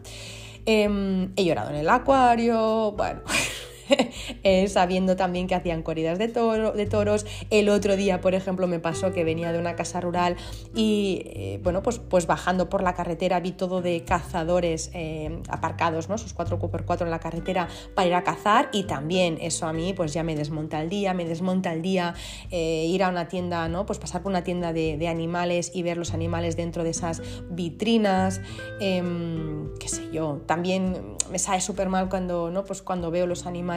Em, 0.65 1.33
he 1.37 1.45
llorado 1.45 1.71
en 1.71 1.77
el 1.77 1.89
acuario, 1.89 2.93
bueno. 2.93 3.21
Eh, 4.43 4.69
sabiendo 4.69 5.17
también 5.17 5.47
que 5.47 5.55
hacían 5.55 5.83
corridas 5.83 6.19
de, 6.19 6.29
toros. 6.29 7.27
El 7.51 7.69
otro 7.69 7.97
día, 7.97 8.21
por 8.21 8.35
ejemplo, 8.35 8.67
me 8.67 8.79
pasó 8.79 9.13
que 9.13 9.25
venía 9.25 9.53
de 9.53 9.59
una 9.59 9.75
casa 9.75 10.01
rural 10.01 10.37
y, 10.75 11.23
eh, 11.25 11.61
bueno, 11.63 11.83
pues, 11.83 11.99
pues 11.99 12.27
bajando 12.27 12.69
por 12.69 12.83
la 12.83 12.95
carretera 12.95 13.41
vi 13.41 13.53
todo 13.53 13.83
de 13.83 14.05
cazadores 14.05 14.91
eh, 14.95 15.41
aparcados, 15.49 16.09
¿no? 16.09 16.19
Sus 16.19 16.37
4x4 16.37 17.03
en 17.03 17.11
la 17.11 17.19
carretera 17.19 17.69
para 17.95 18.07
ir 18.07 18.15
a 18.15 18.25
cazar 18.25 18.69
y 18.73 18.85
también 18.85 19.39
eso 19.41 19.67
a 19.67 19.73
mí 19.73 19.95
pues 19.95 20.13
ya 20.13 20.23
me 20.23 20.37
desmonta 20.37 20.81
el 20.81 20.89
día, 20.89 21.13
me 21.15 21.25
desmonta 21.25 21.73
el 21.73 21.83
día 21.83 22.15
ir 22.51 23.03
a 23.03 23.09
una 23.09 23.29
tienda, 23.29 23.69
¿no? 23.69 23.87
Pues 23.87 23.99
pasar 23.99 24.23
por 24.23 24.31
una 24.31 24.45
tienda 24.45 24.73
de, 24.73 24.97
de 24.97 25.09
animales 25.09 25.73
y 25.75 25.83
ver 25.83 25.97
los 25.97 26.15
animales 26.15 26.57
dentro 26.57 26.85
de 26.85 26.91
esas 26.91 27.23
vitrinas, 27.51 28.41
em, 28.81 29.75
qué 29.81 29.89
sé 29.89 30.09
yo, 30.13 30.43
también 30.47 31.17
me 31.31 31.39
sale 31.39 31.61
súper 31.61 31.89
mal 31.89 32.09
cuando, 32.09 32.51
¿no? 32.51 32.65
Pues 32.65 32.83
cuando 32.83 33.11
veo 33.11 33.27
los 33.27 33.47
animales 33.47 33.76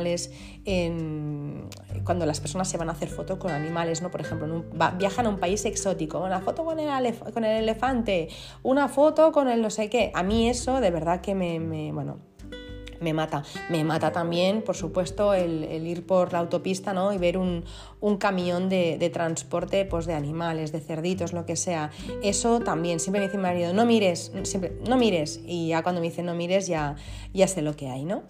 cuando 2.03 2.25
las 2.25 2.39
personas 2.39 2.69
se 2.69 2.77
van 2.77 2.89
a 2.89 2.93
hacer 2.93 3.09
fotos 3.09 3.37
con 3.37 3.51
animales, 3.51 4.01
¿no? 4.01 4.11
Por 4.11 4.21
ejemplo, 4.21 4.65
viajan 4.97 5.25
a 5.25 5.29
un 5.29 5.39
país 5.39 5.65
exótico, 5.65 6.19
una 6.19 6.41
foto 6.41 6.63
con 6.65 6.79
el, 6.79 7.15
con 7.33 7.45
el 7.45 7.63
elefante, 7.63 8.29
una 8.63 8.87
foto 8.87 9.31
con 9.31 9.49
el 9.49 9.61
no 9.61 9.69
sé 9.69 9.89
qué. 9.89 10.11
A 10.13 10.23
mí 10.23 10.49
eso 10.49 10.81
de 10.81 10.91
verdad 10.91 11.21
que 11.21 11.35
me, 11.35 11.59
me 11.59 11.91
bueno, 11.91 12.28
me 13.01 13.13
mata. 13.13 13.43
Me 13.69 13.83
mata 13.83 14.11
también, 14.11 14.61
por 14.61 14.75
supuesto, 14.75 15.33
el, 15.33 15.63
ir 15.87 16.05
por 16.05 16.33
la 16.33 16.39
autopista 16.39 16.93
¿no? 16.93 17.13
y 17.13 17.17
ver 17.17 17.37
un, 17.37 17.63
camión 18.17 18.69
de, 18.69 19.09
transporte 19.13 19.85
pues, 19.85 20.05
de 20.05 20.13
animales, 20.13 20.71
de 20.71 20.79
cerditos, 20.79 21.33
lo 21.33 21.45
que 21.45 21.55
sea. 21.55 21.91
Eso 22.23 22.59
también, 22.59 22.99
siempre 22.99 23.21
me 23.21 23.27
dice 23.27 23.37
mi 23.37 23.43
marido, 23.43 23.73
no 23.73 23.85
mires, 23.85 24.31
siempre, 24.43 24.77
no 24.87 24.97
mires. 24.97 25.39
Y 25.45 25.69
ya 25.69 25.83
cuando 25.83 26.01
me 26.01 26.07
dice 26.07 26.23
no 26.23 26.33
mires, 26.33 26.67
ya, 26.67 26.95
ya 27.33 27.47
sé 27.47 27.61
lo 27.61 27.75
que 27.75 27.89
hay, 27.89 28.05
¿no? 28.05 28.23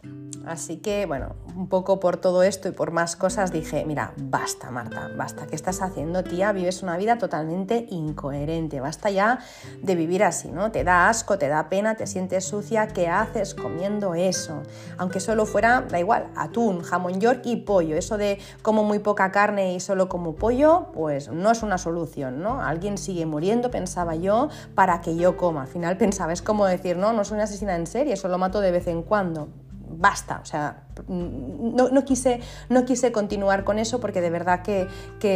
Así 0.45 0.77
que, 0.77 1.05
bueno, 1.05 1.35
un 1.55 1.67
poco 1.67 1.99
por 1.99 2.17
todo 2.17 2.43
esto 2.43 2.69
y 2.69 2.71
por 2.71 2.91
más 2.91 3.15
cosas 3.15 3.51
dije, 3.51 3.83
mira, 3.85 4.13
basta, 4.17 4.71
Marta, 4.71 5.11
basta. 5.15 5.47
¿Qué 5.47 5.55
estás 5.55 5.81
haciendo, 5.81 6.23
tía? 6.23 6.51
Vives 6.53 6.81
una 6.81 6.97
vida 6.97 7.17
totalmente 7.17 7.85
incoherente. 7.89 8.79
Basta 8.79 9.11
ya 9.11 9.39
de 9.81 9.95
vivir 9.95 10.23
así, 10.23 10.49
¿no? 10.49 10.71
Te 10.71 10.83
da 10.83 11.09
asco, 11.09 11.37
te 11.37 11.47
da 11.47 11.69
pena, 11.69 11.95
te 11.95 12.07
sientes 12.07 12.45
sucia. 12.45 12.87
¿Qué 12.87 13.07
haces 13.07 13.53
comiendo 13.53 14.15
eso? 14.15 14.58
Aunque 14.97 15.19
solo 15.19 15.45
fuera, 15.45 15.81
da 15.89 15.99
igual, 15.99 16.27
atún, 16.35 16.81
jamón 16.81 17.19
york 17.19 17.41
y 17.45 17.57
pollo. 17.57 17.95
Eso 17.95 18.17
de 18.17 18.39
como 18.61 18.83
muy 18.83 18.99
poca 18.99 19.31
carne 19.31 19.73
y 19.73 19.79
solo 19.79 20.09
como 20.09 20.35
pollo, 20.35 20.87
pues 20.93 21.29
no 21.29 21.51
es 21.51 21.63
una 21.63 21.77
solución, 21.77 22.41
¿no? 22.41 22.61
Alguien 22.61 22.97
sigue 22.97 23.25
muriendo, 23.25 23.71
pensaba 23.71 24.15
yo, 24.15 24.49
para 24.75 25.01
que 25.01 25.15
yo 25.15 25.37
coma. 25.37 25.61
Al 25.61 25.67
final 25.67 25.97
pensaba, 25.97 26.33
es 26.33 26.41
como 26.41 26.65
decir, 26.65 26.97
no, 26.97 27.13
no 27.13 27.23
soy 27.23 27.35
una 27.35 27.43
asesina 27.43 27.75
en 27.75 27.87
serie, 27.87 28.15
solo 28.15 28.37
mato 28.37 28.61
de 28.61 28.71
vez 28.71 28.87
en 28.87 29.03
cuando 29.03 29.47
basta, 29.89 30.39
o 30.41 30.45
sea, 30.45 30.83
no, 31.07 32.05
quise, 32.05 32.41
no 32.69 32.85
quise 32.85 33.11
continuar 33.11 33.63
con 33.63 33.79
eso 33.79 33.99
porque 33.99 34.21
de 34.21 34.29
verdad 34.29 34.61
que, 34.61 34.87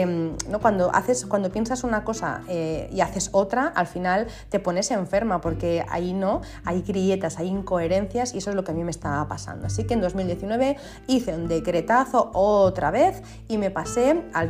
mm, 0.06 0.52
¿no? 0.52 0.60
cuando, 0.60 0.94
haces, 0.94 1.26
cuando 1.26 1.52
piensas 1.52 1.84
una 1.84 2.04
cosa 2.04 2.42
eh, 2.48 2.90
y 2.92 3.02
haces 3.02 3.30
otra, 3.32 3.68
al 3.68 3.88
final 3.88 4.28
te 4.50 4.60
pones 4.60 4.92
enferma 4.92 5.42
porque 5.42 5.86
ahí 5.90 6.14
no, 6.14 6.42
hay 6.66 6.82
grietas, 6.82 7.40
hay 7.40 7.48
incoherencias 7.48 8.34
y 8.34 8.40
eso 8.40 8.50
es 8.50 8.56
lo 8.56 8.64
que 8.64 8.72
a 8.72 8.76
mí 8.76 8.84
me 8.84 8.92
estaba 8.92 9.28
pasando. 9.28 9.68
Así 9.68 9.86
que 9.86 9.94
en 9.94 10.02
2019 10.02 10.78
hice 11.08 11.34
un 11.34 11.48
decretazo 11.48 12.32
otra 12.34 12.92
vez 12.92 13.22
y 13.48 13.58
me 13.58 13.72
pasé 13.72 14.24
al 14.34 14.50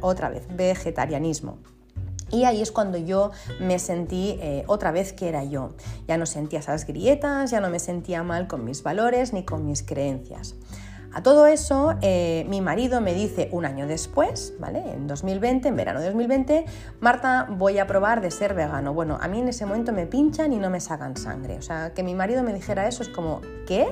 otra 0.00 0.28
vez, 0.28 0.46
vegetarianismo. 0.56 1.58
Y 2.30 2.44
ahí 2.44 2.60
es 2.60 2.72
cuando 2.72 2.98
yo 2.98 3.30
me 3.60 3.78
sentí 3.78 4.38
eh, 4.40 4.64
otra 4.66 4.90
vez 4.90 5.12
que 5.12 5.28
era 5.28 5.44
yo. 5.44 5.70
Ya 6.08 6.16
no 6.16 6.26
sentía 6.26 6.58
esas 6.58 6.86
grietas, 6.86 7.50
ya 7.50 7.60
no 7.60 7.70
me 7.70 7.78
sentía 7.78 8.22
mal 8.22 8.48
con 8.48 8.64
mis 8.64 8.82
valores 8.82 9.32
ni 9.32 9.44
con 9.44 9.64
mis 9.64 9.82
creencias. 9.82 10.56
A 11.16 11.22
todo 11.22 11.46
eso, 11.46 11.94
eh, 12.02 12.44
mi 12.46 12.60
marido 12.60 13.00
me 13.00 13.14
dice 13.14 13.48
un 13.50 13.64
año 13.64 13.86
después, 13.86 14.52
¿vale? 14.58 14.80
En 14.92 15.06
2020, 15.06 15.68
en 15.68 15.74
verano 15.74 16.00
de 16.00 16.06
2020, 16.08 16.66
Marta, 17.00 17.46
voy 17.48 17.78
a 17.78 17.86
probar 17.86 18.20
de 18.20 18.30
ser 18.30 18.52
vegano. 18.52 18.92
Bueno, 18.92 19.16
a 19.22 19.26
mí 19.26 19.38
en 19.40 19.48
ese 19.48 19.64
momento 19.64 19.94
me 19.94 20.06
pinchan 20.06 20.52
y 20.52 20.58
no 20.58 20.68
me 20.68 20.78
sacan 20.78 21.16
sangre. 21.16 21.56
O 21.56 21.62
sea, 21.62 21.94
que 21.94 22.02
mi 22.02 22.14
marido 22.14 22.42
me 22.42 22.52
dijera 22.52 22.86
eso 22.86 23.02
es 23.02 23.08
como, 23.08 23.40
¿qué? 23.66 23.88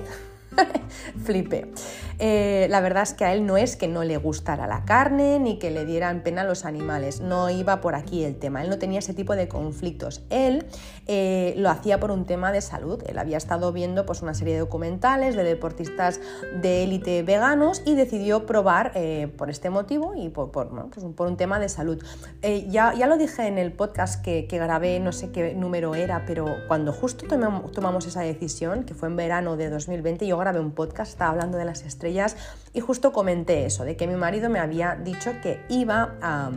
Flipe. 1.24 1.70
Eh, 2.18 2.66
la 2.70 2.80
verdad 2.80 3.02
es 3.02 3.12
que 3.12 3.24
a 3.24 3.32
él 3.32 3.44
no 3.44 3.56
es 3.56 3.76
que 3.76 3.88
no 3.88 4.04
le 4.04 4.16
gustara 4.16 4.66
la 4.66 4.84
carne 4.84 5.40
ni 5.40 5.58
que 5.58 5.70
le 5.70 5.84
dieran 5.84 6.22
pena 6.22 6.44
los 6.44 6.64
animales, 6.64 7.20
no 7.20 7.50
iba 7.50 7.80
por 7.80 7.94
aquí 7.94 8.22
el 8.24 8.36
tema, 8.36 8.62
él 8.62 8.70
no 8.70 8.78
tenía 8.78 9.00
ese 9.00 9.14
tipo 9.14 9.34
de 9.34 9.48
conflictos, 9.48 10.22
él 10.30 10.64
eh, 11.06 11.54
lo 11.56 11.70
hacía 11.70 11.98
por 11.98 12.12
un 12.12 12.24
tema 12.24 12.52
de 12.52 12.60
salud, 12.60 13.02
él 13.06 13.18
había 13.18 13.36
estado 13.36 13.72
viendo 13.72 14.06
pues, 14.06 14.22
una 14.22 14.34
serie 14.34 14.54
de 14.54 14.60
documentales 14.60 15.34
de 15.34 15.42
deportistas 15.42 16.20
de 16.62 16.84
élite 16.84 17.22
veganos 17.24 17.82
y 17.84 17.94
decidió 17.94 18.46
probar 18.46 18.92
eh, 18.94 19.28
por 19.36 19.50
este 19.50 19.70
motivo 19.70 20.14
y 20.14 20.28
por, 20.28 20.52
pues, 20.52 20.68
un 21.02 21.36
tema 21.36 21.58
de 21.58 21.68
salud. 21.68 22.02
ya, 22.68 22.94
ya, 22.94 23.06
lo 23.06 23.16
dije 23.16 23.46
en 23.46 23.58
el 23.58 23.72
podcast 23.72 24.22
que, 24.22 24.46
que, 24.46 24.58
grabé, 24.58 25.00
no 25.00 25.12
sé 25.12 25.30
qué 25.30 25.54
número 25.54 25.94
era, 25.94 26.24
pero 26.26 26.46
cuando 26.68 26.92
justo 26.92 27.26
tomamos, 27.26 27.72
tomamos 27.72 28.06
esa 28.06 28.20
decisión, 28.20 28.84
que 28.84 28.94
fue 28.94 29.08
en 29.08 29.16
verano 29.16 29.56
de 29.56 29.68
2020, 29.68 30.26
yo 30.26 30.36
grabé 30.44 30.60
un 30.60 30.72
podcast, 30.72 31.12
estaba 31.12 31.30
hablando 31.30 31.56
de 31.56 31.64
las 31.64 31.82
estrellas, 31.82 32.36
y 32.72 32.80
justo 32.80 33.12
comenté 33.12 33.64
eso, 33.64 33.84
de 33.84 33.96
que 33.96 34.06
mi 34.06 34.14
marido 34.14 34.50
me 34.50 34.60
había 34.60 34.94
dicho 34.94 35.32
que 35.42 35.64
iba 35.68 36.16
a 36.20 36.50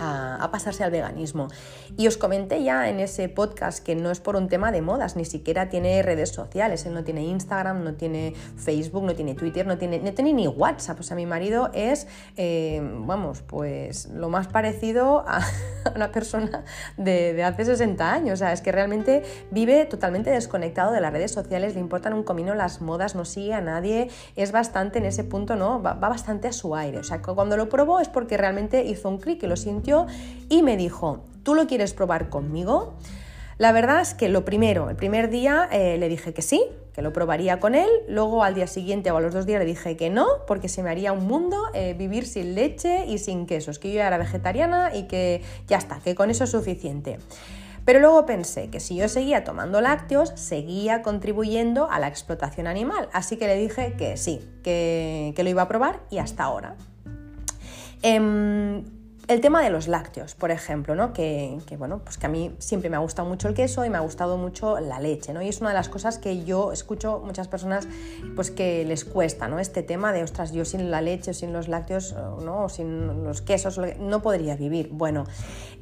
a, 0.00 0.48
pasarse 0.50 0.84
al 0.84 0.90
veganismo. 0.90 1.48
Y 1.96 2.06
os 2.06 2.16
comenté 2.16 2.62
ya 2.62 2.88
en 2.88 3.00
ese 3.00 3.28
podcast 3.28 3.84
que 3.84 3.94
no 3.94 4.10
es 4.10 4.20
por 4.20 4.36
un 4.36 4.48
tema 4.48 4.72
de 4.72 4.82
modas, 4.82 5.16
ni 5.16 5.24
siquiera 5.24 5.68
tiene 5.68 6.02
redes 6.02 6.30
sociales, 6.30 6.84
él 6.86 6.94
no 6.94 7.04
tiene 7.04 7.24
Instagram, 7.24 7.84
no 7.84 7.94
tiene 7.94 8.34
Facebook, 8.56 9.04
no 9.04 9.14
tiene 9.14 9.34
Twitter, 9.34 9.66
no 9.66 9.78
tiene, 9.78 9.98
ni 10.32 10.46
WhatsApp. 10.46 11.00
O 11.00 11.02
sea, 11.02 11.16
mi 11.16 11.26
marido 11.26 11.70
es, 11.72 12.06
eh, 12.36 12.80
vamos, 12.82 13.42
pues 13.42 14.06
lo 14.06 14.28
más 14.28 14.48
parecido 14.48 15.24
a 15.26 15.40
una 15.94 16.12
persona 16.12 16.64
de, 16.96 17.32
de, 17.34 17.44
hace 17.44 17.64
60 17.64 18.12
años. 18.12 18.34
O 18.34 18.36
sea, 18.36 18.52
es 18.52 18.60
que 18.60 18.72
realmente 18.72 19.22
vive 19.50 19.84
totalmente 19.86 20.30
desconectado 20.30 20.92
de 20.92 21.00
las 21.00 21.12
redes 21.12 21.32
sociales, 21.32 21.74
le 21.74 21.80
importan 21.80 22.12
un 22.12 22.22
comino 22.22 22.54
las 22.54 22.80
modas, 22.80 23.14
no 23.14 23.24
sigue 23.24 23.54
a 23.54 23.60
nadie, 23.60 24.08
es 24.36 24.52
bastante 24.52 24.98
en 24.98 25.06
ese 25.06 25.24
punto, 25.24 25.56
¿no? 25.56 25.82
Va, 25.82 25.94
va 25.94 26.08
bastante 26.08 26.48
a 26.48 26.52
su 26.52 26.74
aire. 26.74 26.98
O 26.98 27.04
sea, 27.04 27.22
cuando 27.22 27.56
lo 27.56 27.68
probó 27.68 28.00
es 28.00 28.08
porque 28.08 28.36
realmente 28.36 28.84
hizo 28.84 29.08
un 29.08 29.18
clic 29.18 29.42
y 29.42 29.46
lo 29.46 29.56
sintió 29.56 30.06
y 30.48 30.62
me 30.62 30.76
dijo, 30.76 31.24
¿tú 31.48 31.54
lo 31.54 31.66
quieres 31.66 31.94
probar 31.94 32.28
conmigo? 32.28 32.92
La 33.56 33.72
verdad 33.72 34.02
es 34.02 34.12
que 34.12 34.28
lo 34.28 34.44
primero, 34.44 34.90
el 34.90 34.96
primer 34.96 35.30
día 35.30 35.66
eh, 35.72 35.96
le 35.96 36.10
dije 36.10 36.34
que 36.34 36.42
sí, 36.42 36.62
que 36.92 37.00
lo 37.00 37.14
probaría 37.14 37.58
con 37.58 37.74
él, 37.74 37.88
luego 38.06 38.44
al 38.44 38.54
día 38.54 38.66
siguiente 38.66 39.10
o 39.10 39.16
a 39.16 39.22
los 39.22 39.32
dos 39.32 39.46
días 39.46 39.58
le 39.58 39.64
dije 39.64 39.96
que 39.96 40.10
no, 40.10 40.26
porque 40.46 40.68
se 40.68 40.82
me 40.82 40.90
haría 40.90 41.10
un 41.10 41.26
mundo 41.26 41.56
eh, 41.72 41.94
vivir 41.94 42.26
sin 42.26 42.54
leche 42.54 43.06
y 43.06 43.16
sin 43.16 43.46
quesos, 43.46 43.78
que 43.78 43.90
yo 43.90 44.02
era 44.02 44.18
vegetariana 44.18 44.94
y 44.94 45.04
que 45.04 45.40
ya 45.66 45.78
está, 45.78 46.00
que 46.04 46.14
con 46.14 46.28
eso 46.28 46.44
es 46.44 46.50
suficiente. 46.50 47.18
Pero 47.86 48.00
luego 48.00 48.26
pensé 48.26 48.68
que 48.68 48.78
si 48.78 48.96
yo 48.96 49.08
seguía 49.08 49.42
tomando 49.42 49.80
lácteos, 49.80 50.34
seguía 50.34 51.00
contribuyendo 51.00 51.90
a 51.90 51.98
la 51.98 52.08
explotación 52.08 52.66
animal, 52.66 53.08
así 53.14 53.38
que 53.38 53.46
le 53.46 53.56
dije 53.56 53.94
que 53.96 54.18
sí, 54.18 54.46
que, 54.62 55.32
lo 55.34 55.48
iba 55.48 55.62
a 55.62 55.68
probar 55.68 56.00
y 56.10 56.18
hasta 56.18 56.44
ahora. 56.44 56.76
Em, 58.02 58.97
el 59.28 59.42
tema 59.42 59.62
de 59.62 59.68
los 59.68 59.88
lácteos, 59.88 60.34
por 60.34 60.50
ejemplo, 60.50 60.94
¿no? 60.94 61.12
que, 61.12 61.60
bueno, 61.78 62.00
pues 62.02 62.16
que 62.16 62.26
a 62.26 62.28
mí 62.30 62.54
siempre 62.58 62.88
me 62.88 62.96
ha 62.96 63.00
gustado 63.00 63.28
mucho 63.28 63.46
el 63.46 63.54
queso 63.54 63.84
y 63.84 63.90
me 63.90 63.98
ha 63.98 64.00
gustado 64.00 64.38
mucho 64.38 64.80
la 64.80 65.00
leche, 65.00 65.34
¿no? 65.34 65.42
Y 65.42 65.48
es 65.48 65.60
una 65.60 65.70
de 65.70 65.74
las 65.74 65.90
cosas 65.90 66.18
que 66.18 66.44
yo 66.44 66.72
escucho 66.72 67.20
muchas 67.22 67.46
personas 67.46 67.86
pues 68.34 68.50
que 68.50 68.86
les 68.86 69.04
cuesta, 69.04 69.46
¿no? 69.46 69.58
Este 69.58 69.82
tema 69.82 70.14
de, 70.14 70.22
ostras, 70.22 70.52
yo 70.52 70.64
sin 70.64 70.90
la 70.90 71.02
leche 71.02 71.32
o 71.32 71.34
sin 71.34 71.52
los 71.52 71.68
lácteos, 71.68 72.14
¿no? 72.42 72.64
O 72.64 72.68
sin 72.70 73.24
los 73.24 73.42
quesos, 73.42 73.78
no 74.00 74.22
podría 74.22 74.56
vivir. 74.56 74.88
Bueno, 74.92 75.24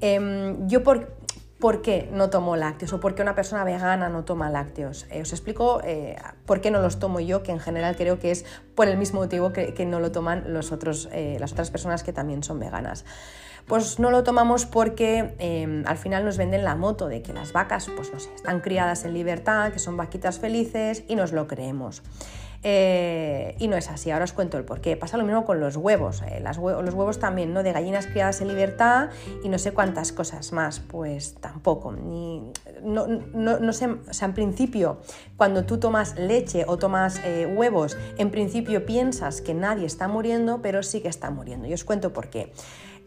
em, 0.00 0.66
yo 0.66 0.82
por, 0.82 1.14
¿Por 1.58 1.80
qué 1.80 2.08
no 2.12 2.28
tomo 2.28 2.54
lácteos 2.54 2.92
o 2.92 3.00
por 3.00 3.14
qué 3.14 3.22
una 3.22 3.34
persona 3.34 3.64
vegana 3.64 4.10
no 4.10 4.24
toma 4.24 4.50
lácteos? 4.50 5.06
Eh, 5.10 5.22
os 5.22 5.32
explico 5.32 5.80
eh, 5.84 6.16
por 6.44 6.60
qué 6.60 6.70
no 6.70 6.82
los 6.82 6.98
tomo 6.98 7.18
yo, 7.18 7.42
que 7.42 7.50
en 7.50 7.60
general 7.60 7.96
creo 7.96 8.18
que 8.18 8.30
es 8.30 8.44
por 8.74 8.88
el 8.88 8.98
mismo 8.98 9.20
motivo 9.20 9.54
que, 9.54 9.86
no 9.86 9.98
lo 9.98 10.12
toman 10.12 10.52
los 10.52 10.70
otros, 10.70 11.08
eh, 11.12 11.38
las 11.40 11.52
otras 11.52 11.70
personas 11.70 12.02
que 12.02 12.12
también 12.12 12.42
son 12.42 12.60
veganas. 12.60 13.06
Pues 13.66 13.98
no 13.98 14.10
lo 14.10 14.22
tomamos 14.22 14.66
porque 14.66 15.34
em, 15.38 15.82
al 15.86 15.96
final 15.96 16.26
nos 16.26 16.36
venden 16.36 16.62
la 16.62 16.76
moto 16.76 17.08
de 17.08 17.22
que 17.22 17.32
las 17.32 17.52
vacas, 17.52 17.88
pues 17.96 18.12
no 18.12 18.20
sé, 18.20 18.32
están 18.34 18.60
criadas 18.60 19.04
en 19.04 19.14
libertad, 19.14 19.72
que 19.72 19.78
son 19.78 19.96
vaquitas 19.96 20.38
felices 20.38 21.04
y 21.08 21.16
nos 21.16 21.32
lo 21.32 21.48
creemos. 21.48 22.02
Eh, 22.62 23.54
y 23.58 23.68
no 23.68 23.76
es 23.76 23.90
así, 23.90 24.10
ahora 24.10 24.24
os 24.24 24.32
cuento 24.32 24.58
el 24.58 24.64
porqué. 24.64 24.96
Pasa 24.96 25.16
lo 25.16 25.24
mismo 25.24 25.44
con 25.44 25.60
los 25.60 25.76
huevos, 25.76 26.22
eh, 26.22 26.40
los 26.40 26.58
huevos 26.58 27.18
también, 27.18 27.52
¿no? 27.52 27.62
De 27.62 27.72
gallinas 27.72 28.06
criadas 28.06 28.40
en 28.40 28.48
libertad 28.48 29.10
y 29.42 29.48
no 29.48 29.58
sé 29.58 29.72
cuántas 29.72 30.12
cosas 30.12 30.52
más, 30.52 30.80
pues 30.80 31.34
tampoco. 31.34 31.92
Ni, 31.92 32.52
no, 32.82 33.06
no, 33.06 33.72
sé, 33.72 33.86
o 33.86 34.12
sea, 34.12 34.28
en 34.28 34.34
principio, 34.34 34.98
cuando 35.36 35.64
tú 35.64 35.78
tomas 35.78 36.18
leche 36.18 36.64
o 36.66 36.76
tomas 36.76 37.20
eh, 37.24 37.46
huevos, 37.46 37.96
en 38.18 38.30
principio 38.30 38.84
piensas 38.86 39.40
que 39.40 39.54
nadie 39.54 39.86
está 39.86 40.08
muriendo, 40.08 40.62
pero 40.62 40.82
sí 40.82 41.00
que 41.00 41.08
está 41.08 41.30
muriendo. 41.30 41.66
Y 41.68 41.74
os 41.74 41.84
cuento 41.84 42.12
por 42.12 42.28
qué. 42.28 42.52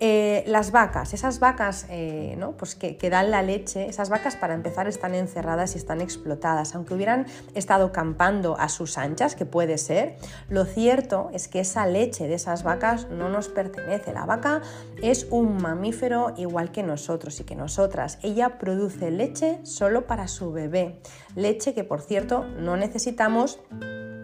Eh, 0.02 0.46
las 0.48 0.72
vacas, 0.72 1.14
esas 1.14 1.40
vacas 1.42 1.86
eh, 1.90 2.36
¿no? 2.38 2.54
pues 2.54 2.76
que, 2.76 2.98
dan 3.10 3.32
la 3.32 3.42
leche, 3.42 3.90
esas 3.90 4.10
vacas 4.10 4.38
para 4.38 4.54
empezar 4.54 4.88
están 4.88 5.14
encerradas 5.14 5.76
y 5.76 5.78
están 5.78 6.00
explotadas. 6.00 6.74
Aunque 6.74 6.94
hubieran 6.94 7.26
estado 7.54 7.92
campando 7.92 8.58
a 8.58 8.70
sus 8.70 8.98
anchas, 8.98 9.36
que 9.36 9.46
puede 9.46 9.78
ser, 9.78 10.16
lo 10.48 10.64
cierto 10.64 11.30
es 11.34 11.50
que 11.50 11.60
esa 11.60 11.86
leche 11.86 12.30
de 12.30 12.36
esas 12.36 12.64
vacas 12.64 13.10
no 13.10 13.28
nos 13.28 13.50
pertenece. 13.50 14.14
La 14.14 14.26
vaca 14.26 14.62
es 15.02 15.28
un 15.32 15.58
mamífero 15.62 16.34
igual 16.38 16.72
que 16.72 16.82
nosotros 16.82 17.38
y 17.42 17.44
que 17.44 17.56
nosotras. 17.56 18.20
Ella 18.22 18.58
produce 18.58 19.12
leche 19.12 19.60
solo 19.64 20.08
para 20.08 20.30
su 20.30 20.54
bebé. 20.54 21.02
Leche 21.36 21.74
que 21.74 21.84
por 21.84 22.02
cierto 22.02 22.46
no 22.46 22.78
necesitamos 22.78 23.60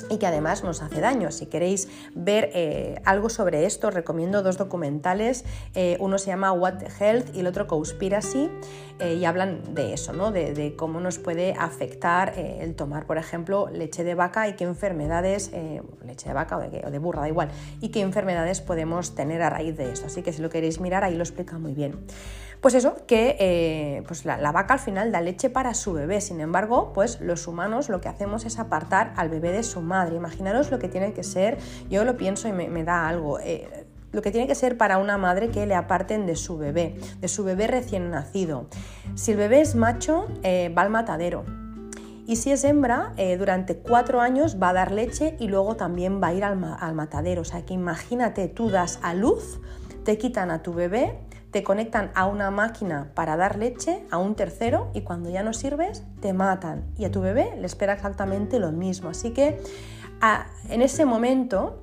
y 0.09 0.17
que 0.17 0.27
además 0.27 0.63
nos 0.63 0.81
hace 0.81 1.01
daño. 1.01 1.31
Si 1.31 1.47
queréis 1.47 1.87
ver 2.13 2.51
eh, 2.53 3.01
algo 3.05 3.29
sobre 3.29 3.65
esto, 3.65 3.91
recomiendo 3.91 4.43
dos 4.43 4.57
documentales. 4.57 5.45
Eh, 5.73 5.97
uno 5.99 6.17
se 6.17 6.27
llama 6.27 6.51
What 6.51 6.83
Health 6.99 7.35
y 7.35 7.39
el 7.39 7.47
otro 7.47 7.67
Conspiracy 7.67 8.49
eh, 8.99 9.15
y 9.15 9.25
hablan 9.25 9.73
de 9.73 9.93
eso, 9.93 10.13
¿no? 10.13 10.31
de, 10.31 10.75
cómo 10.77 10.99
nos 10.99 11.19
puede 11.19 11.53
afectar 11.53 12.33
el 12.37 12.75
tomar, 12.75 13.05
por 13.05 13.17
ejemplo, 13.17 13.67
leche 13.71 14.03
de 14.03 14.15
vaca 14.15 14.47
y 14.47 14.53
qué 14.53 14.63
enfermedades, 14.63 15.51
leche 16.05 16.29
de 16.29 16.33
vaca 16.33 16.57
o 16.57 16.59
de, 16.59 16.83
o 16.85 16.91
de, 16.91 16.99
burra, 16.99 17.21
da 17.21 17.27
igual, 17.27 17.49
y 17.81 17.89
qué 17.89 18.01
enfermedades 18.01 18.61
podemos 18.61 19.15
tener 19.15 19.41
a 19.41 19.49
raíz 19.49 19.75
de 19.77 19.91
eso. 19.91 20.05
Así 20.05 20.21
que 20.21 20.33
si 20.33 20.41
lo 20.41 20.49
queréis 20.49 20.79
mirar, 20.79 21.03
ahí 21.03 21.15
lo 21.15 21.23
explica 21.23 21.57
muy 21.57 21.73
bien. 21.73 21.97
Pues 22.61 22.73
eso, 22.73 22.95
que 23.07 23.35
eh, 23.39 24.03
pues 24.07 24.25
la, 24.25 24.51
vaca 24.51 24.75
al 24.75 24.79
final 24.79 25.11
da 25.11 25.21
leche 25.21 25.49
para 25.49 25.73
su 25.73 25.93
bebé, 25.93 26.21
sin 26.21 26.41
embargo, 26.41 26.93
pues 26.93 27.21
los 27.21 27.47
humanos 27.47 27.89
lo 27.89 28.01
que 28.01 28.09
hacemos 28.09 28.45
es 28.45 28.59
apartar 28.59 29.13
al 29.17 29.29
bebé 29.29 29.51
de 29.51 29.63
su 29.63 29.81
madre. 29.81 30.15
Imaginaros 30.15 30.71
lo 30.71 30.79
que 30.79 30.87
tiene 30.87 31.13
que 31.13 31.23
ser, 31.23 31.57
yo 31.89 32.03
lo 32.05 32.17
pienso 32.17 32.47
y 32.47 32.53
me, 32.53 32.83
da 32.83 33.07
algo. 33.07 33.39
Eh, 33.39 33.85
lo 34.11 34.21
que 34.21 34.31
tiene 34.31 34.47
que 34.47 34.55
ser 34.55 34.77
para 34.77 34.97
una 34.97 35.17
madre 35.17 35.49
que 35.49 35.65
le 35.65 35.75
aparten 35.75 36.25
de 36.25 36.35
su 36.35 36.57
bebé, 36.57 36.95
de 37.19 37.27
su 37.27 37.43
bebé 37.43 37.67
recién 37.67 38.09
nacido. 38.09 38.67
Si 39.15 39.31
el 39.31 39.37
bebé 39.37 39.61
es 39.61 39.75
macho, 39.75 40.27
eh, 40.41 40.73
va 40.75 40.83
al 40.83 40.89
matadero. 40.89 41.43
Y 42.25 42.37
si 42.37 42.51
es 42.51 42.63
hembra, 42.63 43.13
durante 43.37 43.77
cuatro 43.77 44.19
años 44.19 44.57
va 44.59 44.69
a 44.69 44.73
dar 44.73 44.91
leche 44.91 45.35
y 45.39 45.47
luego 45.47 45.75
también 45.75 46.19
va 46.23 46.29
a 46.29 46.33
ir 46.33 46.43
al, 46.43 46.59
al 46.79 46.95
matadero. 46.95 47.43
O 47.43 47.45
sea 47.45 47.63
que 47.63 47.75
imagínate, 47.75 48.47
tú 48.47 48.71
das 48.71 48.97
a 49.03 49.13
luz, 49.13 49.59
te 50.05 50.17
quitan 50.17 50.49
a 50.49 50.63
tu 50.63 50.73
bebé 50.73 51.19
te 51.55 51.63
conectan 51.63 52.11
a 52.15 52.25
una 52.25 52.51
máquina 52.51 53.11
para 53.13 53.37
dar 53.37 53.57
leche, 53.57 54.03
a 54.11 54.17
un 54.17 54.35
tercero, 54.35 54.91
y 54.93 55.03
cuando 55.03 55.29
ya 55.29 55.41
no 55.41 55.53
sirves, 55.53 56.03
te 56.19 56.33
matan. 56.33 56.83
Y 56.97 57.05
a 57.05 57.11
tu 57.11 57.21
bebé 57.21 57.53
le 57.57 57.65
espera 57.65 57.93
exactamente 57.93 58.59
lo 58.59 58.73
mismo. 58.73 59.07
Así 59.07 59.31
que 59.31 59.61
en 60.67 60.81
ese 60.81 61.05
momento 61.05 61.81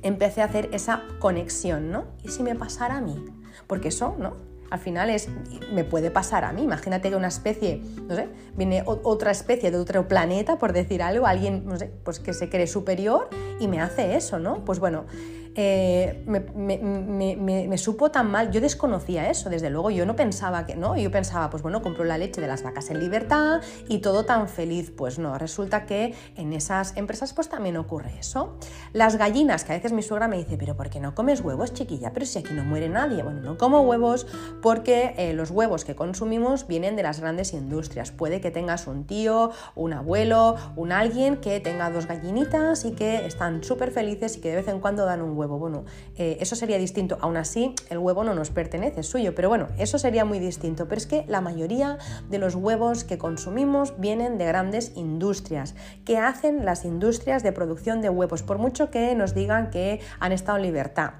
empecé 0.00 0.40
a 0.40 0.46
hacer 0.46 0.70
esa 0.72 1.02
conexión, 1.18 1.90
¿no? 1.90 2.04
¿Y 2.24 2.30
si 2.30 2.42
me 2.42 2.54
pasara 2.54 2.96
a 2.96 3.00
mí? 3.02 3.22
Porque 3.66 3.88
eso, 3.88 4.16
¿no? 4.18 4.38
Al 4.70 4.78
final 4.78 5.10
es, 5.10 5.28
me 5.74 5.84
puede 5.84 6.10
pasar 6.10 6.46
a 6.46 6.54
mí. 6.54 6.62
Imagínate 6.62 7.10
que 7.10 7.16
una 7.16 7.28
especie, 7.28 7.82
no 8.08 8.16
sé, 8.16 8.30
viene 8.56 8.82
otra 8.86 9.30
especie 9.30 9.70
de 9.70 9.76
otro 9.76 10.08
planeta, 10.08 10.56
por 10.56 10.72
decir 10.72 11.02
algo, 11.02 11.26
alguien, 11.26 11.66
no 11.66 11.76
sé, 11.76 11.92
pues 12.02 12.18
que 12.18 12.32
se 12.32 12.48
cree 12.48 12.66
superior 12.66 13.28
y 13.60 13.68
me 13.68 13.78
hace 13.78 14.16
eso, 14.16 14.38
¿no? 14.38 14.64
Pues 14.64 14.78
bueno, 14.78 15.04
eh, 15.58 16.22
me, 16.26 17.78
supo 17.78 18.10
tan 18.10 18.30
mal, 18.30 18.50
yo 18.50 18.60
desconocía 18.60 19.30
eso, 19.30 19.48
desde 19.48 19.70
luego, 19.70 19.90
yo 19.90 20.04
no 20.04 20.14
pensaba 20.14 20.66
que, 20.66 20.76
¿no? 20.76 20.96
Yo 20.96 21.10
pensaba, 21.10 21.48
pues 21.48 21.62
bueno, 21.62 21.80
compro 21.80 22.04
la 22.04 22.18
leche 22.18 22.42
de 22.42 22.46
las 22.46 22.62
vacas 22.62 22.90
en 22.90 23.00
libertad 23.00 23.62
y 23.88 23.98
todo 23.98 24.26
tan 24.26 24.48
feliz, 24.48 24.92
pues 24.94 25.18
no, 25.18 25.38
resulta 25.38 25.86
que 25.86 26.14
en 26.36 26.52
esas 26.52 26.94
empresas 26.96 27.32
pues 27.32 27.48
también 27.48 27.78
ocurre 27.78 28.18
eso. 28.18 28.58
Las 28.92 29.16
gallinas, 29.16 29.64
que 29.64 29.72
a 29.72 29.76
veces 29.76 29.92
mi 29.92 30.02
suegra 30.02 30.28
me 30.28 30.36
dice, 30.36 30.58
pero 30.58 30.76
¿por 30.76 30.90
qué 30.90 31.00
no 31.00 31.14
comes 31.14 31.40
huevos, 31.40 31.72
chiquilla? 31.72 32.12
Pero 32.12 32.26
si 32.26 32.38
aquí 32.38 32.52
no 32.52 32.62
muere 32.62 32.90
nadie, 32.90 33.22
bueno, 33.22 33.40
no 33.40 33.56
como 33.56 33.80
huevos 33.80 34.26
porque 34.60 35.14
eh, 35.16 35.32
los 35.32 35.50
huevos 35.50 35.86
que 35.86 35.94
consumimos 35.94 36.66
vienen 36.66 36.96
de 36.96 37.02
las 37.02 37.20
grandes 37.20 37.54
industrias, 37.54 38.10
puede 38.10 38.42
que 38.42 38.50
tengas 38.50 38.86
un 38.86 39.06
tío, 39.06 39.52
un 39.74 39.94
abuelo, 39.94 40.56
un 40.76 40.92
alguien 40.92 41.38
que 41.38 41.60
tenga 41.60 41.90
dos 41.90 42.06
gallinitas 42.06 42.84
y 42.84 42.92
que 42.92 43.24
están 43.24 43.64
súper 43.64 43.90
felices 43.90 44.36
y 44.36 44.40
que 44.40 44.50
de 44.50 44.56
vez 44.56 44.68
en 44.68 44.80
cuando 44.80 45.06
dan 45.06 45.22
un 45.22 45.36
huevo 45.36 45.45
bueno, 45.48 45.84
eh, 46.16 46.36
eso 46.40 46.56
sería 46.56 46.78
distinto. 46.78 47.18
Aún 47.20 47.36
así, 47.36 47.74
el 47.90 47.98
huevo 47.98 48.24
no 48.24 48.34
nos 48.34 48.50
pertenece, 48.50 49.00
es 49.00 49.06
suyo, 49.06 49.34
pero 49.34 49.48
bueno, 49.48 49.68
eso 49.78 49.98
sería 49.98 50.24
muy 50.24 50.38
distinto. 50.38 50.88
Pero 50.88 50.98
es 50.98 51.06
que 51.06 51.24
la 51.28 51.40
mayoría 51.40 51.98
de 52.28 52.38
los 52.38 52.54
huevos 52.54 53.04
que 53.04 53.18
consumimos 53.18 53.94
vienen 53.98 54.38
de 54.38 54.46
grandes 54.46 54.92
industrias. 54.96 55.74
¿Qué 56.04 56.18
hacen 56.18 56.64
las 56.64 56.84
industrias 56.84 57.42
de 57.42 57.52
producción 57.52 58.00
de 58.00 58.10
huevos? 58.10 58.42
Por 58.42 58.58
mucho 58.58 58.90
que 58.90 59.14
nos 59.14 59.34
digan 59.34 59.70
que 59.70 60.00
han 60.18 60.32
estado 60.32 60.58
en 60.58 60.64
libertad. 60.64 61.14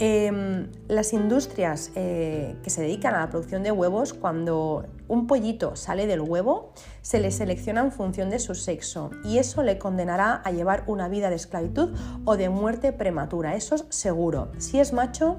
Em, 0.00 0.72
las 0.88 1.12
industrias 1.12 1.92
eh, 1.94 2.56
que 2.64 2.70
se 2.70 2.82
dedican 2.82 3.14
a 3.14 3.20
la 3.20 3.30
producción 3.30 3.62
de 3.62 3.70
huevos, 3.70 4.12
cuando 4.12 4.86
un 5.06 5.28
pollito 5.28 5.76
sale 5.76 6.08
del 6.08 6.20
huevo, 6.20 6.72
se 7.00 7.20
le 7.20 7.30
selecciona 7.30 7.80
en 7.80 7.92
función 7.92 8.28
de 8.28 8.40
su 8.40 8.56
sexo 8.56 9.10
y 9.24 9.38
eso 9.38 9.62
le 9.62 9.78
condenará 9.78 10.34
a 10.34 10.50
llevar 10.50 10.82
una 10.88 11.08
vida 11.08 11.30
de 11.30 11.36
esclavitud 11.36 11.96
o 12.24 12.36
de 12.36 12.48
muerte 12.48 12.92
prematura. 12.92 13.54
Eso 13.54 13.76
es 13.76 13.84
seguro. 13.90 14.50
Si 14.58 14.80
es 14.80 14.92
macho, 14.92 15.36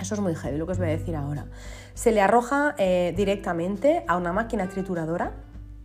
eso 0.00 0.14
es 0.14 0.20
muy 0.20 0.34
heavy, 0.34 0.58
lo 0.58 0.66
que 0.66 0.72
os 0.72 0.78
voy 0.78 0.88
a 0.88 0.90
decir 0.90 1.14
ahora. 1.14 1.46
Se 1.94 2.10
le 2.10 2.20
arroja 2.20 2.74
eh, 2.78 3.14
directamente 3.16 4.04
a 4.08 4.16
una 4.16 4.32
máquina 4.32 4.68
trituradora 4.68 5.34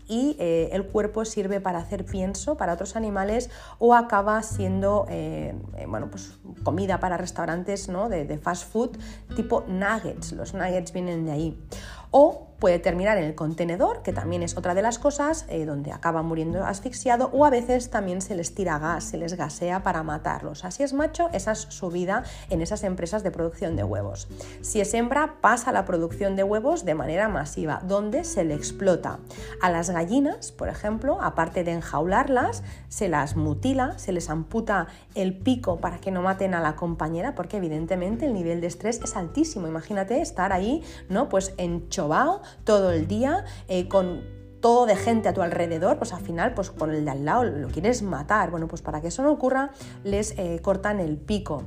y 0.09 0.35
eh, 0.39 0.69
el 0.73 0.87
cuerpo 0.87 1.23
sirve 1.23 1.61
para 1.61 1.79
hacer 1.79 2.03
pienso 2.03 2.57
para 2.57 2.73
otros 2.73 2.97
animales 2.97 3.49
o 3.77 3.93
acaba 3.93 4.41
siendo 4.43 5.05
eh, 5.07 5.55
bueno, 5.87 6.09
pues 6.09 6.33
comida 6.63 6.99
para 6.99 7.15
restaurantes 7.15 7.87
¿no? 7.87 8.09
de, 8.09 8.25
de 8.25 8.37
fast 8.37 8.69
food 8.69 8.97
tipo 9.35 9.63
nuggets. 9.67 10.33
Los 10.33 10.53
nuggets 10.53 10.91
vienen 10.91 11.25
de 11.25 11.31
ahí. 11.31 11.63
O 12.11 12.48
puede 12.59 12.79
terminar 12.79 13.17
en 13.17 13.23
el 13.23 13.35
contenedor, 13.35 14.01
que 14.01 14.13
también 14.13 14.43
es 14.43 14.57
otra 14.57 14.73
de 14.73 14.81
las 14.81 14.99
cosas, 14.99 15.45
eh, 15.49 15.65
donde 15.65 15.91
acaba 15.91 16.21
muriendo 16.21 16.65
asfixiado, 16.65 17.29
o 17.33 17.45
a 17.45 17.49
veces 17.49 17.89
también 17.89 18.21
se 18.21 18.35
les 18.35 18.53
tira 18.53 18.77
gas, 18.79 19.05
se 19.05 19.17
les 19.17 19.35
gasea 19.35 19.81
para 19.83 20.03
matarlos. 20.03 20.65
Así 20.65 20.83
es 20.83 20.93
macho, 20.93 21.29
esa 21.33 21.53
es 21.53 21.59
su 21.59 21.89
vida 21.89 22.23
en 22.49 22.61
esas 22.61 22.83
empresas 22.83 23.23
de 23.23 23.31
producción 23.31 23.75
de 23.75 23.83
huevos. 23.83 24.27
Si 24.61 24.81
es 24.81 24.93
hembra, 24.93 25.35
pasa 25.41 25.71
la 25.71 25.85
producción 25.85 26.35
de 26.35 26.43
huevos 26.43 26.85
de 26.85 26.95
manera 26.95 27.29
masiva, 27.29 27.81
donde 27.85 28.23
se 28.23 28.43
le 28.43 28.53
explota. 28.53 29.19
A 29.61 29.71
las 29.71 29.89
gallinas, 29.89 30.51
por 30.51 30.69
ejemplo, 30.69 31.19
aparte 31.21 31.63
de 31.63 31.71
enjaularlas, 31.71 32.63
se 32.89 33.07
las 33.07 33.35
mutila, 33.35 33.97
se 33.97 34.11
les 34.11 34.29
amputa 34.29 34.87
el 35.15 35.37
pico 35.37 35.77
para 35.77 35.99
que 35.99 36.11
no 36.11 36.21
maten 36.21 36.53
a 36.53 36.61
la 36.61 36.75
compañera, 36.75 37.35
porque 37.35 37.57
evidentemente 37.57 38.25
el 38.25 38.33
nivel 38.33 38.61
de 38.61 38.67
estrés 38.67 38.99
es 39.03 39.15
altísimo. 39.15 39.67
Imagínate 39.67 40.21
estar 40.21 40.51
ahí, 40.51 40.83
¿no? 41.07 41.29
Pues 41.29 41.53
enchovado 41.57 42.41
todo 42.63 42.91
el 42.91 43.07
día 43.07 43.45
eh, 43.67 43.87
con 43.87 44.21
todo 44.61 44.85
de 44.85 44.95
gente 44.95 45.29
a 45.29 45.33
tu 45.33 45.41
alrededor, 45.41 45.97
pues 45.97 46.13
al 46.13 46.21
final, 46.21 46.53
pues 46.53 46.69
con 46.69 46.91
el 46.91 47.05
de 47.05 47.11
al 47.11 47.25
lado 47.25 47.43
lo 47.43 47.69
quieres 47.69 48.01
matar. 48.01 48.51
Bueno, 48.51 48.67
pues 48.67 48.81
para 48.81 49.01
que 49.01 49.07
eso 49.07 49.23
no 49.23 49.31
ocurra, 49.31 49.71
les 50.03 50.37
eh, 50.37 50.59
cortan 50.61 50.99
el 50.99 51.17
pico 51.17 51.63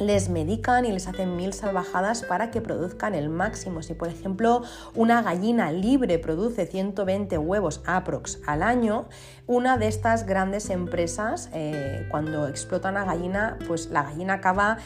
les 0.00 0.28
medican 0.28 0.84
y 0.84 0.90
les 0.90 1.06
hacen 1.06 1.36
mil 1.36 1.52
salvajadas 1.52 2.24
para 2.24 2.50
que 2.50 2.60
produzcan 2.60 3.14
el 3.14 3.28
máximo. 3.28 3.80
Si 3.80 3.94
por 3.94 4.08
ejemplo 4.08 4.62
una 4.96 5.22
gallina 5.22 5.70
libre 5.70 6.18
produce 6.18 6.66
120 6.66 7.38
huevos 7.38 7.80
aprox 7.86 8.40
al 8.44 8.64
año, 8.64 9.06
una 9.46 9.78
de 9.78 9.86
estas 9.86 10.26
grandes 10.26 10.70
empresas 10.70 11.48
eh, 11.52 12.08
cuando 12.10 12.48
explotan 12.48 12.96
a 12.96 13.04
gallina, 13.04 13.56
pues 13.68 13.90
la 13.90 14.02
gallina 14.02 14.34
acaba 14.34 14.78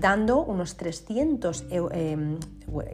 dando 0.00 0.42
unos 0.42 0.76
300 0.78 1.66
em, 1.70 2.38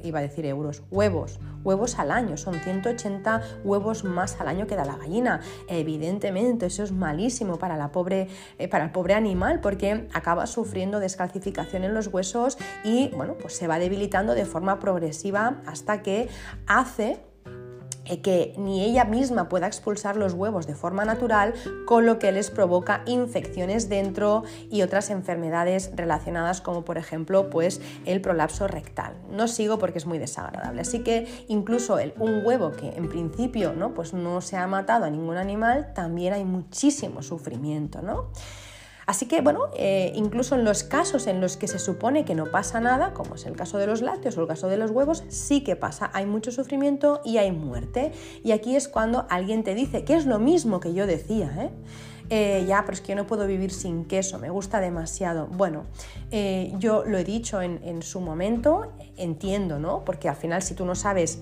iba 0.03 0.19
a 0.19 0.23
decir 0.23 0.47
euros, 0.47 0.83
huevos, 0.91 1.39
huevos 1.63 1.99
al 1.99 2.11
año, 2.11 2.37
son 2.37 2.55
180 2.55 3.43
huevos 3.65 4.05
más 4.05 4.41
al 4.41 4.49
año 4.49 4.67
que 4.67 4.77
da 4.77 4.85
la 4.85 4.97
gallina. 4.97 5.41
Evidentemente, 5.69 6.67
eso 6.67 6.83
es 6.83 6.93
malísimo 6.93 7.59
para, 7.59 7.77
la 7.77 7.93
pobre, 7.93 8.29
eh, 8.59 8.69
para 8.69 8.85
el 8.85 8.91
pobre 8.91 9.15
animal 9.15 9.61
porque 9.61 10.09
acaba 10.13 10.47
sufriendo 10.47 11.01
descalcificación 11.01 11.85
en 11.85 11.95
los 11.95 12.09
huesos 12.09 12.59
y 12.85 13.09
bueno, 13.09 13.35
pues 13.35 13.55
se 13.55 13.67
va 13.67 13.79
debilitando 13.79 14.35
de 14.35 14.45
forma 14.45 14.79
progresiva 14.79 15.63
hasta 15.67 16.03
que 16.03 16.29
hace 16.67 17.21
que 18.23 18.55
ni 18.57 18.85
ella 18.85 19.05
misma 19.05 19.49
pueda 19.49 19.67
expulsar 19.67 20.17
los 20.17 20.35
huevos 20.35 20.67
de 20.67 20.75
forma 20.75 21.05
natural, 21.05 21.55
con 21.87 22.07
lo 22.07 22.19
que 22.19 22.33
les 22.33 22.51
provoca 22.51 23.03
infecciones 23.07 23.89
dentro 23.89 24.45
y 24.71 24.83
otras 24.83 25.11
enfermedades 25.11 25.91
relacionadas 25.95 26.61
como 26.61 26.85
por 26.85 26.99
ejemplo 26.99 27.51
pues 27.51 27.81
el 28.05 28.21
prolapso 28.21 28.69
rectal. 28.69 29.15
No 29.31 29.49
sigo 29.49 29.79
porque 29.79 29.99
es 29.99 30.07
muy 30.07 30.19
desagradable, 30.19 30.83
así 30.83 31.01
que 31.01 31.27
incluso 31.49 31.99
el, 31.99 32.15
un 32.19 32.45
huevo 32.45 32.73
que 32.73 32.91
en 32.91 33.09
principio 33.09 33.73
¿no? 33.73 33.95
pues 33.95 34.13
no 34.13 34.41
se 34.41 34.57
ha 34.57 34.67
matado 34.67 35.05
a 35.05 35.11
ningún 35.11 35.37
animal, 35.37 35.93
también 35.95 36.35
hay 36.35 36.45
muchísimo 36.45 37.23
sufrimiento. 37.23 38.03
¿no? 38.03 38.29
Así 39.07 39.27
que, 39.27 39.41
bueno, 39.41 39.69
eh, 39.77 40.13
incluso 40.15 40.55
en 40.55 40.65
los 40.65 40.83
casos 40.83 41.27
en 41.27 41.41
los 41.41 41.57
que 41.57 41.69
se 41.69 41.79
supone 41.79 42.25
que 42.25 42.35
no 42.35 42.51
pasa 42.51 42.81
nada, 42.81 43.13
como 43.13 43.35
es 43.35 43.47
el 43.47 43.57
caso 43.57 43.79
de 43.79 43.87
los 43.87 44.03
lácteos 44.03 44.37
o 44.39 44.43
el 44.43 44.49
caso 44.49 44.69
de 44.69 44.77
los 44.77 44.91
huevos, 44.91 45.25
sí 45.29 45.63
que 45.63 45.77
pasa. 45.77 46.11
Hay 46.15 46.27
mucho 46.27 46.51
sufrimiento 46.51 47.21
y 47.25 47.39
hay 47.39 47.53
muerte. 47.53 48.13
Y 48.43 48.53
aquí 48.53 48.77
es 48.77 48.89
cuando 48.89 49.27
alguien 49.29 49.65
te 49.65 49.75
dice, 49.75 50.05
que 50.05 50.15
es 50.15 50.27
lo 50.27 50.39
mismo 50.39 50.81
que 50.81 50.95
yo 50.95 51.07
decía, 51.07 51.53
¿eh? 51.59 51.71
eh 52.31 52.65
ya, 52.67 52.83
pero 52.83 52.95
es 52.95 53.01
que 53.01 53.09
yo 53.09 53.17
no 53.17 53.27
puedo 53.27 53.47
vivir 53.47 53.71
sin 53.71 54.07
queso, 54.07 54.39
me 54.39 54.51
gusta 54.51 54.81
demasiado. 54.81 55.47
Bueno, 55.49 55.85
eh, 56.31 56.73
yo 56.79 57.05
lo 57.05 57.19
he 57.19 57.25
dicho 57.25 57.61
en, 57.61 57.81
en, 57.85 58.03
su 58.03 58.21
momento, 58.21 58.93
entiendo, 59.17 59.79
¿no? 59.79 60.05
Porque 60.05 60.29
al 60.29 60.37
final 60.37 60.63
si 60.63 60.75
tú 60.75 60.87
no 60.87 60.95
sabes 60.95 61.41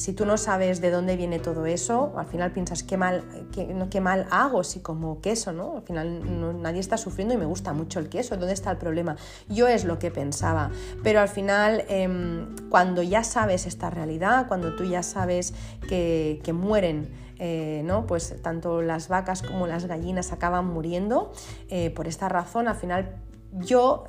si 0.00 0.14
tú 0.14 0.24
no 0.24 0.38
sabes 0.38 0.80
de 0.80 0.90
dónde 0.90 1.14
viene 1.14 1.38
todo 1.40 1.66
eso, 1.66 2.14
al 2.16 2.24
final 2.24 2.52
piensas 2.52 2.82
qué 2.82 2.96
mal, 2.96 3.22
qué, 3.52 4.00
mal 4.00 4.26
hago 4.30 4.64
si 4.64 4.80
como 4.80 5.20
queso, 5.20 5.52
¿no? 5.52 5.76
Al 5.76 5.82
final 5.82 6.62
nadie 6.62 6.80
está 6.80 6.96
sufriendo 6.96 7.34
y 7.34 7.36
me 7.36 7.44
gusta 7.44 7.74
mucho 7.74 8.00
el 8.00 8.08
queso, 8.08 8.38
¿dónde 8.38 8.54
está 8.54 8.70
el 8.70 8.78
problema? 8.78 9.16
Yo 9.50 9.68
es 9.68 9.84
lo 9.84 9.98
que 9.98 10.10
pensaba, 10.10 10.70
pero 11.02 11.20
al 11.20 11.28
final 11.28 11.84
em, 11.88 12.56
cuando 12.70 13.02
ya 13.02 13.22
sabes 13.24 13.66
esta 13.66 13.90
realidad, 13.90 14.48
cuando 14.48 14.74
tú 14.74 14.84
ya 14.84 15.02
sabes 15.02 15.52
que, 15.86 16.40
mueren, 16.54 17.10
eh, 17.38 17.82
¿no? 17.84 18.06
Pues 18.06 18.40
tanto 18.40 18.80
las 18.80 19.08
vacas 19.08 19.42
como 19.42 19.66
las 19.66 19.84
gallinas 19.84 20.32
acaban 20.32 20.66
muriendo, 20.66 21.30
eh, 21.68 21.90
por 21.90 22.08
esta 22.08 22.30
razón 22.30 22.68
al 22.68 22.76
final 22.76 23.16
yo 23.52 24.04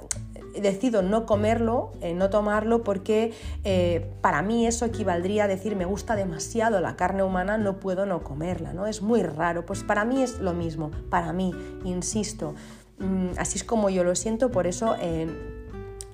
decido 0.59 1.01
no 1.01 1.25
comerlo, 1.25 1.91
eh, 2.01 2.13
no 2.13 2.29
tomarlo, 2.29 2.83
porque 2.83 3.33
eh, 3.63 4.11
para 4.21 4.41
mí 4.41 4.67
eso 4.67 4.85
equivaldría 4.85 5.45
a 5.45 5.47
decir 5.47 5.75
me 5.75 5.85
gusta 5.85 6.15
demasiado 6.15 6.81
la 6.81 6.95
carne 6.95 7.23
humana, 7.23 7.57
no 7.57 7.79
puedo 7.79 8.05
no 8.05 8.23
comerla, 8.23 8.73
¿no? 8.73 8.87
Es 8.87 9.01
muy 9.01 9.23
raro. 9.23 9.65
Pues 9.65 9.83
para 9.83 10.05
mí 10.05 10.21
es 10.21 10.39
lo 10.39 10.53
mismo, 10.53 10.91
para 11.09 11.33
mí, 11.33 11.53
insisto. 11.85 12.55
Mm, 12.99 13.29
así 13.37 13.57
es 13.57 13.63
como 13.63 13.89
yo 13.89 14.03
lo 14.03 14.15
siento, 14.15 14.51
por 14.51 14.67
eso 14.67 14.95
eh, 14.99 15.27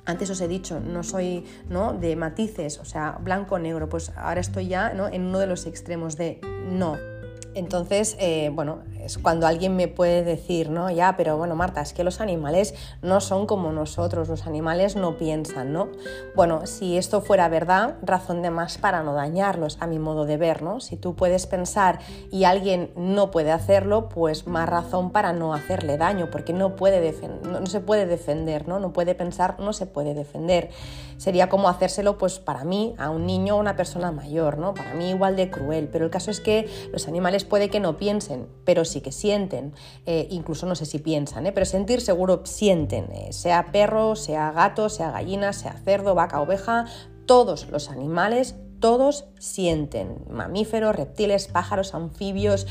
antes 0.06 0.30
os 0.30 0.40
he 0.40 0.48
dicho, 0.48 0.80
no 0.80 1.04
soy 1.04 1.46
¿no? 1.70 1.94
de 1.94 2.16
matices, 2.16 2.80
o 2.80 2.86
sea, 2.86 3.18
blanco-negro, 3.22 3.90
pues 3.90 4.12
ahora 4.16 4.40
estoy 4.40 4.68
ya 4.68 4.94
¿no? 4.94 5.08
en 5.08 5.26
uno 5.26 5.40
de 5.40 5.48
los 5.48 5.66
extremos 5.66 6.16
de 6.16 6.40
no. 6.72 6.98
Entonces, 7.58 8.16
eh, 8.20 8.52
bueno, 8.54 8.84
es 9.04 9.18
cuando 9.18 9.48
alguien 9.48 9.76
me 9.76 9.88
puede 9.88 10.24
decir, 10.24 10.70
¿no? 10.70 10.92
Ya, 10.92 11.18
pero 11.18 11.38
bueno, 11.38 11.56
Marta, 11.56 11.82
es 11.82 11.92
que 11.92 12.04
los 12.04 12.22
animales 12.22 12.76
no 13.02 13.20
son 13.20 13.48
como 13.48 13.72
nosotros, 13.72 14.30
los 14.30 14.46
animales 14.46 14.96
no 14.96 15.18
piensan, 15.18 15.74
¿no? 15.74 15.90
Bueno, 16.36 16.68
si 16.68 16.98
esto 16.98 17.20
fuera 17.20 17.50
verdad, 17.50 17.96
razón 18.04 18.44
de 18.44 18.52
más 18.52 18.78
para 18.78 19.02
no 19.02 19.16
dañarlos, 19.16 19.78
a 19.80 19.88
mi 19.88 19.98
modo 19.98 20.26
de 20.26 20.38
ver, 20.38 20.62
¿no? 20.62 20.80
Si 20.80 20.98
tú 20.98 21.16
puedes 21.16 21.48
pensar 21.48 21.98
y 22.32 22.44
alguien 22.44 22.92
no 22.96 23.32
puede 23.32 23.52
hacerlo, 23.52 24.08
pues 24.08 24.46
más 24.46 24.70
razón 24.70 25.10
para 25.10 25.34
no 25.34 25.56
hacerle 25.56 25.98
daño, 25.98 26.30
porque 26.30 26.54
no, 26.54 26.76
puede 26.76 27.16
no, 27.44 27.60
no 27.60 27.66
se 27.66 27.80
puede 27.80 28.06
defender, 28.06 28.68
¿no? 28.68 28.80
No 28.80 28.94
puede 28.94 29.16
pensar, 29.16 29.60
no 29.60 29.74
se 29.74 29.88
puede 29.88 30.14
defender. 30.14 30.70
Sería 31.18 31.50
como 31.50 31.70
hacérselo, 31.70 32.18
pues 32.18 32.40
para 32.40 32.64
mí, 32.64 32.96
a 32.98 33.10
un 33.10 33.26
niño 33.26 33.56
o 33.56 33.60
una 33.60 33.76
persona 33.76 34.12
mayor, 34.12 34.58
¿no? 34.58 34.74
Para 34.74 34.94
mí 34.94 35.10
igual 35.10 35.36
de 35.36 35.50
cruel, 35.50 35.90
pero 35.92 36.06
el 36.06 36.12
caso 36.12 36.32
es 36.32 36.40
que 36.40 36.70
los 36.92 37.08
animales 37.08 37.44
puede 37.44 37.70
que 37.70 37.80
no 37.80 37.98
piensen, 37.98 38.48
pero 38.66 38.86
sí 38.86 39.02
que 39.02 39.12
sienten, 39.12 39.74
eh, 40.06 40.28
incluso 40.30 40.66
no 40.66 40.76
sé 40.76 40.86
si 40.86 41.00
piensan, 41.00 41.48
¿eh? 41.48 41.52
pero 41.52 41.66
sentir 41.66 42.02
seguro 42.02 42.42
sienten, 42.46 43.12
eh, 43.12 43.34
sea 43.34 43.72
perro, 43.72 44.16
sea 44.16 44.52
gato, 44.52 44.90
sea 44.90 45.12
gallina, 45.12 45.54
sea 45.54 45.74
cerdo, 45.84 46.16
vaca, 46.16 46.42
oveja, 46.42 46.86
todos 47.26 47.70
los 47.70 47.90
animales 47.90 48.56
todos 48.80 49.26
sienten, 49.40 50.24
mamíferos, 50.30 50.96
reptiles, 50.96 51.48
pájaros, 51.48 51.96
anfibios, 51.96 52.68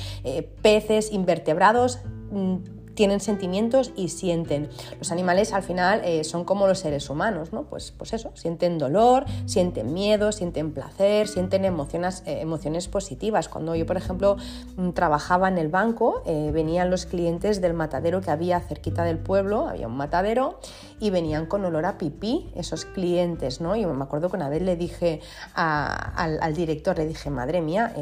peces, 0.62 1.10
invertebrados, 1.10 1.98
mm, 2.30 2.75
tienen 2.96 3.20
sentimientos 3.20 3.92
y 3.94 4.08
sienten. 4.08 4.68
Los 4.98 5.12
animales 5.12 5.52
al 5.52 5.62
final 5.62 6.00
eh, 6.02 6.24
son 6.24 6.44
como 6.44 6.66
los 6.66 6.80
seres 6.80 7.08
humanos, 7.08 7.52
¿no? 7.52 7.64
Pues, 7.64 7.92
pues 7.96 8.12
eso, 8.12 8.32
sienten 8.34 8.78
dolor, 8.78 9.26
sienten 9.44 9.94
miedo, 9.94 10.32
sienten 10.32 10.72
placer, 10.72 11.28
sienten 11.28 11.64
emociones, 11.64 12.22
eh, 12.26 12.40
emociones 12.40 12.88
positivas. 12.88 13.48
Cuando 13.48 13.76
yo, 13.76 13.86
por 13.86 13.98
ejemplo, 13.98 14.36
mm, 14.76 14.90
trabajaba 14.90 15.48
en 15.48 15.58
el 15.58 15.68
banco, 15.68 16.22
eh, 16.26 16.50
venían 16.52 16.90
los 16.90 17.06
clientes 17.06 17.60
del 17.60 17.74
matadero 17.74 18.20
que 18.20 18.30
había 18.30 18.58
cerquita 18.60 19.04
del 19.04 19.18
pueblo, 19.18 19.68
había 19.68 19.86
un 19.86 19.96
matadero, 19.96 20.58
y 20.98 21.10
venían 21.10 21.44
con 21.44 21.62
olor 21.64 21.84
a 21.84 21.98
pipí 21.98 22.50
esos 22.56 22.86
clientes, 22.86 23.60
¿no? 23.60 23.76
Yo 23.76 23.92
me 23.92 24.02
acuerdo 24.02 24.30
que 24.30 24.36
una 24.36 24.48
vez 24.48 24.62
le 24.62 24.76
dije 24.76 25.20
al, 25.54 26.54
director, 26.54 26.96
le 26.96 27.06
dije, 27.06 27.28
madre 27.28 27.60
mía, 27.60 27.92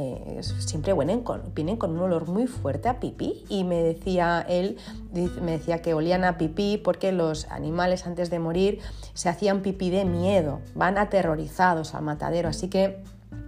siempre 0.61 0.93
vienen 0.93 1.23
con, 1.23 1.43
vienen 1.57 1.77
con 1.77 1.91
un 1.91 1.99
olor 1.99 2.29
muy 2.29 2.47
fuerte 2.47 2.89
a 2.89 3.01
pipí, 3.01 3.45
y 3.49 3.65
me 3.65 3.83
decía 3.83 4.47
él, 4.49 4.77
me 5.12 5.53
decía 5.53 5.80
que 5.82 5.95
olían 5.95 6.24
a 6.24 6.39
pipí 6.39 6.78
porque 6.78 7.12
los 7.12 7.47
animales 7.51 8.07
antes 8.07 8.30
de 8.30 8.39
morir 8.39 8.80
se 9.14 9.28
hacían 9.28 9.61
pipí 9.62 9.91
de 9.91 10.05
miedo, 10.05 10.61
van 10.74 10.99
aterrorizados 10.99 11.95
al 11.95 12.03
matadero, 12.03 12.49
así 12.49 12.68
que 12.68 13.03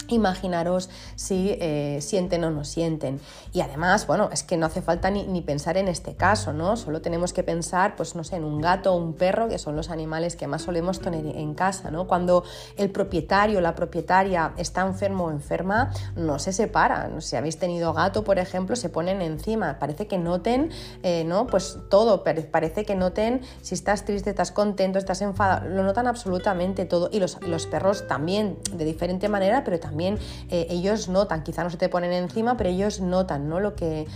imaginaros 0.08 0.90
si 1.14 1.56
eh, 1.60 1.98
sienten 2.00 2.44
o 2.44 2.50
no 2.50 2.64
sienten. 2.64 3.20
Y 3.52 3.60
además, 3.60 4.06
bueno, 4.06 4.28
es 4.32 4.42
que 4.42 4.56
no 4.56 4.66
hace 4.66 4.82
falta 4.82 5.10
ni, 5.10 5.40
pensar 5.42 5.76
en 5.76 5.88
este 5.88 6.14
caso, 6.14 6.52
¿no? 6.52 6.76
Solo 6.76 7.00
tenemos 7.00 7.32
que 7.32 7.42
pensar, 7.42 7.96
pues 7.96 8.14
no 8.14 8.24
sé, 8.24 8.36
en 8.36 8.44
un 8.44 8.60
gato 8.60 8.92
o 8.92 8.96
un 8.96 9.14
perro, 9.14 9.48
que 9.48 9.58
son 9.58 9.76
los 9.76 9.90
animales 9.90 10.36
que 10.36 10.46
más 10.46 10.62
solemos 10.62 11.00
tener 11.00 11.26
en 11.26 11.54
casa, 11.54 11.90
¿no? 11.90 12.06
Cuando 12.06 12.44
el 12.76 12.90
propietario 12.90 13.58
o 13.58 13.60
la 13.60 13.74
propietaria 13.74 14.52
está 14.56 14.82
enfermo 14.82 15.24
o 15.24 15.30
enferma, 15.30 15.92
no 16.16 16.38
se 16.38 16.52
separan. 16.52 17.20
Si 17.22 17.36
habéis 17.36 17.58
tenido 17.58 17.92
gato, 17.92 18.24
por 18.24 18.38
ejemplo, 18.38 18.76
se 18.76 18.88
ponen 18.88 19.22
encima. 19.22 19.78
Parece 19.78 20.06
que 20.06 20.18
noten, 20.18 20.70
eh, 21.02 21.24
¿no? 21.24 21.46
Pues 21.46 21.78
todo, 21.88 22.24
parece 22.24 22.84
que 22.84 22.94
noten 22.94 23.42
si 23.62 23.74
estás 23.74 24.04
triste, 24.04 24.30
estás 24.30 24.52
contento, 24.52 24.98
estás 24.98 25.22
enfadado, 25.22 25.68
lo 25.68 25.82
notan 25.82 26.06
absolutamente 26.06 26.84
todo. 26.84 27.08
Y 27.12 27.20
los, 27.20 27.40
los 27.42 27.66
perros 27.66 28.06
también, 28.06 28.58
de 28.72 28.84
diferente 28.84 29.28
manera, 29.28 29.64
pero 29.64 29.78
también 29.78 29.95
también 29.96 30.18
eh, 30.50 30.66
ellos 30.68 31.08
notan, 31.08 31.42
quizá 31.42 31.64
no 31.64 31.70
se 31.70 31.78
te 31.78 31.88
ponen 31.88 32.12
encima, 32.12 32.58
pero 32.58 32.68
ellos 32.68 33.00
notan, 33.00 33.48
¿no? 33.48 33.60
Lo 33.60 33.74
que, 33.74 34.06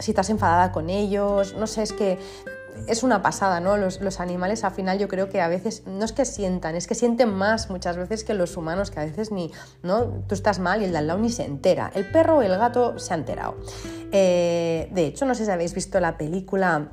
si 0.00 0.10
estás 0.10 0.30
enfadada 0.30 0.72
con 0.72 0.90
ellos, 0.90 1.54
no 1.54 1.68
sé, 1.68 1.84
es 1.84 1.92
que 1.92 2.18
es 2.88 3.04
una 3.04 3.22
pasada, 3.22 3.60
¿no? 3.60 3.76
Los, 3.76 4.18
animales 4.18 4.64
al 4.64 4.72
final 4.72 4.98
yo 4.98 5.06
creo 5.06 5.28
que 5.28 5.40
a 5.40 5.46
veces 5.46 5.84
no 5.86 6.04
es 6.04 6.12
que 6.12 6.24
sientan, 6.24 6.74
es 6.74 6.88
que 6.88 6.96
sienten 6.96 7.32
más 7.32 7.70
muchas 7.70 7.96
veces 7.96 8.24
que 8.24 8.34
los 8.34 8.56
humanos, 8.56 8.90
que 8.90 8.98
a 8.98 9.04
veces 9.04 9.30
ni, 9.30 9.52
¿no? 9.84 10.06
Tú 10.26 10.34
estás 10.34 10.58
mal 10.58 10.82
y 10.82 10.86
el 10.86 10.90
de 10.90 10.98
al 10.98 11.06
lado 11.06 11.20
ni 11.20 11.30
se 11.30 11.44
entera. 11.44 11.92
El 11.94 12.10
perro 12.10 12.38
o 12.38 12.42
el 12.42 12.56
gato 12.58 12.98
se 12.98 13.14
ha 13.14 13.16
enterado. 13.16 13.54
Eh, 14.10 14.88
de 14.90 15.06
hecho, 15.06 15.24
no 15.24 15.36
sé 15.36 15.44
si 15.44 15.52
habéis 15.52 15.72
visto 15.72 16.00
la 16.00 16.18
película 16.18 16.90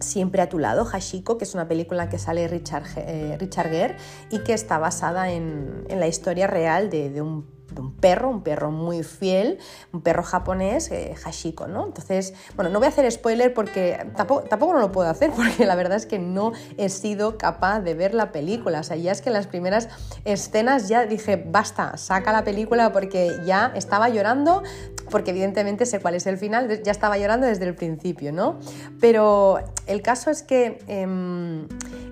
Siempre 0.00 0.40
a 0.40 0.48
tu 0.48 0.58
lado, 0.58 0.86
Hashiko, 0.86 1.36
que 1.36 1.44
es 1.44 1.52
una 1.52 1.68
película 1.68 2.08
que 2.08 2.18
sale 2.18 2.48
Richard, 2.48 2.84
eh, 2.96 3.36
Richard 3.38 3.68
Gere 3.68 3.96
y 4.30 4.38
que 4.38 4.54
está 4.54 4.78
basada 4.78 5.30
en, 5.30 5.84
la 5.90 6.08
historia 6.08 6.46
real 6.46 6.88
de 6.88 7.20
un 7.20 7.44
un 7.78 7.92
perro, 7.94 8.28
un 8.28 8.42
perro 8.42 8.70
muy 8.70 9.02
fiel, 9.02 9.58
un 9.92 10.02
perro 10.02 10.22
japonés, 10.22 10.90
eh, 10.90 11.14
Hashiko, 11.14 11.66
¿no? 11.66 11.86
Entonces, 11.86 12.34
bueno, 12.56 12.70
no 12.70 12.78
voy 12.78 12.86
a 12.86 12.88
hacer 12.88 13.10
spoiler 13.10 13.54
porque 13.54 14.06
tampoco, 14.16 14.42
tampoco 14.42 14.72
no 14.72 14.80
lo 14.80 14.92
puedo 14.92 15.08
hacer 15.08 15.30
porque 15.36 15.66
la 15.66 15.74
verdad 15.74 15.96
es 15.96 16.06
que 16.06 16.18
no 16.18 16.52
he 16.76 16.88
sido 16.88 17.38
capaz 17.38 17.80
de 17.80 17.94
ver 17.94 18.14
la 18.14 18.32
película. 18.32 18.80
O 18.80 18.82
sea, 18.82 18.96
ya 18.96 19.12
es 19.12 19.22
que 19.22 19.28
en 19.28 19.34
las 19.34 19.46
primeras 19.46 19.88
escenas 20.24 20.88
ya 20.88 21.06
dije, 21.06 21.36
basta, 21.36 21.96
saca 21.96 22.32
la 22.32 22.44
película 22.44 22.92
porque 22.92 23.36
ya 23.44 23.72
estaba 23.74 24.08
llorando, 24.08 24.62
porque 25.10 25.30
evidentemente 25.30 25.86
sé 25.86 26.00
cuál 26.00 26.14
es 26.14 26.26
el 26.26 26.38
final, 26.38 26.82
ya 26.82 26.92
estaba 26.92 27.18
llorando 27.18 27.46
desde 27.46 27.64
el 27.66 27.74
principio, 27.74 28.32
¿no? 28.32 28.58
Pero 29.00 29.60
el 29.86 30.02
caso 30.02 30.30
es 30.30 30.42
que... 30.42 30.78
Em, 30.86 31.66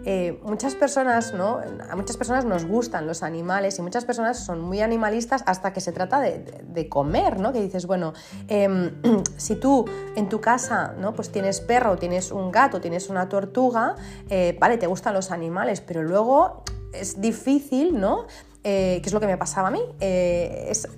eh, 0.05 0.41
muchas 0.43 0.75
personas, 0.75 1.35
¿no? 1.35 1.61
A 1.91 1.97
muchas 1.97 2.17
personas 2.17 2.45
nos 2.45 2.65
gustan 2.65 3.07
los 3.07 3.23
animales 3.23 3.79
y 3.79 3.83
muchas 3.83 4.05
personas 4.05 4.39
son 4.39 4.61
muy 4.61 4.81
animalistas 4.81 5.43
hasta 5.47 5.73
que 5.73 5.81
se 5.81 5.93
trata 5.93 6.21
de, 6.21 6.89
comer, 6.89 7.41
¿no? 7.41 7.53
Que 7.53 7.61
dices, 7.61 7.87
bueno, 7.87 8.13
em, 8.49 8.93
si 9.37 9.57
tú 9.57 9.85
en 10.17 10.29
tu 10.29 10.41
casa, 10.41 10.95
¿no? 10.99 11.15
Pues 11.15 11.31
tienes 11.31 11.61
perro, 11.61 11.97
tienes 11.97 12.33
un 12.33 12.51
gato, 12.51 12.81
tienes 12.81 13.11
una 13.11 13.29
tortuga, 13.29 13.97
eh, 14.31 14.57
vale, 14.61 14.79
te 14.79 14.87
gustan 14.87 15.15
los 15.15 15.31
animales, 15.31 15.81
pero 15.81 16.03
luego 16.03 16.63
es 16.93 17.21
difícil, 17.21 17.99
¿no? 18.01 18.27
Eh, 18.65 19.01
que 19.03 19.09
es 19.09 19.13
lo 19.13 19.21
que 19.21 19.27
me 19.27 19.37
pasaba 19.37 19.69
a 19.69 19.71
mí. 19.71 19.83
es 20.01 20.89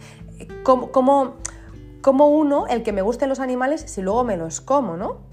como, 0.62 0.92
como, 0.92 1.36
como 2.02 2.28
uno, 2.28 2.66
el 2.66 2.82
que 2.82 2.92
me 2.92 3.02
gusten 3.02 3.28
los 3.28 3.40
animales, 3.40 3.82
si 3.86 4.02
luego 4.02 4.24
me 4.24 4.36
los 4.36 4.60
como, 4.60 4.96
¿no? 4.96 5.30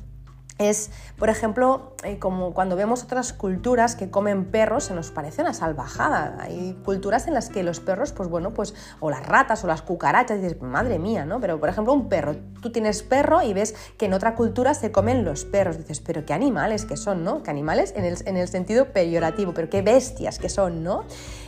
Es, 0.57 0.89
por 1.17 1.29
ejemplo, 1.29 1.93
eh, 2.03 2.17
como 2.19 2.53
cuando 2.53 2.75
vemos 2.75 3.03
otras 3.03 3.33
culturas 3.33 3.95
que 3.95 4.09
comen 4.09 4.45
perros, 4.45 4.85
se 4.85 4.93
nos 4.93 5.11
parece 5.11 5.41
una 5.41 5.53
salvajada. 5.53 6.37
Hay 6.39 6.77
culturas 6.83 7.27
en 7.27 7.33
las 7.33 7.49
que 7.49 7.63
los 7.63 7.79
perros, 7.79 8.11
pues 8.11 8.29
bueno, 8.29 8.53
pues, 8.53 8.73
o 8.99 9.09
las 9.09 9.25
ratas 9.25 9.63
o 9.63 9.67
las 9.67 9.81
cucarachas, 9.81 10.41
dices, 10.41 10.61
madre 10.61 10.99
mía, 10.99 11.25
¿no? 11.25 11.39
Pero, 11.39 11.59
por 11.59 11.69
ejemplo, 11.69 11.93
un 11.93 12.09
perro, 12.09 12.35
tú 12.61 12.71
tienes 12.71 13.03
perro 13.03 13.41
y 13.41 13.53
ves 13.53 13.75
que 13.97 14.05
en 14.05 14.13
otra 14.13 14.35
cultura 14.35 14.73
se 14.73 14.91
comen 14.91 15.23
los 15.23 15.45
perros, 15.45 15.77
dices, 15.77 15.99
pero 15.99 16.25
qué 16.25 16.33
animales 16.33 16.85
que 16.85 16.97
son, 16.97 17.23
¿no? 17.23 17.43
Qué 17.43 17.51
animales 17.51 17.93
en 17.95 18.05
el, 18.05 18.17
en 18.25 18.37
el 18.37 18.47
sentido 18.47 18.91
peyorativo, 18.91 19.53
pero 19.53 19.69
qué 19.69 19.81
bestias 19.81 20.39
que 20.39 20.49
son, 20.49 20.83
¿no? 20.83 21.05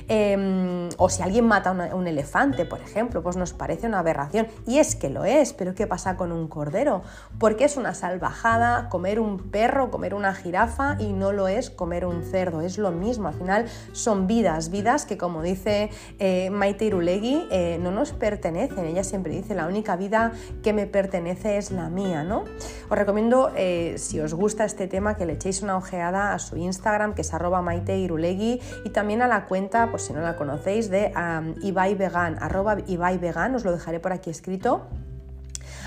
Em, 0.09 0.89
o 0.97 1.07
si 1.09 1.21
alguien 1.21 1.45
mata 1.45 1.69
a 1.69 1.95
un 1.95 2.07
elefante, 2.07 2.65
por 2.65 2.81
ejemplo, 2.81 3.21
pues 3.21 3.37
nos 3.37 3.53
parece 3.53 3.87
una 3.87 3.99
aberración. 3.99 4.47
Y 4.65 4.79
es 4.79 4.95
que 4.95 5.09
lo 5.09 5.23
es, 5.23 5.53
pero 5.53 5.75
¿qué 5.75 5.87
pasa 5.87 6.17
con 6.17 6.31
un 6.31 6.47
cordero? 6.47 7.03
Porque 7.37 7.65
es 7.65 7.77
una 7.77 7.93
salvajada 7.93 8.89
comer 8.89 9.19
un 9.19 9.37
perro, 9.51 9.91
comer 9.91 10.15
una 10.15 10.33
jirafa 10.33 10.97
y 10.99 11.13
no 11.13 11.31
lo 11.31 11.47
es 11.47 11.69
comer 11.69 12.05
un 12.05 12.23
cerdo. 12.23 12.61
Es 12.61 12.77
lo 12.77 12.91
mismo, 12.91 13.27
al 13.27 13.35
final 13.35 13.65
son 13.91 14.27
vidas, 14.27 14.69
vidas 14.69 15.05
que 15.05 15.17
como 15.17 15.43
dice 15.43 15.91
eh, 16.17 16.49
Maite 16.49 16.85
Irulegui, 16.85 17.47
eh, 17.51 17.77
no 17.79 17.91
nos 17.91 18.11
pertenecen. 18.11 18.85
Ella 18.85 19.03
siempre 19.03 19.33
dice, 19.33 19.53
la 19.53 19.67
única 19.67 19.95
vida 19.95 20.31
que 20.63 20.73
me 20.73 20.87
pertenece 20.87 21.57
es 21.57 21.71
la 21.71 21.89
mía, 21.89 22.23
¿no? 22.23 22.45
Os 22.89 22.97
recomiendo, 22.97 23.51
eh, 23.55 23.95
si 23.97 24.19
os 24.19 24.33
gusta 24.33 24.65
este 24.65 24.87
tema, 24.87 25.15
que 25.15 25.25
le 25.25 25.33
echéis 25.33 25.61
una 25.61 25.77
ojeada 25.77 26.33
a 26.33 26.39
su 26.39 26.57
Instagram, 26.57 27.13
que 27.13 27.21
es 27.21 27.33
arroba 27.33 27.61
Maite 27.61 27.97
Irulegui, 27.97 28.59
y 28.83 28.89
también 28.89 29.21
a 29.21 29.27
la 29.27 29.45
cuenta, 29.45 29.91
si 29.99 30.13
no 30.13 30.21
la 30.21 30.35
conocéis, 30.35 30.89
de 30.89 31.11
arroba 31.15 32.77
Ibai 32.87 33.19
os 33.55 33.63
lo 33.63 33.71
dejaré 33.71 33.99
por 33.99 34.13
aquí 34.13 34.29
escrito. 34.29 34.87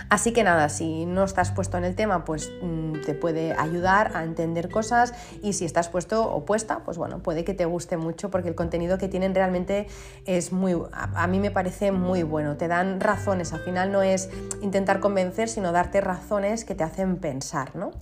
Así 0.08 0.32
que 0.32 0.44
nada, 0.44 0.68
si 0.68 1.06
no 1.06 1.24
estás 1.24 1.52
puesto 1.52 1.78
en 1.78 1.84
el 1.84 1.94
tema, 1.94 2.24
pues 2.24 2.50
mm, 2.62 3.00
te 3.06 3.14
puede 3.14 3.52
ayudar 3.52 4.14
a 4.14 4.24
entender 4.24 4.68
cosas 4.68 5.14
y 5.42 5.54
si 5.54 5.64
estás 5.64 5.88
puesto 5.88 6.30
o 6.30 6.44
puesta, 6.44 6.80
pues 6.80 6.98
bueno, 6.98 7.20
puede 7.20 7.44
que 7.44 7.54
te 7.54 7.64
guste 7.64 7.96
mucho 7.96 8.30
porque 8.30 8.48
el 8.48 8.54
contenido 8.54 8.98
que 8.98 9.08
tienen 9.08 9.34
realmente 9.34 9.86
es 10.26 10.52
muy, 10.52 10.76
a 10.92 11.26
mí 11.28 11.40
me 11.40 11.50
parece 11.50 11.92
muy 11.92 12.22
bueno, 12.22 12.56
te 12.56 12.68
dan 12.68 13.00
razones, 13.00 13.52
al 13.52 13.60
final 13.60 13.90
no 13.90 14.02
es 14.02 14.28
intentar 14.60 15.00
convencer, 15.00 15.48
sino 15.48 15.72
darte 15.72 16.00
razones 16.00 16.64
que 16.64 16.74
te 16.74 16.84
hacen 16.84 17.16
pensar, 17.16 17.74
¿no? 17.74 17.92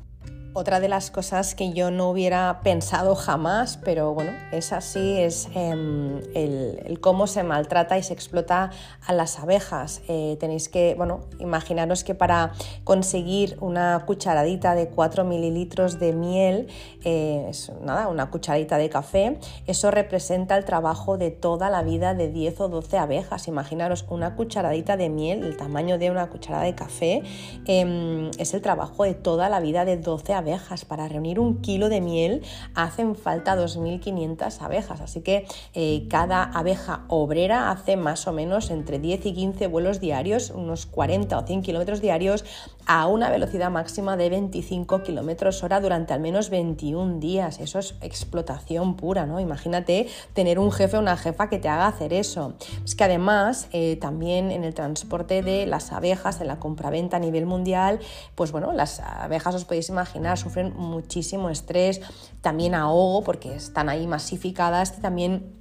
Otra 0.53 0.81
de 0.81 0.89
las 0.89 1.13
cosas 1.13 1.55
que 1.55 1.73
yo 1.73 1.93
no 1.93 2.11
hubiera 2.11 2.61
pensado 2.65 3.15
jamás, 3.15 3.79
pero 3.85 4.15
bueno, 4.15 4.33
es 4.51 4.73
así, 4.73 5.17
es 5.17 5.49
em, 5.55 6.21
el, 6.35 6.99
cómo 7.01 7.29
se 7.29 7.45
maltrata 7.45 7.97
y 7.99 8.03
se 8.03 8.13
explota 8.15 8.73
a 9.07 9.13
las 9.13 9.39
abejas. 9.39 10.03
Eh, 10.09 10.37
tenéis 10.41 10.69
que, 10.69 10.97
bueno, 10.97 11.21
imaginaros 11.39 12.03
que 12.03 12.17
para 12.17 12.51
conseguir 12.83 13.59
una 13.61 14.03
cucharadita 14.07 14.75
de 14.75 14.89
4 14.89 15.23
mililitros 15.23 16.01
de 16.01 16.15
miel, 16.15 16.67
eh, 17.05 17.47
es 17.49 17.71
nada, 17.81 18.09
una 18.09 18.29
cucharadita 18.31 18.77
de 18.77 18.91
café, 18.91 19.39
eso 19.69 19.93
representa 19.93 20.57
el 20.57 20.65
trabajo 20.65 21.17
de 21.17 21.31
toda 21.31 21.71
la 21.71 21.85
vida 21.85 22.13
de 22.15 22.29
10 22.29 22.61
o 22.63 22.69
12 22.69 22.99
abejas. 22.99 23.47
Imaginaros 23.47 24.05
una 24.11 24.35
cucharadita 24.35 24.97
de 24.97 25.11
miel, 25.11 25.45
el 25.45 25.57
tamaño 25.57 25.97
de 25.97 26.11
una 26.11 26.29
cucharada 26.29 26.65
de 26.65 26.75
café, 26.75 27.23
em, 27.67 28.33
es 28.37 28.53
el 28.53 28.63
trabajo 28.63 29.05
de 29.05 29.15
toda 29.15 29.49
la 29.49 29.61
vida 29.61 29.85
de 29.85 29.97
12 29.97 30.35
abejas 30.35 30.40
abejas. 30.41 30.85
Para 30.85 31.09
reunir 31.09 31.39
un 31.39 31.63
kilo 31.63 31.89
de 31.89 32.01
miel 32.01 32.43
hacen 32.75 33.15
falta 33.15 33.57
2.500 33.57 34.61
abejas, 34.61 35.01
así 35.01 35.23
que 35.23 35.47
eh, 35.75 36.07
cada 36.11 36.43
abeja 36.43 37.05
obrera 37.09 37.71
hace 37.71 37.97
más 37.97 38.27
o 38.27 38.33
menos 38.33 38.71
entre 38.71 38.99
10 38.99 39.27
y 39.27 39.33
15 39.33 39.67
vuelos 39.69 40.01
diarios, 40.01 40.51
unos 40.51 40.87
40 40.87 41.39
o 41.39 41.47
100 41.47 41.63
kilómetros 41.63 42.01
diarios, 42.01 42.45
a 42.93 43.07
una 43.07 43.31
velocidad 43.31 43.71
máxima 43.71 44.17
de 44.17 44.29
25 44.31 45.05
kilómetros 45.05 45.63
hora 45.63 45.81
durante 45.81 46.13
al 46.13 46.19
menos 46.19 46.51
21 46.51 47.21
días. 47.21 47.61
Eso 47.61 47.79
es 47.79 47.95
explotación 48.01 48.97
pura, 48.97 49.27
¿no? 49.27 49.39
Imagínate 49.39 50.09
tener 50.33 50.59
un 50.59 50.73
jefe 50.73 50.97
o 50.97 51.01
una 51.01 51.17
jefa 51.17 51.49
que 51.49 51.61
te 51.61 51.69
haga 51.69 51.87
hacer 51.87 52.13
eso. 52.13 52.55
Es 52.85 52.97
que 52.97 53.05
además, 53.05 53.69
eh, 53.71 53.95
también 54.01 54.51
en 54.51 54.65
el 54.65 54.75
transporte 54.75 55.41
de 55.43 55.67
las 55.67 55.93
abejas, 55.93 56.41
en 56.41 56.49
la 56.49 56.59
compraventa 56.59 57.19
a 57.19 57.21
nivel 57.21 57.47
mundial, 57.47 58.01
pues 58.35 58.51
bueno, 58.51 58.73
las 58.73 58.99
abejas 58.99 59.55
os 59.55 59.65
podéis 59.65 59.89
imaginar 59.89 60.37
sufren 60.37 60.75
muchísimo 60.77 61.49
estrés, 61.49 62.01
también 62.41 62.75
ahogo 62.75 63.23
porque 63.23 63.55
están 63.55 63.89
ahí 63.89 64.09
masificadas 64.09 64.95
y 64.99 65.01
también 65.01 65.61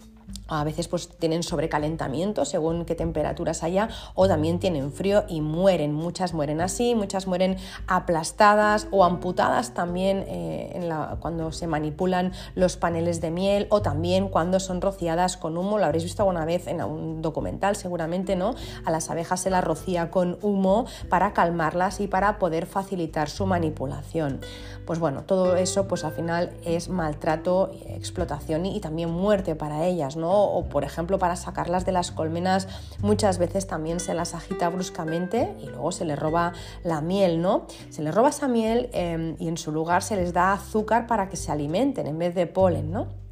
a 0.50 0.64
veces 0.64 0.88
pues 0.88 1.08
tienen 1.08 1.44
sobrecalentamiento 1.44 2.46
según 2.46 2.86
qué 2.86 2.96
temperaturas 2.96 3.64
haya 3.64 3.90
o 4.16 4.28
también 4.28 4.60
tienen 4.60 4.92
frío 4.92 5.24
y 5.28 5.42
mueren. 5.42 5.94
Muchas 5.94 6.34
mueren 6.34 6.62
así, 6.62 6.96
muchas 6.96 7.28
mueren 7.28 7.58
aplastadas 7.88 8.88
o 8.92 9.04
amputadas 9.04 9.74
también 9.74 10.26
eh, 10.28 10.90
cuando 11.20 11.52
se 11.52 11.68
manipulan 11.68 12.34
los 12.56 12.78
paneles 12.78 13.22
de 13.22 13.32
miel 13.32 13.68
o 13.70 13.82
también 13.82 14.28
cuando 14.30 14.60
son 14.60 14.82
rociadas 14.82 15.38
con 15.38 15.58
humo. 15.58 15.78
Lo 15.78 15.86
habréis 15.86 16.04
visto 16.04 16.24
alguna 16.24 16.46
vez 16.46 16.68
en 16.68 16.82
un 16.82 17.22
documental 17.22 17.76
seguramente, 17.76 18.36
¿no? 18.36 18.56
A 18.86 18.92
las 18.92 19.10
abejas 19.10 19.42
se 19.42 19.50
las 19.50 19.64
rocía 19.64 20.12
con 20.12 20.38
humo 20.42 20.86
para 21.10 21.34
calmarlas 21.34 22.00
y 22.00 22.08
para 22.08 22.40
poder 22.40 22.66
facilitar 22.66 23.30
su 23.30 23.46
manipulación. 23.46 24.40
Pues 24.86 24.98
bueno, 24.98 25.22
todo 25.24 25.56
eso 25.56 25.88
pues 25.88 26.04
al 26.04 26.14
final 26.14 26.52
es 26.66 26.90
maltrato, 26.90 27.72
explotación 27.90 28.66
y 28.66 28.80
también 28.80 29.12
muerte 29.12 29.56
para 29.56 29.86
ellas, 29.86 30.16
¿no? 30.16 30.39
O 30.44 30.66
por 30.66 30.84
ejemplo 30.84 31.20
para 31.20 31.36
sacarlas 31.36 31.86
de 31.86 31.92
las 31.92 32.12
colmenas 32.12 32.68
muchas 33.02 33.38
veces 33.38 33.68
también 33.68 34.00
se 34.00 34.14
las 34.14 34.34
agita 34.34 34.70
bruscamente 34.70 35.56
y 35.62 35.68
luego 35.68 35.92
se 35.92 36.06
les 36.06 36.18
roba 36.18 36.54
la 36.84 37.02
miel, 37.02 37.42
¿no? 37.42 37.66
Se 37.90 38.02
les 38.02 38.14
roba 38.14 38.30
esa 38.30 38.48
miel 38.48 38.90
em, 38.94 39.36
y 39.40 39.48
en 39.48 39.58
su 39.58 39.72
lugar 39.72 40.04
se 40.04 40.16
les 40.16 40.34
da 40.34 40.54
azúcar 40.54 41.08
para 41.08 41.30
que 41.30 41.38
se 41.38 41.52
alimenten 41.52 42.08
en 42.08 42.18
vez 42.18 42.36
de 42.36 42.48
polen, 42.48 42.92
¿no? 42.92 43.29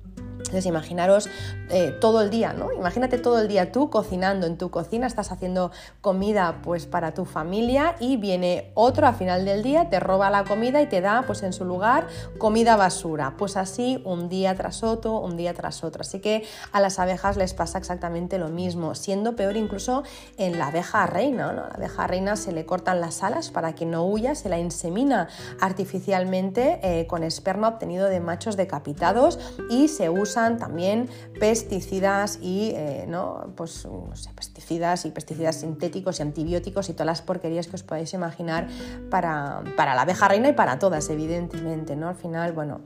Entonces 0.48 0.66
imaginaros 0.66 1.30
eh, 1.70 1.96
todo 2.00 2.22
el 2.22 2.30
día, 2.30 2.54
¿no? 2.54 2.72
Imagínate 2.72 3.18
todo 3.18 3.40
el 3.40 3.48
día 3.48 3.72
tú 3.72 3.90
cocinando 3.90 4.48
en 4.48 4.58
tu 4.58 4.70
cocina, 4.70 5.08
estás 5.08 5.32
haciendo 5.32 5.72
comida 6.02 6.62
pues 6.64 6.86
para 6.86 7.14
tu 7.14 7.26
familia 7.26 7.96
y 8.00 8.18
viene 8.18 8.72
otro 8.74 9.08
a 9.08 9.14
final 9.14 9.46
del 9.46 9.64
día, 9.64 9.90
te 9.90 10.00
roba 10.00 10.30
la 10.30 10.44
comida 10.44 10.82
y 10.82 10.88
te 10.88 11.02
da 11.02 11.24
pues 11.28 11.44
en 11.44 11.54
su 11.54 11.66
lugar 11.66 12.08
comida 12.38 12.76
basura. 12.76 13.36
Pues 13.38 13.58
así 13.58 14.02
un 14.06 14.30
día 14.30 14.56
tras 14.56 14.84
otro, 14.84 15.20
un 15.20 15.36
día 15.38 15.54
tras 15.54 15.84
otro. 15.84 16.02
Así 16.02 16.20
que 16.20 16.46
a 16.72 16.80
las 16.80 17.00
abejas 17.00 17.38
les 17.38 17.54
pasa 17.54 17.78
exactamente 17.78 18.38
lo 18.38 18.50
mismo, 18.50 18.96
siendo 18.96 19.36
peor 19.36 19.58
incluso 19.58 20.04
en 20.38 20.58
la 20.58 20.68
abeja 20.68 21.06
reina, 21.06 21.52
¿no? 21.52 21.68
La 21.68 21.76
abeja 21.76 22.08
reina 22.08 22.36
se 22.36 22.52
le 22.52 22.66
cortan 22.66 23.02
las 23.02 23.24
alas 23.24 23.50
para 23.50 23.76
que 23.76 23.86
no 23.86 24.06
huya, 24.06 24.36
se 24.36 24.50
la 24.50 24.60
insemina 24.60 25.28
artificialmente 25.60 26.80
eh, 26.84 27.08
con 27.08 27.24
esperma 27.24 27.68
obtenido 27.68 28.08
de 28.08 28.20
machos 28.20 28.58
decapitados 28.58 29.40
y 29.70 29.88
se 29.88 30.10
usa 30.10 30.37
también 30.58 31.10
pesticidas 31.40 32.40
y 32.42 32.72
eh, 32.76 33.06
¿no? 33.08 33.54
Pues, 33.56 33.88
pesticidas 34.36 35.06
y 35.06 35.12
pesticidas 35.12 35.58
sintéticos 35.58 36.20
y 36.20 36.22
antibióticos 36.22 36.90
y 36.90 36.94
todas 36.94 37.08
las 37.08 37.22
porquerías 37.22 37.68
que 37.68 37.76
os 37.76 37.84
podáis 37.84 38.14
imaginar 38.14 38.68
para, 39.10 39.64
para 39.76 39.96
la 39.96 40.04
abeja 40.04 40.28
reina 40.28 40.50
y 40.50 40.54
para 40.54 40.80
todas, 40.80 41.10
evidentemente. 41.10 41.96
¿no? 41.96 42.10
Al 42.10 42.16
final, 42.16 42.54
bueno 42.54 42.82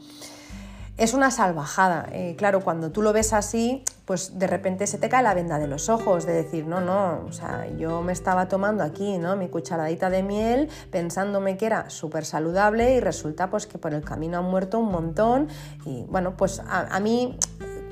es 0.97 1.15
una 1.15 1.31
salvajada. 1.31 2.07
Eh, 2.11 2.35
claro, 2.37 2.61
cuando 2.61 2.91
tú 2.91 3.01
lo 3.01 3.11
ves 3.11 3.33
así, 3.33 3.83
pues 4.11 4.37
de 4.37 4.45
repente 4.45 4.87
se 4.87 4.97
te 4.97 5.07
cae 5.07 5.23
la 5.23 5.33
venda 5.33 5.57
de 5.57 5.67
los 5.67 5.87
ojos, 5.87 6.25
de 6.25 6.33
decir, 6.33 6.67
no, 6.67 6.81
no, 6.81 7.23
o 7.25 7.31
sea, 7.31 7.65
yo 7.77 8.01
me 8.01 8.11
estaba 8.11 8.49
tomando 8.49 8.83
aquí, 8.83 9.17
¿no? 9.17 9.37
Mi 9.37 9.47
cucharadita 9.47 10.09
de 10.09 10.21
miel, 10.21 10.67
pensándome 10.89 11.55
que 11.55 11.65
era 11.65 11.89
súper 11.89 12.25
saludable 12.25 12.93
y 12.93 12.99
resulta 12.99 13.49
pues 13.49 13.67
que 13.67 13.77
por 13.77 13.93
el 13.93 14.03
camino 14.03 14.39
han 14.39 14.43
muerto 14.51 14.79
un 14.79 14.91
montón 14.91 15.47
y 15.85 16.03
bueno, 16.09 16.35
pues 16.35 16.61
a, 16.67 16.99
mí 16.99 17.37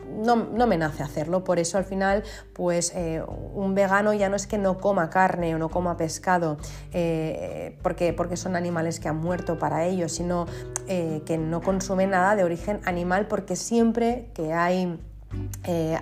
no, 0.10 0.36
me 0.68 0.78
nace 0.78 1.04
hacerlo, 1.04 1.46
por 1.46 1.58
eso 1.58 1.78
al 1.78 1.86
final 1.86 2.26
pues 2.52 2.92
eh, 2.98 3.24
un 3.54 3.74
vegano 3.74 4.12
ya 4.14 4.28
no 4.28 4.36
es 4.36 4.46
que 4.46 4.58
no 4.58 4.78
coma 4.78 5.10
carne 5.10 5.56
o 5.56 5.58
no 5.58 5.70
coma 5.70 5.96
pescado 5.96 6.58
eh, 6.92 7.78
porque, 7.82 8.12
porque 8.12 8.36
son 8.36 8.58
animales 8.58 9.00
que 9.00 9.08
han 9.08 9.22
muerto 9.22 9.58
para 9.58 9.86
ellos, 9.86 10.12
sino 10.12 10.48
eh, 10.90 11.22
que 11.26 11.38
no 11.38 11.62
consume 11.62 12.08
nada 12.08 12.36
de 12.36 12.44
origen 12.44 12.82
animal 12.84 13.28
porque 13.30 13.56
siempre 13.56 14.32
que 14.34 14.52
hay 14.52 15.00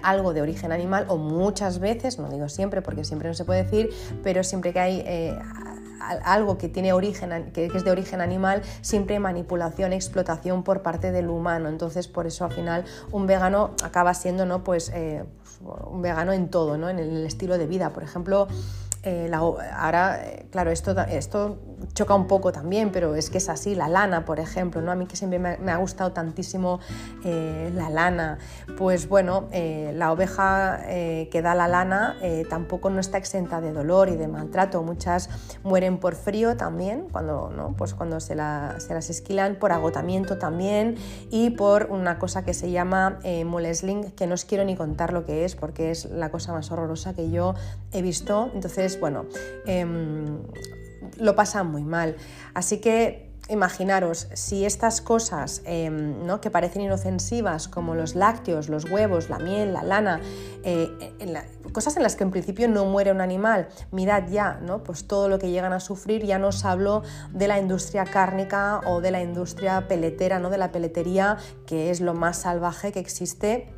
algo 0.04 0.34
de 0.34 0.42
origen 0.42 0.72
animal 0.72 1.06
o 1.10 1.18
muchas 1.18 1.80
veces, 1.80 2.20
no 2.20 2.30
digo 2.30 2.48
siempre 2.50 2.82
porque 2.82 3.04
siempre 3.04 3.28
no 3.28 3.34
se 3.34 3.46
puede 3.46 3.64
decir, 3.64 3.90
pero 4.24 4.44
siempre 4.44 4.74
que 4.74 4.80
hay 4.80 5.40
algo 6.00 6.58
que 6.58 6.70
tiene 6.70 6.94
origen, 6.94 7.52
que 7.54 7.66
es 7.66 7.84
de 7.84 7.92
origen 7.92 8.22
animal, 8.22 8.62
siempre 8.82 9.16
hay 9.16 9.20
manipulación, 9.20 9.94
explotación 9.94 10.64
por 10.64 10.82
parte 10.82 11.12
del 11.12 11.30
humano. 11.30 11.70
Entonces, 11.70 12.08
por 12.08 12.28
eso 12.28 12.46
al 12.46 12.52
final 12.52 12.86
un 13.12 13.28
vegano 13.28 13.72
acaba 13.84 14.14
siendo, 14.14 14.46
¿no? 14.46 14.64
Pues, 14.64 14.92
eh, 14.94 15.24
pues 15.64 15.82
un 15.88 16.02
vegano 16.02 16.34
en 16.34 16.50
todo, 16.50 16.78
¿no? 16.78 16.90
En 16.90 17.00
el 17.00 17.26
estilo 17.26 17.58
de 17.58 17.68
vida. 17.68 17.92
Por 17.92 18.04
ejemplo, 18.04 18.48
eh, 19.04 19.32
ahora, 19.34 20.26
eh, 20.26 20.48
claro, 20.52 20.72
esto, 20.72 21.00
esto 21.02 21.58
choca 21.94 22.16
un 22.16 22.28
poco 22.28 22.52
también, 22.52 22.92
pero 22.92 23.16
es 23.16 23.30
que 23.30 23.38
es 23.38 23.50
así, 23.50 23.76
la 23.76 23.88
lana, 23.88 24.26
por 24.26 24.40
ejemplo, 24.40 24.82
¿no? 24.82 24.92
A 24.92 24.96
mí 24.96 25.06
que 25.06 25.16
siempre 25.16 25.40
me, 25.40 25.72
ha 25.72 25.78
gustado 25.78 26.12
tantísimo 26.12 26.80
eh, 27.24 27.72
la 27.76 27.90
lana, 27.90 28.40
pues 28.78 29.08
bueno, 29.08 29.48
la 29.52 30.12
oveja 30.12 30.80
que 30.88 31.42
da 31.44 31.56
la 31.56 31.68
lana 31.68 32.16
tampoco 32.50 32.90
no 32.90 33.00
está 33.00 33.18
exenta 33.18 33.62
de 33.62 33.74
dolor 33.74 34.10
y 34.10 34.16
de 34.16 34.28
maltrato, 34.28 34.82
muchas 34.84 35.30
mueren 35.64 36.00
por 36.00 36.16
frío 36.16 36.58
también, 36.58 37.08
cuando, 37.12 37.52
¿no? 37.56 37.74
pues 37.78 37.94
cuando 37.94 38.20
se, 38.20 38.36
se 38.36 38.94
las 38.94 39.10
esquilan, 39.10 39.56
por 39.56 39.72
agotamiento 39.72 40.38
también 40.38 40.96
y 41.30 41.52
por 41.52 41.88
una 41.92 42.18
cosa 42.20 42.44
que 42.44 42.54
se 42.54 42.72
llama 42.72 43.20
molesling, 43.46 44.12
que 44.12 44.28
no 44.28 44.34
os 44.34 44.46
quiero 44.46 44.66
ni 44.66 44.76
contar 44.76 45.14
lo 45.14 45.26
que 45.26 45.46
es, 45.46 45.56
porque 45.56 45.92
es 45.92 46.06
la 46.06 46.30
cosa 46.30 46.54
más 46.54 46.72
horrorosa 46.72 47.14
que 47.14 47.30
yo 47.30 47.54
he 47.92 48.02
visto, 48.02 48.50
entonces 48.54 48.87
bueno, 49.00 49.26
em, 49.66 50.40
lo 51.20 51.36
pasan 51.36 51.72
muy 51.72 51.84
mal. 51.84 52.16
Así 52.54 52.80
que 52.80 53.28
imaginaros, 53.50 54.28
si 54.34 54.66
estas 54.66 55.02
cosas 55.02 55.62
em, 55.66 56.26
¿no? 56.26 56.42
que 56.42 56.52
parecen 56.52 56.82
inofensivas, 56.82 57.68
como 57.68 57.96
los 57.96 58.16
lácteos, 58.16 58.70
los 58.70 58.90
huevos, 58.90 59.30
la 59.30 59.40
miel, 59.40 59.74
la 59.74 59.84
lana, 59.84 60.20
eh, 60.64 60.90
cosas 61.72 61.96
en 61.98 62.04
las 62.04 62.16
que 62.16 62.24
en 62.24 62.32
principio 62.32 62.68
no 62.68 62.86
muere 62.86 63.12
un 63.12 63.22
animal, 63.22 63.70
mirad 63.92 64.28
ya, 64.30 64.60
¿no? 64.62 64.84
pues 64.84 65.08
todo 65.08 65.30
lo 65.30 65.40
que 65.40 65.50
llegan 65.50 65.74
a 65.74 65.80
sufrir, 65.80 66.26
ya 66.26 66.40
no 66.40 66.48
os 66.48 66.66
hablo 66.66 67.04
de 67.32 67.48
la 67.48 67.60
industria 67.60 68.06
cárnica 68.06 68.82
o 68.86 69.02
de 69.02 69.12
la 69.12 69.22
industria 69.22 69.88
peletera, 69.88 70.40
¿no? 70.40 70.50
de 70.50 70.58
la 70.58 70.72
peletería, 70.72 71.38
que 71.66 71.90
es 71.90 72.02
lo 72.02 72.14
más 72.14 72.38
salvaje 72.38 72.92
que 72.92 73.00
existe 73.00 73.74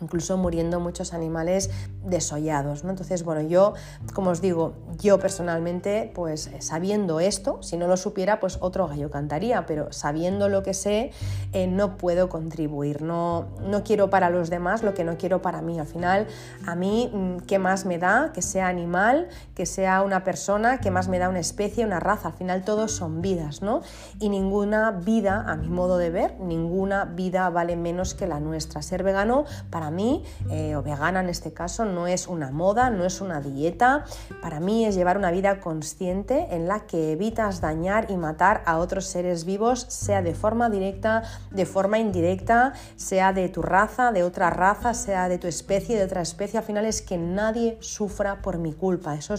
incluso 0.00 0.36
muriendo 0.36 0.80
muchos 0.80 1.12
animales 1.12 1.70
desollados. 2.04 2.84
¿no? 2.84 2.90
Entonces, 2.90 3.24
bueno, 3.24 3.42
yo, 3.42 3.74
como 4.14 4.30
os 4.30 4.40
digo, 4.40 4.74
yo 4.98 5.18
personalmente, 5.18 6.10
pues 6.14 6.48
eh, 6.48 6.60
sabiendo 6.60 7.20
esto, 7.20 7.62
si 7.62 7.76
no 7.76 7.86
lo 7.86 7.96
supiera, 7.96 8.40
pues 8.40 8.58
otro 8.60 8.88
gallo 8.88 9.10
cantaría, 9.10 9.66
pero 9.66 9.92
sabiendo 9.92 10.48
lo 10.48 10.62
que 10.62 10.74
sé, 10.74 11.10
eh, 11.52 11.66
no 11.66 11.96
puedo 11.96 12.28
contribuir, 12.28 13.02
no, 13.02 13.48
no 13.60 13.82
quiero 13.84 14.10
para 14.10 14.30
los 14.30 14.50
demás 14.50 14.82
lo 14.82 14.94
que 14.94 15.04
no 15.04 15.16
quiero 15.16 15.42
para 15.42 15.62
mí. 15.62 15.78
Al 15.78 15.86
final, 15.86 16.26
a 16.66 16.74
mí, 16.74 17.10
mm, 17.12 17.38
¿qué 17.46 17.58
más 17.58 17.84
me 17.84 17.98
da 17.98 18.32
que 18.32 18.42
sea 18.42 18.68
animal, 18.68 19.28
que 19.54 19.66
sea 19.66 20.02
una 20.02 20.24
persona, 20.24 20.80
qué 20.80 20.90
más 20.90 21.08
me 21.08 21.18
da 21.18 21.28
una 21.28 21.40
especie, 21.40 21.84
una 21.84 22.00
raza? 22.00 22.28
Al 22.28 22.34
final 22.34 22.64
todos 22.64 22.92
son 22.92 23.20
vidas, 23.20 23.62
¿no? 23.62 23.82
Y 24.18 24.28
ninguna 24.28 24.90
vida, 24.90 25.44
a 25.46 25.56
mi 25.56 25.68
modo 25.68 25.98
de 25.98 26.10
ver, 26.10 26.38
ninguna 26.40 27.04
vida 27.04 27.48
vale 27.50 27.76
menos 27.76 28.14
que 28.14 28.26
la 28.26 28.40
nuestra. 28.40 28.82
Ser 28.82 29.02
vegano 29.02 29.44
para 29.70 29.89
mí, 29.90 30.24
eh, 30.50 30.76
o 30.76 30.82
vegana 30.82 31.20
en 31.20 31.28
este 31.28 31.52
caso, 31.52 31.84
no 31.84 32.06
es 32.06 32.26
una 32.26 32.50
moda, 32.50 32.90
no 32.90 33.04
es 33.04 33.20
una 33.20 33.40
dieta, 33.40 34.04
para 34.42 34.60
mí 34.60 34.84
es 34.84 34.94
llevar 34.94 35.16
una 35.16 35.30
vida 35.30 35.60
consciente 35.60 36.48
en 36.50 36.68
la 36.68 36.86
que 36.86 37.12
evitas 37.12 37.60
dañar 37.60 38.10
y 38.10 38.16
matar 38.16 38.62
a 38.66 38.78
otros 38.78 39.06
seres 39.06 39.44
vivos, 39.44 39.86
sea 39.88 40.22
de 40.22 40.34
forma 40.34 40.70
directa, 40.70 41.22
de 41.50 41.66
forma 41.66 41.98
indirecta, 41.98 42.74
sea 42.96 43.32
de 43.32 43.48
tu 43.48 43.62
raza, 43.62 44.12
de 44.12 44.22
otra 44.22 44.50
raza, 44.50 44.94
sea 44.94 45.28
de 45.28 45.38
tu 45.38 45.46
especie, 45.46 45.96
de 45.96 46.04
otra 46.04 46.22
especie, 46.22 46.58
al 46.58 46.64
final 46.64 46.84
es 46.84 47.02
que 47.02 47.18
nadie 47.18 47.78
sufra 47.80 48.42
por 48.42 48.58
mi 48.58 48.72
culpa. 48.72 49.14
Eso 49.14 49.34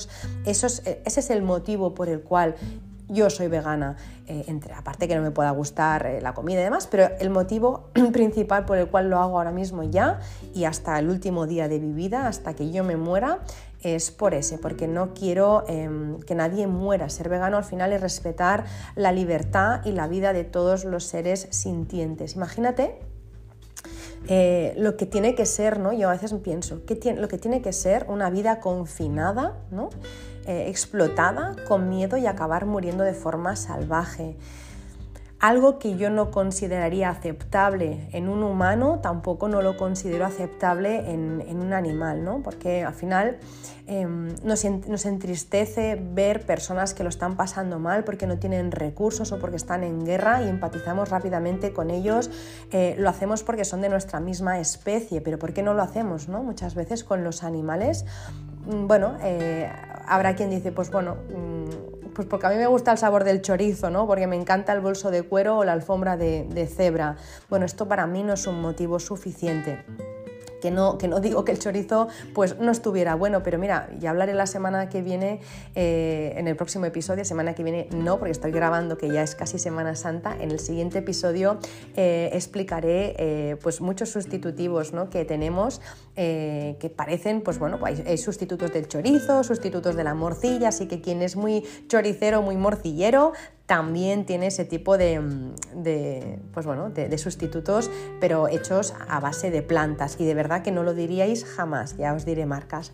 eso 0.46 0.68
eh, 0.86 1.02
ese 1.06 1.20
es 1.20 1.30
el 1.30 1.42
motivo 1.42 1.94
por 1.94 2.10
el 2.10 2.22
cual 2.22 2.56
yo 3.12 3.30
soy 3.30 3.48
vegana, 3.48 3.98
eh, 4.26 4.46
entre, 4.48 4.74
aparte 4.74 5.08
que 5.08 5.16
no 5.16 5.22
me 5.22 5.32
pueda 5.32 5.52
gustar 5.52 6.06
eh, 6.06 6.22
la 6.22 6.34
comida 6.34 6.62
y 6.62 6.64
demás, 6.64 6.88
pero 6.90 7.10
el 7.20 7.30
motivo 7.30 7.90
principal 8.14 8.66
por 8.66 8.78
el 8.78 8.88
cual 8.88 9.10
lo 9.10 9.20
hago 9.20 9.38
ahora 9.38 9.52
mismo 9.52 9.84
ya 9.84 10.20
y 10.54 10.64
hasta 10.64 10.98
el 10.98 11.10
último 11.10 11.46
día 11.46 11.68
de 11.68 11.80
mi 11.80 11.94
vida, 11.94 12.28
hasta 12.28 12.56
que 12.56 12.72
yo 12.72 12.84
me 12.84 12.96
muera, 12.96 13.40
es 13.84 14.12
por 14.12 14.34
ese, 14.34 14.58
porque 14.58 14.88
no 14.88 15.14
quiero 15.14 15.66
em, 15.68 16.20
que 16.22 16.36
nadie 16.36 16.68
muera. 16.68 17.10
Ser 17.10 17.30
vegano 17.30 17.58
al 17.58 17.64
final 17.64 17.92
es 17.94 18.02
respetar 18.02 18.66
la 18.96 19.12
libertad 19.12 19.82
y 19.86 19.92
la 19.92 20.08
vida 20.08 20.34
de 20.34 20.44
todos 20.44 20.86
los 20.86 21.04
seres 21.04 21.48
sintientes. 21.50 22.36
Imagínate 22.36 23.00
eh, 24.28 24.74
lo 24.78 24.98
que 24.98 25.06
tiene 25.06 25.34
que 25.34 25.46
ser, 25.46 25.80
¿no? 25.80 25.94
Yo 25.94 26.10
a 26.10 26.12
veces 26.12 26.34
pienso, 26.44 26.86
¿qué 26.86 27.16
lo 27.18 27.28
que 27.28 27.38
tiene 27.38 27.62
que 27.62 27.74
ser 27.74 28.06
una 28.08 28.30
vida 28.30 28.60
confinada, 28.60 29.58
¿no? 29.72 29.90
Eh, 30.48 30.70
explotada, 30.70 31.56
con 31.68 31.88
miedo 31.90 32.18
y 32.18 32.26
acabar 32.26 32.66
muriendo 32.66 33.04
de 33.04 33.14
forma 33.14 33.56
salvaje. 33.56 34.38
Algo 35.40 35.78
que 35.80 35.98
yo 35.98 36.10
no 36.10 36.30
consideraría 36.30 37.10
aceptable 37.10 38.08
en 38.12 38.28
un 38.28 38.44
humano, 38.44 39.00
tampoco 39.02 39.48
no 39.48 39.62
lo 39.62 39.78
considero 39.78 40.26
aceptable 40.26 41.12
en, 41.12 41.60
un 41.60 41.74
animal, 41.74 42.24
¿no? 42.24 42.42
Porque 42.44 42.84
al 42.84 42.94
final 42.94 43.38
em, 43.88 44.36
nos, 44.44 44.66
entristece 45.06 46.00
ver 46.00 46.46
personas 46.46 46.94
que 46.94 47.04
lo 47.04 47.10
están 47.10 47.38
pasando 47.38 47.80
mal 47.80 48.04
porque 48.04 48.28
no 48.28 48.38
tienen 48.38 48.72
recursos 48.72 49.32
o 49.32 49.40
porque 49.40 49.58
están 49.58 49.84
en 49.84 50.06
guerra 50.06 50.44
y 50.44 50.48
empatizamos 50.48 51.10
rápidamente 51.10 51.74
con 51.74 51.90
ellos. 51.90 52.30
Eh, 52.72 52.96
lo 53.00 53.10
hacemos 53.10 53.42
porque 53.44 53.66
son 53.66 53.82
de 53.82 53.90
nuestra 53.90 54.20
misma 54.20 54.60
especie, 54.60 55.22
pero 55.22 55.40
¿por 55.40 55.54
qué 55.54 55.64
no 55.64 55.74
lo 55.74 55.82
hacemos, 55.82 56.28
no? 56.28 56.44
Muchas 56.44 56.76
veces 56.76 57.04
con 57.04 57.24
los 57.24 57.44
animales, 57.44 58.06
mm, 58.68 58.86
bueno, 58.86 59.18
eh, 59.24 59.72
habrá 60.08 60.36
quien 60.36 60.50
dice, 60.50 60.72
pues 60.72 60.92
bueno, 60.92 61.18
mm, 61.30 62.12
pues 62.14 62.28
porque 62.28 62.48
a 62.48 62.50
mí 62.50 62.58
me 62.58 62.68
gusta 62.68 62.92
el 62.92 62.98
sabor 62.98 63.24
del 63.24 63.42
chorizo, 63.42 63.90
¿no? 63.90 64.08
Porque 64.08 64.28
me 64.28 64.36
encanta 64.36 64.74
el 64.74 64.82
bolso 64.82 65.12
de 65.12 65.24
cuero 65.24 65.58
o 65.58 65.64
la 65.64 65.74
alfombra 65.74 66.18
de, 66.18 66.46
de 66.50 66.68
cebra. 66.68 67.18
Bueno, 67.50 67.66
esto 67.66 67.88
para 67.88 68.08
mí 68.08 68.24
no 68.24 68.34
es 68.34 68.48
un 68.48 68.62
motivo 68.62 69.00
suficiente 69.00 69.84
que 70.62 70.72
no, 70.72 70.98
que 70.98 71.08
no 71.08 71.20
digo 71.22 71.44
que 71.44 71.52
el 71.52 71.60
chorizo 71.60 72.08
pues 72.34 72.58
no 72.60 72.72
estuviera 72.72 73.16
bueno, 73.16 73.44
pero 73.44 73.58
mira, 73.58 73.90
ya 74.00 74.12
hablaré 74.12 74.34
la 74.34 74.48
semana 74.48 74.90
que 74.90 75.02
viene, 75.02 75.42
eh, 75.76 76.34
en 76.38 76.48
el 76.48 76.56
próximo 76.56 76.86
episodio, 76.86 77.26
semana 77.26 77.54
que 77.54 77.64
viene 77.64 77.88
no, 77.92 78.18
porque 78.18 78.32
estoy 78.32 78.52
grabando 78.52 78.98
que 78.98 79.10
ya 79.10 79.24
es 79.24 79.36
casi 79.36 79.60
Semana 79.60 79.96
Santa, 79.96 80.36
en 80.40 80.52
el 80.52 80.60
siguiente 80.60 81.00
episodio 81.00 81.60
eh, 81.96 82.30
explicaré 82.34 83.16
eh, 83.18 83.58
pues 83.62 83.82
muchos 83.82 84.10
sustitutivos 84.10 84.94
¿no? 84.94 85.10
que 85.10 85.26
tenemos 85.26 85.82
que 86.14 86.94
parecen, 86.96 87.42
pues 87.42 87.58
bueno, 87.58 87.80
pues 87.80 88.04
hay, 88.06 88.18
sustitutos 88.18 88.72
del 88.72 88.88
chorizo, 88.88 89.44
sustitutos 89.44 89.96
de 89.96 90.04
la 90.04 90.14
morcilla, 90.14 90.68
así 90.68 90.86
que 90.86 91.02
quien 91.02 91.24
es 91.24 91.36
muy 91.36 91.64
choricero, 91.88 92.44
muy 92.44 92.58
morcillero, 92.58 93.34
también 93.72 94.26
tiene 94.26 94.48
ese 94.48 94.66
tipo 94.66 94.98
de, 94.98 95.22
pues 96.54 96.66
bueno, 96.66 96.90
de, 96.90 97.18
sustitutos, 97.18 97.90
pero 98.20 98.50
hechos 98.50 98.94
a 99.08 99.22
base 99.22 99.50
de 99.50 99.62
plantas. 99.62 100.18
Y 100.20 100.26
de 100.26 100.34
verdad 100.34 100.62
que 100.62 100.72
no 100.72 100.84
lo 100.84 100.94
diríais 100.94 101.46
jamás, 101.46 101.96
ya 101.96 102.14
os 102.14 102.26
diré 102.26 102.46
marcas. 102.46 102.92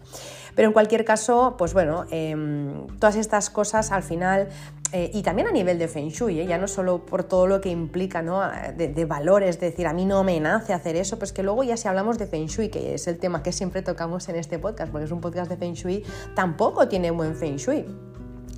Pero 0.54 0.68
en 0.68 0.74
cualquier 0.74 1.04
caso, 1.04 1.56
pues 1.58 1.74
bueno, 1.74 2.06
em, 2.12 2.86
todas 3.00 3.16
estas 3.16 3.50
cosas 3.50 3.92
al 3.92 4.04
final 4.04 4.50
eh, 4.92 5.10
y 5.16 5.24
también 5.24 5.48
a 5.48 5.52
nivel 5.52 5.80
de 5.80 5.88
Feng 5.88 6.10
Shui, 6.10 6.42
¿eh? 6.42 6.46
ya 6.46 6.60
no 6.60 6.68
solo 6.68 7.08
por 7.08 7.24
todo 7.24 7.48
lo 7.48 7.60
que 7.60 7.70
implica 7.70 8.22
¿no? 8.22 8.40
de, 8.78 9.06
valores, 9.06 9.60
decir, 9.60 9.88
a 9.88 9.94
mí 9.94 10.06
no 10.06 10.24
me 10.24 10.40
nace 10.40 10.74
hacer 10.74 10.96
eso, 10.96 11.18
pues 11.18 11.34
que 11.34 11.42
luego 11.42 11.64
ya 11.64 11.76
si 11.76 11.88
hablamos 11.88 12.20
de 12.20 12.28
Feng 12.28 12.46
Shui, 12.46 12.70
que 12.70 12.94
es 12.94 13.08
el 13.08 13.18
tema 13.18 13.42
que 13.42 13.52
siempre 13.52 13.82
tocamos 13.82 14.30
en 14.30 14.36
este 14.36 14.60
podcast, 14.60 14.92
porque 14.92 15.06
es 15.06 15.12
un 15.12 15.22
podcast 15.22 15.50
de 15.50 15.58
Feng 15.58 15.74
Shui, 15.74 16.06
tampoco 16.36 16.88
tiene 16.88 17.10
buen 17.10 17.36
Feng 17.36 17.56
Shui 17.56 17.84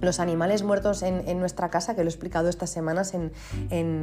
los 0.02 0.20
animales 0.20 0.64
muertos 0.64 1.04
en, 1.04 1.40
nuestra 1.40 1.70
casa, 1.70 1.96
que 1.96 2.04
lo 2.04 2.10
he 2.10 2.12
explicado 2.12 2.50
estas 2.50 2.70
semanas 2.70 3.14
en, 3.14 3.32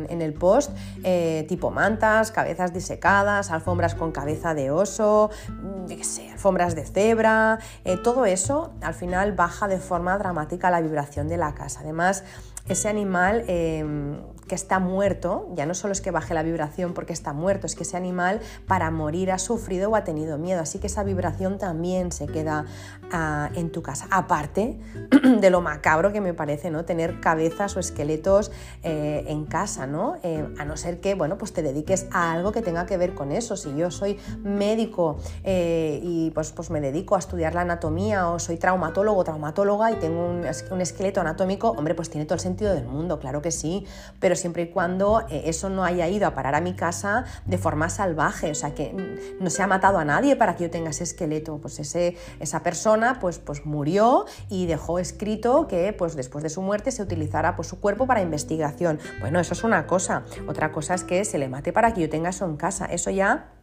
el 0.08 0.32
post, 0.34 0.70
eh, 1.04 1.44
tipo 1.48 1.70
mantas, 1.70 2.30
cabezas 2.30 2.72
disecadas, 2.72 3.50
alfombras 3.50 3.94
con 3.94 4.12
cabeza 4.12 4.54
de 4.54 4.70
oso, 4.70 5.30
mm, 5.48 5.92
alfombras 6.32 6.74
de 6.74 6.84
cebra, 6.84 7.58
eh, 7.84 7.96
todo 7.96 8.26
eso 8.26 8.72
al 8.80 8.94
final 8.94 9.32
baja 9.32 9.68
de 9.68 9.78
forma 9.78 10.16
dramática 10.18 10.70
la 10.70 10.80
vibración 10.80 11.28
de 11.28 11.36
la 11.36 11.54
casa. 11.54 11.80
Además, 11.80 12.24
ese 12.68 12.88
animal 12.88 13.44
em, 13.46 14.18
que 14.48 14.54
está 14.54 14.78
muerto, 14.78 15.48
ya 15.54 15.66
no 15.66 15.74
solo 15.74 15.92
es 15.92 16.00
que 16.00 16.10
baje 16.10 16.34
la 16.34 16.42
vibración 16.42 16.94
porque 16.94 17.12
está 17.12 17.32
muerto, 17.32 17.66
es 17.66 17.74
que 17.74 17.82
ese 17.82 17.96
animal 17.96 18.40
para 18.66 18.90
morir 18.90 19.32
ha 19.32 19.38
sufrido 19.38 19.90
o 19.90 19.96
ha 19.96 20.04
tenido 20.04 20.38
miedo, 20.38 20.60
así 20.60 20.78
que 20.78 20.86
esa 20.86 21.02
vibración 21.02 21.58
también 21.58 22.12
se 22.12 22.26
queda 22.26 22.66
ah, 23.12 23.50
en 23.54 23.70
tu 23.70 23.82
casa. 23.82 24.06
Aparte 24.10 24.78
de 25.40 25.50
lo 25.50 25.60
macabro 25.60 26.12
que 26.12 26.20
me 26.20 26.34
parece, 26.34 26.70
¿no? 26.70 26.84
Tener 26.84 27.20
cabezas 27.20 27.76
o 27.76 27.80
esqueletos 27.80 28.52
eh, 28.82 29.24
en 29.26 29.46
casa, 29.46 29.86
¿no? 29.86 30.16
Eh, 30.22 30.46
a 30.58 30.64
no 30.64 30.76
ser 30.76 31.00
que, 31.00 31.14
bueno, 31.14 31.38
pues 31.38 31.52
te 31.52 31.62
dediques 31.62 32.06
a 32.12 32.32
algo 32.32 32.52
que 32.52 32.62
tenga 32.62 32.86
que 32.86 32.96
ver 32.96 33.14
con 33.14 33.32
eso. 33.32 33.56
Si 33.56 33.74
yo 33.76 33.90
soy 33.90 34.18
médico 34.42 35.16
eh, 35.42 36.00
y 36.02 36.30
pues, 36.30 36.52
pues 36.52 36.70
me 36.70 36.80
dedico 36.80 37.16
a 37.16 37.18
estudiar 37.18 37.54
la 37.54 37.62
anatomía 37.62 38.28
o 38.28 38.38
soy 38.38 38.56
traumatólogo 38.56 39.20
o 39.20 39.24
traumatóloga 39.24 39.90
y 39.90 39.96
tengo 39.96 40.24
un, 40.24 40.44
un 40.70 40.80
esqueleto 40.80 41.20
anatómico, 41.20 41.70
hombre, 41.70 41.94
pues 41.94 42.10
tiene 42.10 42.26
todo 42.26 42.34
el 42.34 42.40
sentido 42.40 42.74
del 42.74 42.86
mundo, 42.86 43.18
claro 43.18 43.42
que 43.42 43.50
sí, 43.50 43.86
pero 44.20 44.35
siempre 44.36 44.64
y 44.64 44.66
cuando 44.68 45.26
eh, 45.30 45.42
eso 45.46 45.70
no 45.70 45.84
haya 45.84 46.08
ido 46.08 46.26
a 46.26 46.34
parar 46.34 46.54
a 46.54 46.60
mi 46.60 46.74
casa 46.74 47.24
de 47.44 47.58
forma 47.58 47.88
salvaje, 47.88 48.50
o 48.50 48.54
sea, 48.54 48.74
que 48.74 48.94
no 49.40 49.50
se 49.50 49.62
ha 49.62 49.66
matado 49.66 49.98
a 49.98 50.04
nadie 50.04 50.36
para 50.36 50.56
que 50.56 50.64
yo 50.64 50.70
tenga 50.70 50.90
ese 50.90 51.04
esqueleto, 51.04 51.58
pues 51.58 51.78
ese, 51.78 52.16
esa 52.40 52.62
persona 52.62 53.18
pues, 53.20 53.38
pues 53.38 53.66
murió 53.66 54.26
y 54.48 54.66
dejó 54.66 54.98
escrito 54.98 55.66
que 55.68 55.92
pues 55.92 56.16
después 56.16 56.42
de 56.42 56.50
su 56.50 56.62
muerte 56.62 56.90
se 56.90 57.02
utilizara 57.02 57.56
pues, 57.56 57.68
su 57.68 57.80
cuerpo 57.80 58.06
para 58.06 58.20
investigación. 58.22 58.98
Bueno, 59.20 59.40
eso 59.40 59.54
es 59.54 59.64
una 59.64 59.86
cosa, 59.86 60.22
otra 60.46 60.72
cosa 60.72 60.94
es 60.94 61.04
que 61.04 61.24
se 61.24 61.38
le 61.38 61.48
mate 61.48 61.72
para 61.72 61.92
que 61.92 62.02
yo 62.02 62.10
tenga 62.10 62.30
eso 62.30 62.44
en 62.44 62.56
casa, 62.56 62.86
eso 62.86 63.10
ya 63.10 63.55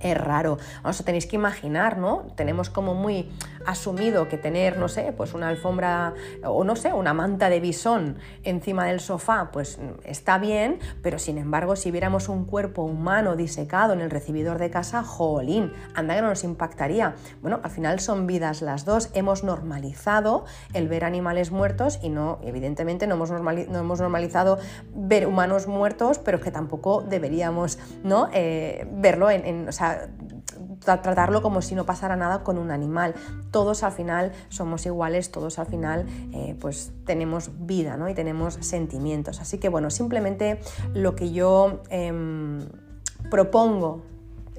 es 0.00 0.16
raro. 0.16 0.58
Vamos, 0.82 1.04
tenéis 1.04 1.26
que 1.26 1.36
imaginar, 1.36 1.98
¿no? 1.98 2.26
Tenemos 2.36 2.70
como 2.70 2.94
muy 2.94 3.30
asumido 3.66 4.28
que 4.28 4.38
tener, 4.38 4.78
no 4.78 4.88
sé, 4.88 5.12
pues 5.16 5.34
una 5.34 5.48
alfombra 5.48 6.14
o 6.44 6.64
no 6.64 6.76
sé, 6.76 6.92
una 6.92 7.14
manta 7.14 7.50
de 7.50 7.60
bisón 7.60 8.18
encima 8.42 8.86
del 8.86 9.00
sofá, 9.00 9.50
pues 9.52 9.78
está 10.04 10.38
bien, 10.38 10.78
pero 11.02 11.18
sin 11.18 11.38
embargo, 11.38 11.76
si 11.76 11.90
viéramos 11.90 12.28
un 12.28 12.44
cuerpo 12.44 12.82
humano 12.82 13.36
disecado 13.36 13.92
en 13.92 14.00
el 14.00 14.10
recibidor 14.10 14.58
de 14.58 14.70
casa, 14.70 15.02
jolín, 15.02 15.72
anda 15.94 16.14
que 16.14 16.22
no 16.22 16.28
nos 16.28 16.44
impactaría. 16.44 17.14
Bueno, 17.42 17.60
al 17.62 17.70
final 17.70 18.00
son 18.00 18.26
vidas 18.26 18.62
las 18.62 18.84
dos. 18.84 19.10
Hemos 19.14 19.44
normalizado 19.44 20.44
el 20.74 20.88
ver 20.88 21.04
animales 21.04 21.50
muertos 21.50 21.98
y 22.02 22.08
no, 22.08 22.38
evidentemente, 22.42 23.06
no 23.06 23.14
hemos, 23.14 23.30
no 23.30 23.78
hemos 23.78 24.00
normalizado 24.00 24.58
ver 24.94 25.26
humanos 25.26 25.66
muertos, 25.66 26.18
pero 26.18 26.40
que 26.40 26.50
tampoco 26.50 27.02
deberíamos, 27.02 27.78
¿no? 28.02 28.28
Eh, 28.32 28.86
verlo 28.92 29.30
en, 29.30 29.68
tratarlo 30.80 31.42
como 31.42 31.62
si 31.62 31.74
no 31.74 31.84
pasara 31.84 32.16
nada 32.16 32.42
con 32.42 32.58
un 32.58 32.70
animal. 32.70 33.14
Todos 33.50 33.82
al 33.82 33.92
final 33.92 34.32
somos 34.48 34.86
iguales, 34.86 35.30
todos 35.30 35.58
al 35.58 35.66
final 35.66 36.06
eh, 36.32 36.56
pues 36.60 36.92
tenemos 37.04 37.50
vida 37.60 37.96
¿no? 37.96 38.08
y 38.08 38.14
tenemos 38.14 38.54
sentimientos. 38.60 39.40
Así 39.40 39.58
que 39.58 39.68
bueno, 39.68 39.90
simplemente 39.90 40.60
lo 40.94 41.14
que 41.14 41.32
yo 41.32 41.82
em, 41.90 42.60
propongo 43.30 44.02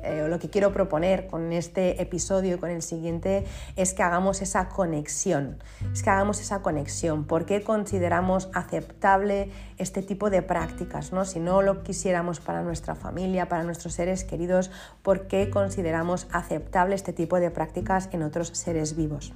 eh, 0.04 0.28
lo 0.30 0.40
que 0.40 0.50
quiero 0.50 0.72
proponer 0.74 1.28
con 1.28 1.52
este 1.52 2.02
episodio 2.02 2.56
y 2.56 2.60
con 2.60 2.70
el 2.70 2.82
siguiente 2.82 3.46
es 3.76 3.94
que 3.94 4.04
hagamos 4.04 4.42
esa 4.42 4.70
conexión, 4.70 5.58
es 5.92 6.04
que 6.04 6.10
hagamos 6.10 6.42
esa 6.42 6.62
conexión. 6.62 7.26
¿Por 7.26 7.46
qué 7.46 7.64
consideramos 7.64 8.50
aceptable 8.54 9.52
este 9.78 10.02
tipo 10.02 10.30
de 10.30 10.42
prácticas? 10.42 11.12
¿no? 11.12 11.26
Si 11.26 11.40
no 11.40 11.62
lo 11.62 11.84
quisiéramos 11.84 12.40
para 12.40 12.62
nuestra 12.62 12.96
familia, 12.96 13.48
para 13.48 13.64
nuestros 13.64 13.94
seres 13.94 14.24
queridos, 14.24 14.72
¿por 15.02 15.28
qué 15.28 15.50
consideramos 15.50 16.28
aceptable 16.32 16.96
este 16.96 17.14
tipo 17.14 17.40
de 17.40 17.52
prácticas 17.52 18.10
en 18.12 18.24
otros 18.24 18.50
seres 18.50 18.96
vivos? 18.96 19.34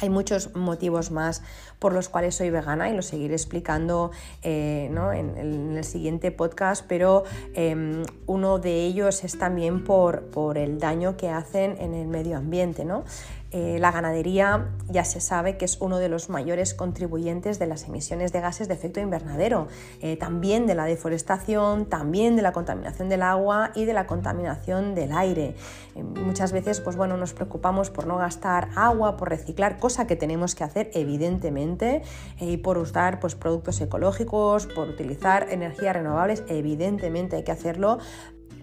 Hay 0.00 0.08
muchos 0.08 0.54
motivos 0.54 1.10
más 1.10 1.42
por 1.78 1.92
los 1.92 2.08
cuales 2.08 2.34
soy 2.34 2.50
vegana 2.50 2.90
y 2.90 2.94
lo 2.94 3.02
seguiré 3.02 3.34
explicando 3.34 4.10
eh, 4.42 4.86
en, 4.86 5.76
el 5.76 5.84
siguiente 5.84 6.30
podcast, 6.30 6.84
pero 6.86 7.24
em, 7.54 8.02
uno 8.26 8.58
de 8.58 8.84
ellos 8.84 9.24
es 9.24 9.38
también 9.38 9.84
por, 9.84 10.24
por, 10.26 10.58
el 10.58 10.78
daño 10.78 11.16
que 11.16 11.30
hacen 11.30 11.76
en 11.80 11.94
el 11.94 12.06
medio 12.06 12.36
ambiente. 12.36 12.84
¿no? 12.84 13.04
Eh, 13.52 13.78
la 13.80 13.90
ganadería 13.90 14.68
ya 14.88 15.04
se 15.04 15.20
sabe 15.20 15.56
que 15.56 15.64
es 15.64 15.80
uno 15.80 15.98
de 15.98 16.08
los 16.08 16.28
mayores 16.28 16.72
contribuyentes 16.72 17.58
de 17.58 17.66
las 17.66 17.88
emisiones 17.88 18.32
de 18.32 18.40
gases 18.40 18.68
de 18.68 18.74
efecto 18.74 19.00
invernadero, 19.00 19.66
eh, 20.00 20.16
también 20.16 20.68
de 20.68 20.76
la 20.76 20.84
deforestación, 20.84 21.86
también 21.86 22.36
de 22.36 22.42
la 22.42 22.52
contaminación 22.52 23.08
del 23.08 23.22
agua 23.22 23.72
y 23.74 23.86
de 23.86 23.92
la 23.92 24.06
contaminación 24.06 24.94
del 24.94 25.12
aire. 25.12 25.56
Eh, 25.96 26.02
muchas 26.02 26.52
veces 26.52 26.80
pues 26.80 26.94
bueno, 26.96 27.16
nos 27.16 27.32
preocupamos 27.32 27.90
por 27.90 28.06
no 28.06 28.18
gastar 28.18 28.68
agua, 28.76 29.16
por 29.16 29.30
reciclar, 29.30 29.78
cosa 29.78 30.06
que 30.06 30.14
tenemos 30.14 30.54
que 30.54 30.62
hacer 30.62 30.90
evidentemente, 30.94 32.02
y 32.38 32.58
por 32.58 32.78
usar 32.78 33.18
pues, 33.18 33.34
productos 33.34 33.80
ecológicos, 33.80 34.66
por 34.66 34.88
utilizar 34.88 35.48
energías 35.50 35.96
renovables, 35.96 36.44
evidentemente 36.48 37.36
hay 37.36 37.42
que 37.42 37.52
hacerlo, 37.52 37.98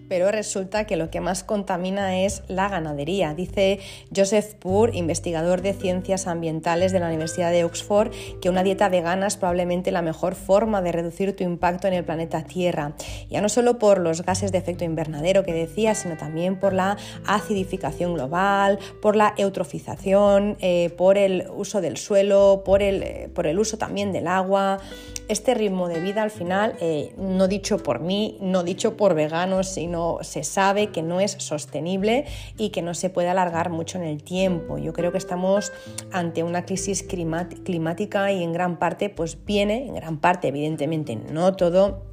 pero 0.08 0.30
resulta 0.30 0.84
que 0.84 0.96
lo 0.96 1.10
que 1.10 1.20
más 1.20 1.44
contamina 1.44 2.20
es 2.20 2.42
la 2.48 2.68
ganadería. 2.68 3.34
Dice 3.34 3.80
Joseph 4.14 4.54
Poor, 4.54 4.94
investigador 4.94 5.62
de 5.62 5.74
ciencias 5.74 6.26
ambientales 6.26 6.92
de 6.92 7.00
la 7.00 7.08
Universidad 7.08 7.50
de 7.50 7.64
Oxford, 7.64 8.10
que 8.40 8.48
una 8.48 8.62
dieta 8.62 8.88
vegana 8.88 9.26
es 9.26 9.36
probablemente 9.36 9.92
la 9.92 10.02
mejor 10.02 10.34
forma 10.34 10.82
de 10.82 10.92
reducir 10.92 11.36
tu 11.36 11.44
impacto 11.44 11.86
en 11.86 11.94
el 11.94 12.04
planeta 12.04 12.44
Tierra. 12.44 12.94
Ya 13.30 13.40
no 13.40 13.48
solo 13.48 13.78
por 13.78 13.98
los 13.98 14.22
gases 14.22 14.52
de 14.52 14.58
efecto 14.58 14.84
invernadero 14.84 15.44
que 15.44 15.52
decía, 15.52 15.94
sino 15.94 16.16
también 16.16 16.58
por 16.58 16.72
la 16.72 16.96
acidificación 17.26 18.14
global, 18.14 18.78
por 19.02 19.16
la 19.16 19.34
eutrofización, 19.36 20.56
eh, 20.60 20.90
por 20.96 21.18
el 21.18 21.46
uso 21.54 21.80
del 21.80 21.96
suelo, 21.96 22.62
por 22.64 22.82
el, 22.82 23.02
eh, 23.02 23.30
por 23.34 23.46
el 23.46 23.58
uso 23.58 23.78
también 23.78 24.12
del 24.12 24.26
agua. 24.26 24.78
Este 25.28 25.52
ritmo 25.52 25.88
de 25.88 26.00
vida 26.00 26.22
al 26.22 26.30
final, 26.30 26.74
eh, 26.80 27.12
no 27.18 27.48
dicho 27.48 27.78
por 27.78 28.00
mí, 28.00 28.38
no 28.40 28.62
dicho 28.62 28.96
por 28.96 29.14
veganos, 29.14 29.68
sino 29.68 29.97
se 30.22 30.44
sabe 30.44 30.88
que 30.88 31.02
no 31.02 31.20
es 31.20 31.32
sostenible 31.32 32.24
y 32.56 32.70
que 32.70 32.82
no 32.82 32.94
se 32.94 33.10
puede 33.10 33.28
alargar 33.28 33.70
mucho 33.70 33.98
en 33.98 34.04
el 34.04 34.22
tiempo. 34.22 34.78
Yo 34.78 34.92
creo 34.92 35.12
que 35.12 35.18
estamos 35.18 35.72
ante 36.12 36.42
una 36.42 36.64
crisis 36.64 37.02
climática 37.02 38.32
y 38.32 38.42
en 38.42 38.52
gran 38.52 38.78
parte 38.78 39.10
pues 39.10 39.38
viene, 39.44 39.86
en 39.86 39.94
gran 39.94 40.18
parte 40.18 40.48
evidentemente 40.48 41.16
no 41.16 41.54
todo, 41.54 42.08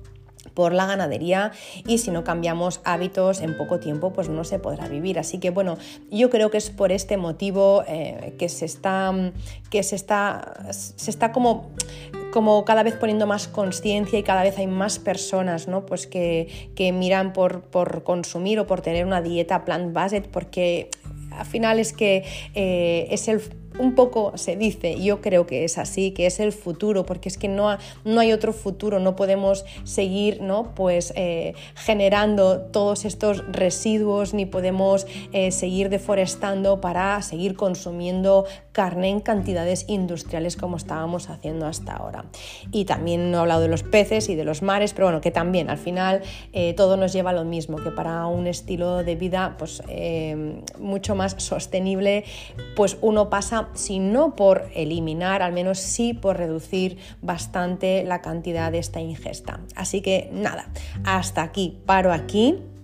por 0.53 0.73
la 0.73 0.85
ganadería 0.85 1.51
y 1.85 1.99
si 1.99 2.11
no 2.11 2.23
cambiamos 2.23 2.81
hábitos 2.83 3.41
en 3.41 3.57
poco 3.57 3.79
tiempo 3.79 4.13
pues 4.13 4.29
no 4.29 4.43
se 4.43 4.59
podrá 4.59 4.87
vivir. 4.87 5.19
Así 5.19 5.37
que 5.39 5.51
bueno, 5.51 5.77
yo 6.11 6.29
creo 6.29 6.49
que 6.49 6.57
es 6.57 6.69
por 6.69 6.91
este 6.91 7.17
motivo 7.17 7.83
eh, 7.87 8.35
que 8.39 8.49
se 8.49 8.65
está, 8.65 9.13
que 9.69 9.83
se 9.83 9.95
está, 9.95 10.67
se 10.71 11.09
está 11.09 11.31
como 11.31 11.71
como 12.35 12.65
cada 12.65 12.83
vez 12.83 12.95
poniendo 12.95 13.27
más 13.27 13.47
conciencia 13.47 14.19
y 14.19 14.23
cada 14.23 14.43
vez 14.43 14.57
hay 14.57 14.67
más 14.67 14.99
personas 14.99 15.69
¿no? 15.69 15.85
pues 15.85 16.05
que, 16.05 16.69
que 16.75 16.91
miran 16.91 17.31
por, 17.31 17.61
por, 17.61 18.03
consumir 18.03 18.59
o 18.59 18.67
por 18.67 18.81
tener 18.81 19.05
una 19.05 19.21
dieta 19.21 19.63
plant-based 19.63 20.27
porque 20.33 20.89
al 21.31 21.45
final 21.45 21.79
es 21.79 21.93
que 21.93 22.25
eh, 22.53 23.07
es 23.09 23.29
el 23.29 23.39
un 23.79 23.95
poco 23.95 24.37
se 24.37 24.55
dice, 24.55 25.01
yo 25.01 25.21
creo 25.21 25.45
que 25.45 25.63
es 25.63 25.77
así, 25.77 26.11
que 26.11 26.25
es 26.25 26.39
el 26.39 26.51
futuro, 26.51 27.05
porque 27.05 27.29
es 27.29 27.37
que 27.37 27.47
no, 27.47 27.77
no 28.03 28.19
hay 28.19 28.31
otro 28.31 28.53
futuro, 28.53 28.99
no 28.99 29.15
podemos 29.15 29.65
seguir 29.83 30.41
¿no? 30.41 30.73
Pues, 30.75 31.13
eh, 31.15 31.53
generando 31.75 32.61
todos 32.61 33.05
estos 33.05 33.43
residuos, 33.51 34.33
ni 34.33 34.45
podemos 34.45 35.07
eh, 35.33 35.51
seguir 35.51 35.89
deforestando 35.89 36.81
para 36.81 37.21
seguir 37.21 37.55
consumiendo 37.55 38.45
carne 38.75 39.07
en 39.07 39.21
cantidades 39.21 39.85
industriales 39.87 40.57
como 40.57 40.75
estábamos 40.75 41.29
haciendo 41.29 41.65
hasta 41.65 41.93
ahora. 41.93 42.25
Y 42.73 42.83
también 42.83 43.31
no 43.31 43.37
he 43.37 43.41
hablado 43.41 43.61
de 43.61 43.69
los 43.69 43.83
peces 43.83 44.27
y 44.27 44.35
de 44.35 44.43
los 44.43 44.61
mares, 44.61 44.93
pero 44.93 45.07
bueno, 45.07 45.21
que 45.21 45.31
también 45.31 45.69
al 45.69 45.77
final 45.77 46.21
eh, 46.51 46.73
todo 46.73 46.97
nos 46.97 47.13
lleva 47.13 47.29
a 47.29 47.33
lo 47.33 47.45
mismo, 47.45 47.77
que 47.77 47.89
para 47.89 48.27
un 48.27 48.47
estilo 48.47 49.03
de 49.05 49.15
vida 49.15 49.55
pues, 49.57 49.81
mucho 50.77 51.15
más 51.15 51.35
sostenible, 51.37 52.25
pues 52.75 52.97
uno 52.99 53.29
pasa 53.29 53.69
si 53.75 53.99
no 53.99 54.35
por 54.35 54.69
eliminar, 54.75 55.41
al 55.41 55.53
menos 55.53 55.79
sí 55.79 56.13
por 56.13 56.35
reducir 56.35 56.97
bastante 57.21 58.03
la 58.03 58.21
cantidad 58.21 58.73
de 58.73 58.79
esta 58.79 58.99
ingesta. 58.99 59.61
Así 59.75 60.01
que 60.01 60.29
nada, 60.33 60.67
hasta 61.05 61.43
aquí, 61.43 61.77
paro 61.85 62.11
aquí. 62.11 62.74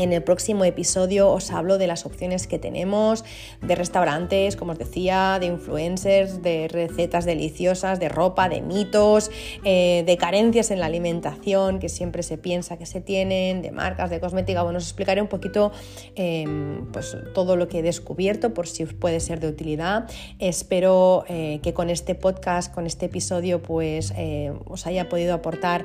En 0.00 0.14
el 0.14 0.22
próximo 0.22 0.64
episodio 0.64 1.28
os 1.28 1.50
hablo 1.50 1.76
de 1.76 1.86
las 1.86 2.06
opciones 2.06 2.46
que 2.46 2.58
tenemos, 2.58 3.22
de 3.60 3.74
restaurantes, 3.74 4.56
como 4.56 4.72
os 4.72 4.78
decía, 4.78 5.36
de 5.38 5.44
influencers, 5.44 6.40
de 6.40 6.68
recetas 6.68 7.26
deliciosas, 7.26 8.00
de 8.00 8.08
ropa, 8.08 8.48
de 8.48 8.62
mitos, 8.62 9.30
eh, 9.62 10.02
de 10.06 10.16
carencias 10.16 10.70
en 10.70 10.80
la 10.80 10.86
alimentación 10.86 11.78
que 11.80 11.90
siempre 11.90 12.22
se 12.22 12.38
piensa 12.38 12.78
que 12.78 12.86
se 12.86 13.02
tienen, 13.02 13.60
de 13.60 13.72
marcas, 13.72 14.08
de 14.08 14.20
cosmética. 14.20 14.62
Bueno, 14.62 14.78
os 14.78 14.84
explicaré 14.84 15.20
un 15.20 15.28
poquito 15.28 15.70
em, 16.14 16.90
pues, 16.92 17.14
todo 17.34 17.56
lo 17.56 17.68
que 17.68 17.80
he 17.80 17.82
descubierto 17.82 18.54
por 18.54 18.68
si 18.68 18.84
os 18.84 18.94
puede 18.94 19.20
ser 19.20 19.38
de 19.38 19.48
utilidad. 19.48 20.08
Espero 20.38 21.24
eh, 21.28 21.60
que 21.62 21.74
con 21.74 21.90
este 21.90 22.14
podcast, 22.14 22.72
con 22.72 22.86
este 22.86 23.04
episodio, 23.04 23.60
pues 23.60 24.14
eh, 24.16 24.50
os 24.64 24.86
haya 24.86 25.10
podido 25.10 25.34
aportar 25.34 25.84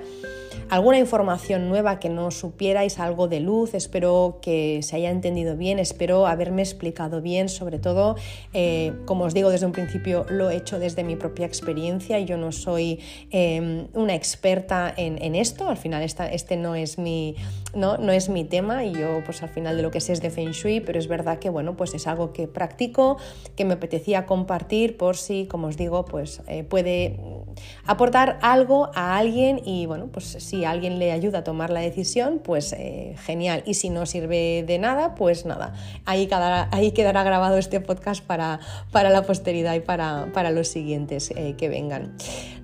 alguna 0.70 1.00
información 1.00 1.70
nueva 1.70 2.00
que 2.00 2.10
no 2.10 2.32
supierais, 2.32 3.00
algo 3.00 3.28
de 3.28 3.40
luz. 3.40 3.74
Espero 3.74 4.40
que 4.42 4.82
se 4.84 4.96
haya 4.96 5.12
entendido 5.12 5.56
bien, 5.56 5.80
espero 5.80 6.28
haberme 6.28 6.62
explicado 6.62 7.22
bien, 7.22 7.50
sobre 7.50 7.80
todo, 7.80 8.16
eh, 8.54 8.94
como 9.06 9.26
os 9.26 9.34
digo 9.34 9.50
desde 9.50 9.66
un 9.66 9.72
principio, 9.72 10.26
lo 10.30 10.50
he 10.50 10.58
hecho 10.58 10.80
desde 10.80 11.04
mi 11.04 11.16
propia 11.16 11.46
experiencia. 11.46 12.20
Yo 12.20 12.38
no 12.38 12.52
soy 12.52 13.00
em, 13.32 13.88
una 13.94 14.16
experta 14.16 14.94
en, 14.96 15.36
esto, 15.36 15.70
al 15.70 15.78
final 15.78 16.04
este 16.04 16.58
no 16.58 16.76
es, 16.76 16.98
mi, 16.98 17.36
no, 17.76 17.98
no 17.98 18.12
es 18.12 18.30
mi 18.30 18.44
tema 18.44 18.84
y 18.86 18.94
yo 18.94 19.22
pues 19.26 19.44
al 19.44 19.50
final 19.50 19.78
de 19.78 19.84
lo 19.84 19.92
que 19.92 20.00
sé 20.00 20.14
es 20.14 20.22
de 20.22 20.30
Feng 20.30 20.52
Shui, 20.52 20.80
pero 20.80 21.00
es 21.00 21.08
verdad 21.08 21.40
que 21.40 21.50
bueno, 21.50 21.76
pues 21.76 21.94
es 21.94 22.08
algo 22.08 22.34
que 22.34 22.48
practico, 22.48 23.18
que 23.56 23.66
me 23.66 23.74
apetecía 23.74 24.26
compartir 24.26 24.98
por 24.98 25.18
si, 25.18 25.46
como 25.46 25.68
os 25.68 25.78
digo, 25.78 26.06
pues 26.06 26.42
eh, 26.48 26.64
puede 26.64 27.20
aportar 27.86 28.40
algo 28.42 28.90
a 28.96 29.18
alguien 29.18 29.62
y 29.64 29.86
bueno, 29.86 30.08
pues 30.12 30.26
si 30.26 30.66
alguien 30.66 31.00
le 31.00 31.12
ayuda 31.12 31.40
a 31.40 31.44
tomar 31.44 31.70
la 31.70 31.80
decisión, 31.80 32.40
pues 32.44 32.74
eh, 32.74 33.16
genial. 33.26 33.64
Y 33.66 33.76
si 33.76 33.90
no 33.90 34.06
sirve 34.06 34.64
de 34.66 34.80
nada, 34.80 35.16
pues 35.16 35.46
nada. 35.46 35.74
Ahí 36.06 36.28
quedará, 36.28 36.70
ahí 36.72 36.92
quedará 36.92 37.24
grabado 37.24 37.58
este 37.58 37.80
podcast 37.80 38.24
para, 38.24 38.60
para 38.92 39.10
la 39.10 39.24
posteridad 39.24 39.76
y 39.76 39.80
para, 39.80 40.28
para 40.34 40.52
los 40.52 40.68
siguientes 40.68 41.32
eh, 41.36 41.56
que 41.58 41.70
vengan. 41.70 42.16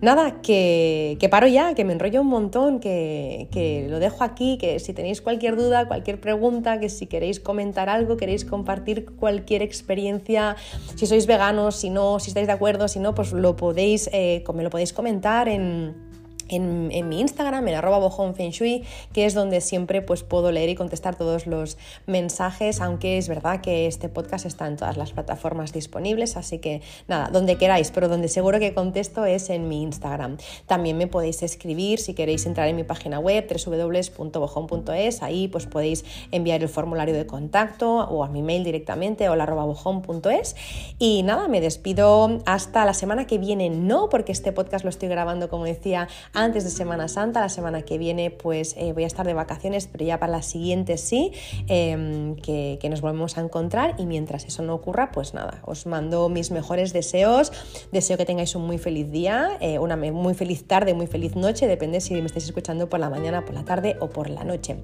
Nada, 0.02 0.42
que, 0.42 1.18
que, 1.20 1.30
paro 1.30 1.48
ya, 1.48 1.76
que 1.76 1.84
me 1.84 1.94
enrollo 1.94 2.22
un 2.22 2.28
montón, 2.28 2.80
que, 2.80 3.48
que 3.52 3.88
lo 3.90 4.00
dejo 4.00 4.24
aquí, 4.24 4.58
que 4.58 4.80
si 4.80 4.94
tenéis 5.02 5.20
cualquier 5.20 5.56
duda, 5.56 5.88
cualquier 5.88 6.22
pregunta, 6.22 6.80
que 6.80 6.88
si 6.88 7.08
queréis 7.08 7.40
comentar 7.40 7.90
algo, 7.90 8.18
queréis 8.18 8.46
compartir 8.46 9.06
cualquier 9.18 9.64
experiencia, 9.64 10.56
si 10.96 11.08
sois 11.08 11.26
veganos, 11.26 11.76
si 11.78 11.90
no, 11.90 12.20
si 12.20 12.30
estáis 12.30 12.46
de 12.46 12.54
acuerdo, 12.54 12.88
si 12.88 13.00
no, 13.00 13.16
pues 13.16 13.34
lo 13.34 13.56
podéis, 13.56 14.12
eh, 14.14 14.44
me 14.54 14.62
lo 14.62 14.70
podéis 14.70 14.94
comentar 14.94 15.50
en 15.50 16.11
en, 16.52 17.10
mi 17.10 17.20
Instagram, 17.20 17.68
en 17.68 17.76
arroba 17.76 18.00
bojonfengshui, 18.00 18.84
que 19.14 19.26
es 19.26 19.34
donde 19.34 19.62
siempre 19.62 20.02
pues, 20.02 20.24
puedo 20.24 20.52
leer 20.52 20.70
y 20.70 20.76
contestar 20.76 21.16
todos 21.16 21.48
los 21.48 21.78
mensajes, 22.06 22.82
aunque 22.82 23.18
es 23.18 23.28
verdad 23.28 23.62
que 23.62 23.88
este 23.88 24.10
podcast 24.10 24.46
está 24.46 24.68
en 24.68 24.78
todas 24.78 24.98
las 24.98 25.12
plataformas 25.12 25.74
disponibles, 25.74 26.38
así 26.38 26.60
que 26.60 26.82
nada, 27.08 27.30
donde 27.30 27.58
queráis, 27.58 27.92
pero 27.92 28.08
donde 28.08 28.28
seguro 28.28 28.60
que 28.60 28.74
contesto 28.74 29.26
es 29.26 29.50
en 29.50 29.68
mi 29.68 29.82
Instagram. 29.82 30.38
También 30.68 30.98
me 30.98 31.08
podéis 31.08 31.44
escribir 31.44 32.00
si 32.00 32.14
queréis 32.14 32.46
entrar 32.46 32.68
en 32.68 32.76
mi 32.76 32.84
página 32.84 33.20
web 33.20 33.48
www.bojon.es, 33.48 35.24
ahí 35.24 35.48
pues 35.48 35.66
podéis 35.66 36.06
enviar 36.32 36.62
el 36.62 36.70
formulario 36.70 37.16
de 37.16 37.26
contacto 37.26 37.92
o 37.92 38.24
a 38.24 38.28
mi 38.28 38.42
mail 38.42 38.64
directamente 38.64 39.30
o 39.30 39.36
bojon.es 39.36 40.56
y 41.00 41.24
nada, 41.24 41.48
me 41.48 41.62
despido 41.62 42.40
hasta 42.46 42.86
la 42.86 42.94
semana 42.94 43.26
que 43.26 43.38
viene, 43.38 43.70
no 43.70 44.10
porque 44.10 44.32
este 44.32 44.52
podcast 44.52 44.84
lo 44.84 44.90
estoy 44.90 45.10
grabando 45.10 45.50
como 45.50 45.66
decía 45.66 46.08
antes 46.34 46.41
de 46.42 46.62
Semana 46.62 47.08
Santa. 47.08 47.40
La 47.40 47.50
semana 47.50 47.84
que 47.84 48.00
viene 48.00 48.32
pues 48.32 48.74
eh, 48.76 48.94
voy 48.94 49.04
a 49.04 49.08
estar 49.08 49.28
de 49.28 49.36
vacaciones, 49.36 49.88
pero 49.88 50.04
ya 50.04 50.20
para 50.20 50.32
la 50.32 50.42
siguiente 50.42 50.98
sí, 50.98 51.32
em, 51.68 52.36
que, 52.36 52.80
nos 52.90 53.02
volvemos 53.02 53.38
a 53.38 53.42
encontrar 53.42 53.94
y 54.00 54.08
mientras 54.08 54.46
eso 54.46 54.64
no 54.64 54.74
ocurra, 54.74 55.12
pues 55.12 55.36
nada, 55.36 55.62
os 55.66 55.86
mando 55.86 56.30
mis 56.30 56.50
mejores 56.50 56.94
deseos. 56.94 57.52
Deseo 57.92 58.18
que 58.18 58.26
tengáis 58.26 58.56
un 58.56 58.66
muy 58.66 58.80
feliz 58.80 59.12
día, 59.12 59.52
eh, 59.62 59.78
una 59.78 59.96
muy 59.96 60.34
feliz 60.34 60.66
tarde, 60.66 60.96
muy 60.96 61.06
feliz 61.06 61.36
noche, 61.36 61.68
depende 61.68 62.02
si 62.02 62.16
me 62.16 62.26
estáis 62.26 62.46
escuchando 62.46 62.90
por 62.90 63.00
la 63.00 63.12
mañana, 63.12 63.46
por 63.46 63.54
la 63.54 63.64
tarde 63.64 63.98
o 64.00 64.10
por 64.10 64.32
la 64.32 64.44
noche. 64.44 64.78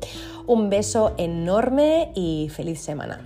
Un 0.45 0.69
beso 0.69 1.15
enorme 1.17 2.11
y 2.13 2.49
feliz 2.49 2.79
semana. 2.79 3.23